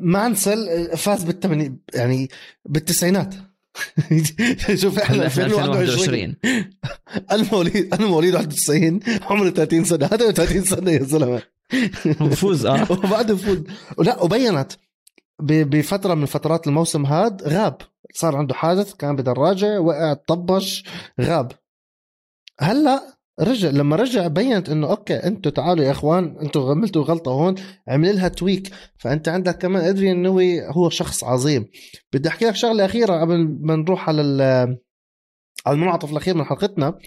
[0.00, 2.28] مانسل فاز بالثمانين يعني
[2.64, 3.34] بالتسعينات.
[4.82, 10.06] شوف إحنا هلا في 2021 2021 أنا مواليد أنا مواليد 91 عمري 30 سنة.
[10.06, 11.42] هذا 30 سنة يا زلمة.
[12.20, 12.86] بفوز آه.
[12.92, 13.58] وبعد فوز.
[13.98, 14.72] لا وبينت.
[15.40, 17.76] بفترة من فترات الموسم هاد غاب.
[18.14, 20.84] صار عنده حادث كان بدراجة وقع طبش
[21.20, 21.52] غاب.
[22.60, 27.54] هلأ رجع لما رجع بينت إنه أوكي أنتوا تعالوا يا إخوان أنتوا عملتوا غلطة هون
[27.88, 31.68] عمل لها tweak فأنت عندك كمان ادريان نيوي هو شخص عظيم.
[32.12, 34.20] بدي أحكي لك شغلة أخيرة قبل ما نروح على
[35.66, 36.98] على المنعطف الأخير من حلقتنا.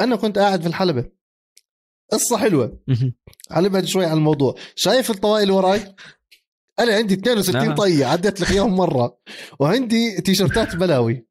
[0.00, 1.04] أنا كنت قاعد في الحلبة.
[2.12, 2.78] قصة حلوة.
[3.50, 4.54] هنبعد شوي عن الموضوع.
[4.74, 5.94] شايف الطواقي اللي وراي؟
[6.78, 7.74] أنا عندي 62 نعم.
[7.74, 9.18] طية عديت لك إياهم مرة.
[9.60, 11.26] وعندي تيشرتات بلاوي.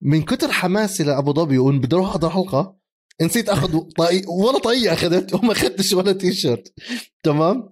[0.00, 2.76] من كتر حماسي لأبو ظبي وإن بدي أروح احضر حلقة
[3.22, 6.72] نسيت أخذ طاقي ولا طاقية أخذت وما أخذتش ولا تيشرت
[7.22, 7.68] تمام؟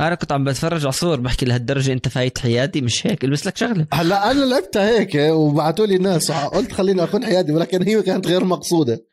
[0.00, 3.56] أنا كنت عم بتفرج على صور بحكي لهالدرجة أنت فايت حياتي مش هيك البس لك
[3.56, 3.86] شغلة.
[3.92, 8.44] هلأ أنا لعبتها هيك وبعثوا لي الناس قلت خليني أكون حياتي ولكن هي كانت غير
[8.44, 9.06] مقصودة.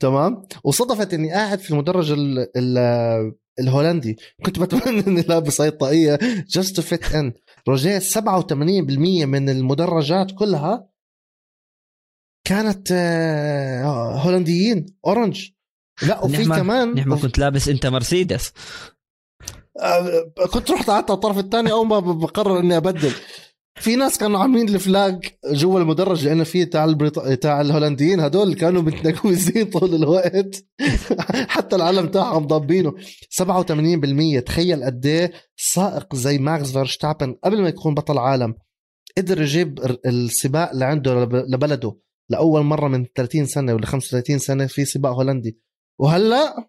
[0.00, 2.78] تمام؟ وصدفت إني قاعد في المدرج ال ال
[3.60, 4.16] الهولندي.
[4.44, 6.18] كنت بتمنى إني لابس هاي الطاقية
[6.48, 7.32] just to fit in
[7.68, 8.52] رجعت 87%
[9.24, 10.88] من المدرجات كلها
[12.46, 13.84] كانت آه،
[14.18, 15.50] هولنديين orange.
[16.02, 18.52] لا وفي نحن- كمان نحن كنت لابس أنت مرسيدس.
[19.80, 23.12] آه، كنت رحت قعدت على الطرف الثاني أول ما بقرر إني أبدل.
[23.80, 27.18] في ناس كانوا عاملين ال flag جوا المدرج لأنه في تاع البريط...
[27.28, 30.64] تاع الهولنديين هدول كانوا متنكوزين طول الوقت.
[31.54, 32.94] حتى العلم تاعهم ضابينه.
[33.42, 38.54] 87% تخيل قد إيه سائق زي ماكس فيرستابن قبل ما يكون بطل عالم
[39.18, 41.96] قدر يجيب ال- السباق لعنده لب- لبلده.
[42.28, 45.58] لأول مرة من 30 سنة ولا 35 سنة في سباق هولندي.
[46.00, 46.68] وهلأ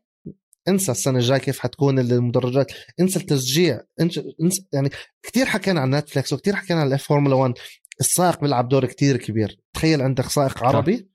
[0.67, 2.71] انسى السنة الجاية كيف حتكون المدرجات.
[2.99, 3.81] انسى التشجيع.
[4.01, 4.89] انسى يعني
[5.23, 7.53] كثير حكينا عن نتفلكس وكثير حكينا عن الاف فورمولا 1
[7.99, 9.59] السائق بيلعب دور كتير كبير.
[9.73, 11.09] تخيل عندك سائق عربي.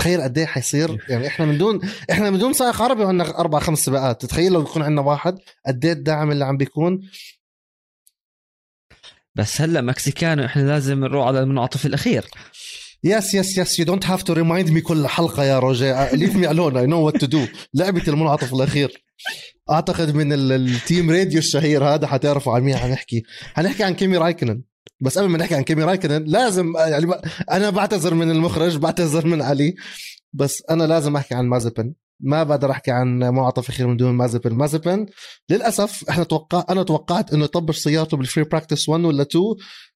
[0.00, 1.04] تخيل قد إيه حيصير.
[1.08, 1.80] يعني إحنا من دون
[2.10, 4.26] إحنا من دون سائق عربي عندنا أربع خمس سباقات.
[4.26, 7.00] تخيل لو يكون عندنا واحد قد إيه الدعم اللي عم بيكون.
[9.34, 12.24] بس هلأ مكسيكانو إحنا لازم نروح على المنعطف الأخير.
[13.04, 15.92] yes yes yes you don't have to remind me كل حلقة يا روجي.
[16.12, 19.04] leave me alone I know what to do لعبة المنعطف الأخير.
[19.70, 23.22] أعتقد من ال- ال team radio الشهير هذا حتعرفوا عن مين حنحكي.
[23.54, 24.62] حنحكي عن كيمي رايكنن.
[25.00, 29.26] بس قبل ما نحكي عن كيمي رايكنن لازم يعني ب- أنا بعتذر من المخرج بعتذر
[29.26, 29.74] من علي.
[30.32, 31.92] بس أنا لازم أحكي عن مازبن.
[32.24, 34.54] ما بقدر أحكي عن منعطف اخير من دون مازبن.
[34.54, 35.06] مازبن
[35.50, 39.44] للأسف إحنا توقع أنا توقعت إنه يطبش سيارته بال free practice 1 ولا 2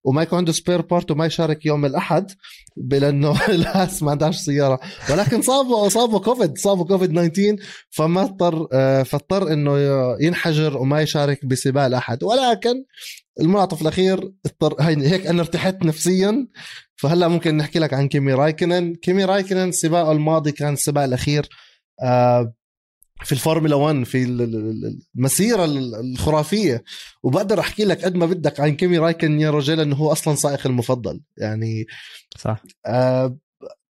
[0.04, 2.30] وما يكون عنده spare part وما يشارك يوم الأحد
[2.76, 4.80] لأنه الهاس ما عندهاش سيارة.
[5.10, 7.56] ولكن صابه صابه كوفيد صابه كوفيد 19
[7.90, 9.78] فما اضطر آه، فاضطر إنه
[10.20, 12.24] ينحجر وما يشارك بسباق الأحد.
[12.24, 12.84] ولكن
[13.40, 16.46] المنعطف الأخير اضطر هي- هيك أنا ارتحت نفسيا.
[16.96, 18.94] فهلأ ممكن نحكي لك عن كيمي رايكنن.
[18.94, 21.48] كيمي رايكنن سباقه الماضي كان السباق الأخير
[23.24, 26.84] في الفورمولا 1 في ال- ال- ال- المسيرة ال- الخرافية.
[27.22, 30.66] وبقدر أحكي لك قد ما بدك عن كيمي رايكنن يا رجال إنه هو أصلا سائق
[30.66, 31.20] المفضل.
[31.36, 31.86] يعني
[32.38, 32.62] صح.
[32.86, 33.36] آه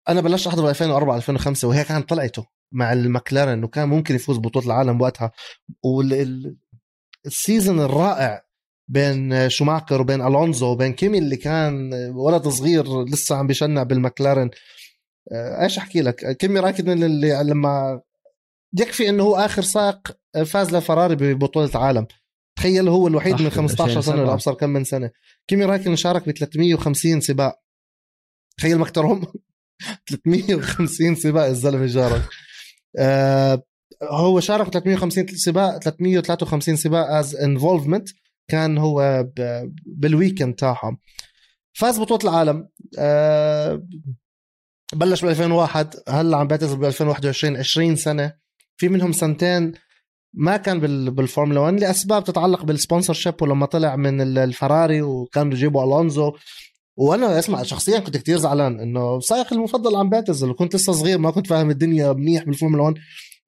[0.09, 4.67] أنا بلشت احضر ب 2004 2005 وهي كانت طلعته مع المكلارن وكان ممكن يفوز بطولة
[4.67, 5.33] العالم وقتها.
[7.25, 8.43] وال season الرائع
[8.89, 14.51] بين شوماكر وبين ألونزو وبين كيمي اللي كان ولد صغير لسه عم بيشنع بالمكلارن آه،
[15.33, 18.01] إيش احكي لك؟ كيمي رايكنن اللي لما
[18.79, 20.17] يكفي انه هو آخر سائق
[20.47, 22.07] فاز لفراري ببطولة عالم
[22.59, 24.23] تخيل هو الوحيد من 15 سنة 2007.
[24.23, 25.11] ولا ابصر كم من سنة.
[25.49, 27.59] كيمي رايكنن شارك ب 350 سباق.
[28.59, 29.27] تخيل ما اكثرهم
[30.07, 32.23] 350 سباق الزلمه شارك
[32.99, 33.63] آه
[34.03, 38.09] هو شارك 350 سباق 353 سباق as involvement
[38.49, 39.27] كان هو
[39.87, 40.99] بال weekend تاعهم.
[41.73, 42.69] فاز بطولة العالم.
[42.99, 43.83] آه
[44.93, 48.33] بلش ب 2001 هلا عم بيعتزل ب 2021 20 سنة.
[48.77, 49.73] في منهم سنتين
[50.35, 55.53] ما كان بال- بالفورمولا 1 لأسباب تتعلق بال sponsorship ولما طلع من ال- الفراري وكانوا
[55.53, 56.33] يجيبوا ألونزو.
[56.97, 61.31] وأنا اسمع شخصيا كنت كتير زعلان إنه سائق المفضل عم بيعتزل وكنت لسه صغير ما
[61.31, 62.95] كنت فاهم الدنيا منيح بالفورمولا 1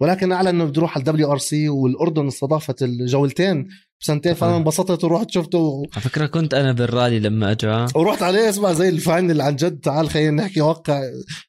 [0.00, 3.68] ولكن أعلن إنه بده يروح على ال WRC والأردن استضافت الجولتين.
[4.00, 4.56] بسنتين فانا.
[4.56, 8.99] انبسطت ورحت شفته على فكرة كنت أنا بالرالي لما اجا ورحت عليه اسمع زي ال
[8.99, 9.80] fan اللي عن جد.
[9.80, 11.02] تعال خلينا نحكي وقع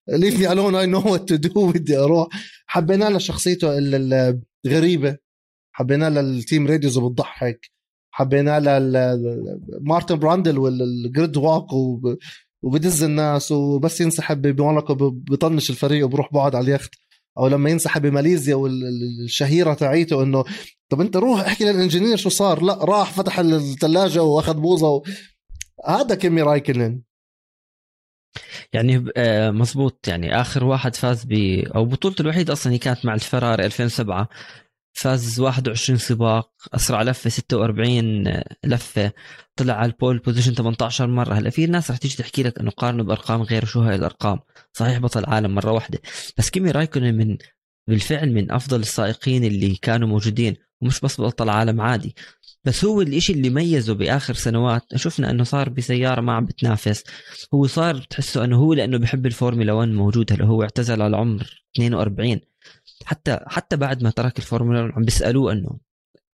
[0.09, 2.27] leave me alone I know what to do بدي أروح.
[2.67, 5.17] حبينا له شخصيته ال- ال- الغريبة.
[5.71, 7.59] حبينا له ال team radios وبتضحك
[8.11, 8.79] حبينا له
[9.81, 12.17] مارتن براندل وال grid walk وب-
[12.61, 14.93] وبدز الناس وبس ينسحب بموناكو.
[14.95, 16.91] ب- بطنش الفريق وبروح بقعد على اليخت.
[17.37, 20.43] أو لما ينسحب بماليزيا والشهيره تاعيته إنه
[20.89, 22.63] طب أنت روح احكي لل engineer شو صار.
[22.63, 25.03] لا راح فتح الثلاجه وأخذ بوظه و...
[25.87, 27.01] هذا كيمي رايكنن.
[28.73, 30.07] يعني آه، مزبوط.
[30.07, 31.33] يعني آخر واحد فاز ب
[31.75, 34.29] أو بطولته الوحيدة أصلا هي كانت مع الفراري 2007
[34.95, 38.23] فاز 21 سباق أسرع لفه 46
[38.65, 39.11] لفه
[39.55, 41.33] طلع على ال pole position 18 مرة.
[41.33, 44.39] هلا في ناس رح تيجي تحكي لك إنه قارنه بأرقام غير شو هاي الأرقام.
[44.73, 45.99] صحيح بطل عالم مرة واحدة.
[46.37, 47.37] بس كيمي رايكونن من
[47.89, 52.15] بالفعل من أفضل السائقين اللي كانوا موجودين ومش بس بطل عالم عادي.
[52.63, 57.03] بس هو الإشي اللي ميزه بآخر سنوات شفنا إنه صار بسيارة ما عم بتنافس.
[57.53, 60.33] هو صار بتحسه إنه هو لأنه بحب الفورمولا 1 موجود.
[60.33, 62.41] هلا هو اعتزل على العمر 42
[63.05, 65.79] حتى حتى بعد ما ترك الفورمولا 1 عم بيسألوه إنه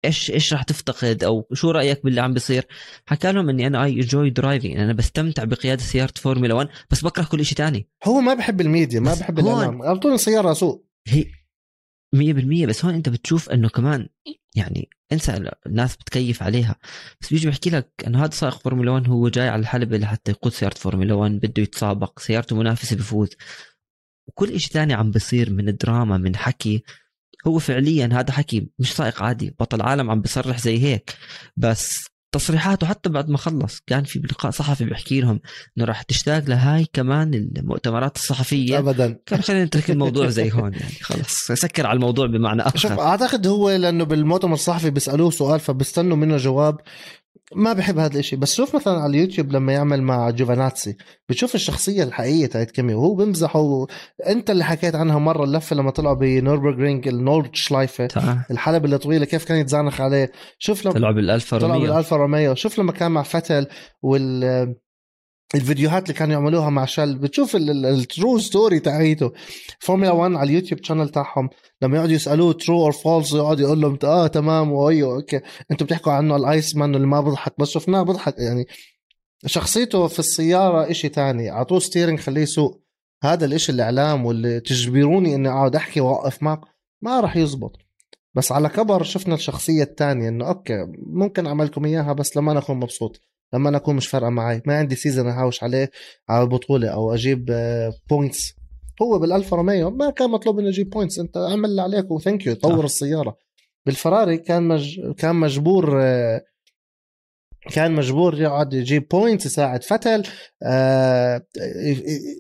[0.05, 2.67] إيش إيش راح تفتقد أو شو رأيك باللي عم بيصير؟
[3.07, 7.25] حكى لهم إني أنا I enjoy driving أنا بستمتع بقيادة سيارة فورمولا 1 بس بكره
[7.25, 7.89] كل شيء تاني.
[8.05, 11.25] هو ما بحب الميديا ما بحب الاعلام اعطوني سياره اسوق هي
[12.17, 14.09] 100% بس هون أنت بتشوف إنه كمان
[14.57, 16.77] يعني انسى الناس بتكيف عليها.
[17.21, 20.53] بس بيجي بيحكي لك إنه هذا سائق فورمولا 1 هو جاي على الحلبة لحتى يقود
[20.53, 23.29] سيارة فورمولا 1 بده يتسابق سيارته منافسة بفوز.
[24.29, 26.83] وكل إشي تاني عم بصير من دراما من حكي
[27.47, 31.15] هو فعليا هذا حكي مش سائق عادي بطل عالم عم بصرح زي هيك.
[31.57, 35.41] بس تصريحاته حتى بعد ما خلص كان في بلقاء صحفي بيحكي لهم
[35.79, 38.79] إنه راح تشتاق لهاي كمان المؤتمرات الصحفية.
[38.79, 39.19] ابدا.
[39.27, 40.95] كان خلينا نترك الموضوع زي هون يعني.
[41.03, 41.53] خلص.
[41.53, 43.01] سكر على الموضوع بمعنى شوف آخر.
[43.03, 46.81] أعتقد هو لأنه بالمؤتمر الصحفي بيسألوه سؤال فبيستنوا منه جواب.
[47.55, 48.37] ما بحب هذا الإشي.
[48.37, 50.97] بس شوف مثلا على اليوتيوب لما يعمل مع جوفاناتسي
[51.29, 53.87] بتشوف الشخصية الحقيقية تاعت كيمي وهو بيمزح و...
[54.27, 58.09] أنت اللي حكيت عنها مرة اللفة لما طلعوا بنوربرغرينج النورد شلايفه
[58.51, 60.33] الحلبة الطويلة كيف كان يتزانخ عليه.
[60.59, 63.67] شوف لما طلعوا بالالفا طلعوا روميو بالالفا روميو شوف لما كان مع فتل
[64.03, 64.75] وال
[65.55, 69.33] الفيديوهات اللي كانوا يعملوها مع شل بتشوف ال true story تاعيته.
[69.81, 71.49] فورمولا 1 على اليوتيوب channel تاعهم
[71.83, 75.41] لما يقعدوا يسألوه true or false يقعد يقول لهم آه تمام وأيوه okay.
[75.71, 78.67] أنتم بتحكوا عنه ال Iceman اللي ما بضحك بس شفناه بضحك يعني
[79.47, 81.51] شخصيته في السيارة إشي تاني.
[81.51, 82.83] أعطوه steering خليه يسوق.
[83.25, 86.61] هذا الإشي الإعلام واللي تجبروني إني أقعد أحكي وأوقف معك
[87.03, 87.77] ما راح يزبط.
[88.35, 92.77] بس على كبر شفنا الشخصية الثانية إنه okay ممكن أعملكم إياها بس لما أنا اكون
[92.77, 93.21] مبسوط.
[93.55, 95.91] لما أنا أكون مش فارقة معي ما عندي season أهاوش عليه
[96.29, 97.45] على البطوله أو أجيب
[98.11, 98.55] points
[99.03, 102.47] هو بالالفا روميو ما كان مطلوب انه يجيب points أنت أعمل اللي عليك و thank
[102.47, 102.85] you طور صح.
[102.85, 103.37] السيارة.
[103.87, 105.01] بالفراري كان مج...
[105.13, 106.43] كان مجبور آه،
[107.73, 110.23] كان مجبور يقعد يجيب points يساعد فتل
[110.63, 111.43] آه،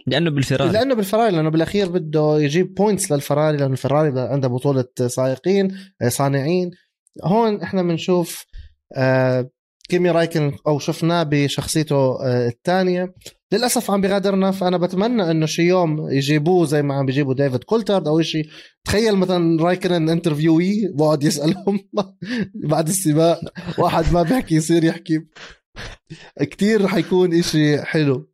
[0.06, 0.72] لأنه بالفراري.
[0.72, 6.70] لأنه بالفراري لأنه بالأخير بده يجيب points للفراري لأنه الفراري عندها بطولة سائقين آه، صانعين.
[7.24, 8.46] هون إحنا بنشوف
[8.96, 9.50] آه،
[9.88, 13.14] كيمي رايكن أو شفناه بشخصيته آه، الثانية.
[13.52, 18.08] للأسف عم بغادرنا فانا بتمنى إنه شي يوم يجيبوه زي ما عم بيجيبوا ديفيد كولترد
[18.08, 18.48] أو شيء
[18.84, 21.80] تخيل مثلا رايكن interviewer بقعد يسألهم
[22.70, 23.40] بعد السباق.
[23.78, 25.20] واحد ما بيحكي يصير يحكي.
[26.40, 28.30] كتير حيكون إشي حلو.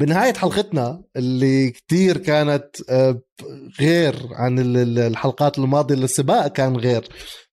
[0.00, 3.22] بنهاية حلقتنا اللي كتير كانت آه،
[3.80, 7.04] غير عن ال- ال- الحلقات الماضية السباق كان غير.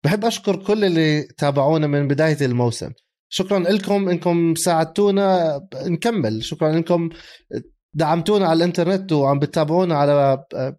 [0.08, 2.92] بحب أشكر كل اللي تابعونا من بداية الموسم.
[3.30, 5.62] شكرا لكم إنكم ساعدتونا.
[5.76, 6.44] نكمل.
[6.44, 7.10] شكرا لكم.
[7.94, 10.78] دعمتونا على الإنترنت وعم بتتابعونا على آه،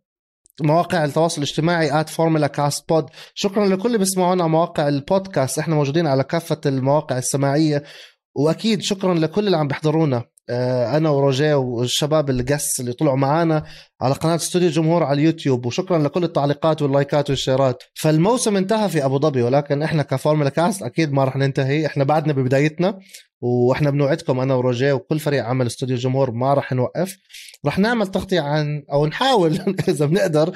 [0.62, 5.58] مواقع التواصل الاجتماعي at فورمولا كاست بود شكرا لكل اللي بيسمعونا على مواقع البودكاست.
[5.58, 7.84] إحنا موجودين على كافة المواقع السماعية.
[8.34, 10.24] وأكيد شكرا لكل اللي عم بيحضرونا.
[10.50, 13.64] أنا وروجيه والشباب الجس اللي طلعوا معنا
[14.00, 15.66] على قناة استوديو جمهور على اليوتيوب.
[15.66, 17.82] وشكرا لكل التعليقات واللايكات والشيرات.
[17.94, 21.86] فالموسم انتهى في أبو ظبي ولكن إحنا كفورمولا كاست أكيد ما رح ننتهي.
[21.86, 22.98] إحنا بعدنا ببدايتنا
[23.40, 27.18] وإحنا بنوعدكم أنا وروجيه وكل فريق عمل استوديو جمهور ما رح نوقف.
[27.66, 30.52] رح نعمل تغطية عن أو نحاول إذا بنقدر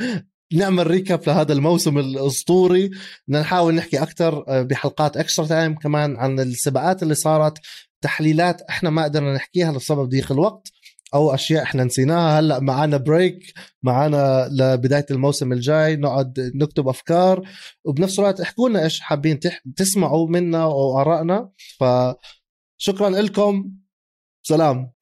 [0.53, 2.91] نعمل recap لهذا الموسم الأسطوري.
[3.29, 7.59] بدنا نحاول نحكي أكثر بحلقات extra time كمان عن السباقات اللي صارت.
[8.03, 10.73] تحليلات إحنا ما قدرنا نحكيها لسبب ضيق الوقت
[11.15, 12.41] أو أشياء إحنا نسيناها.
[12.41, 17.49] هلأ معنا break معنا لبداية الموسم الجاي نقعد نكتب أفكار.
[17.85, 19.63] وبنفس الوقت احكوا لنا إيش حابين تح...
[19.77, 21.51] تسمعوا منا وآرائنا.
[21.81, 23.71] فشكرا لكم.
[24.43, 24.93] سلام.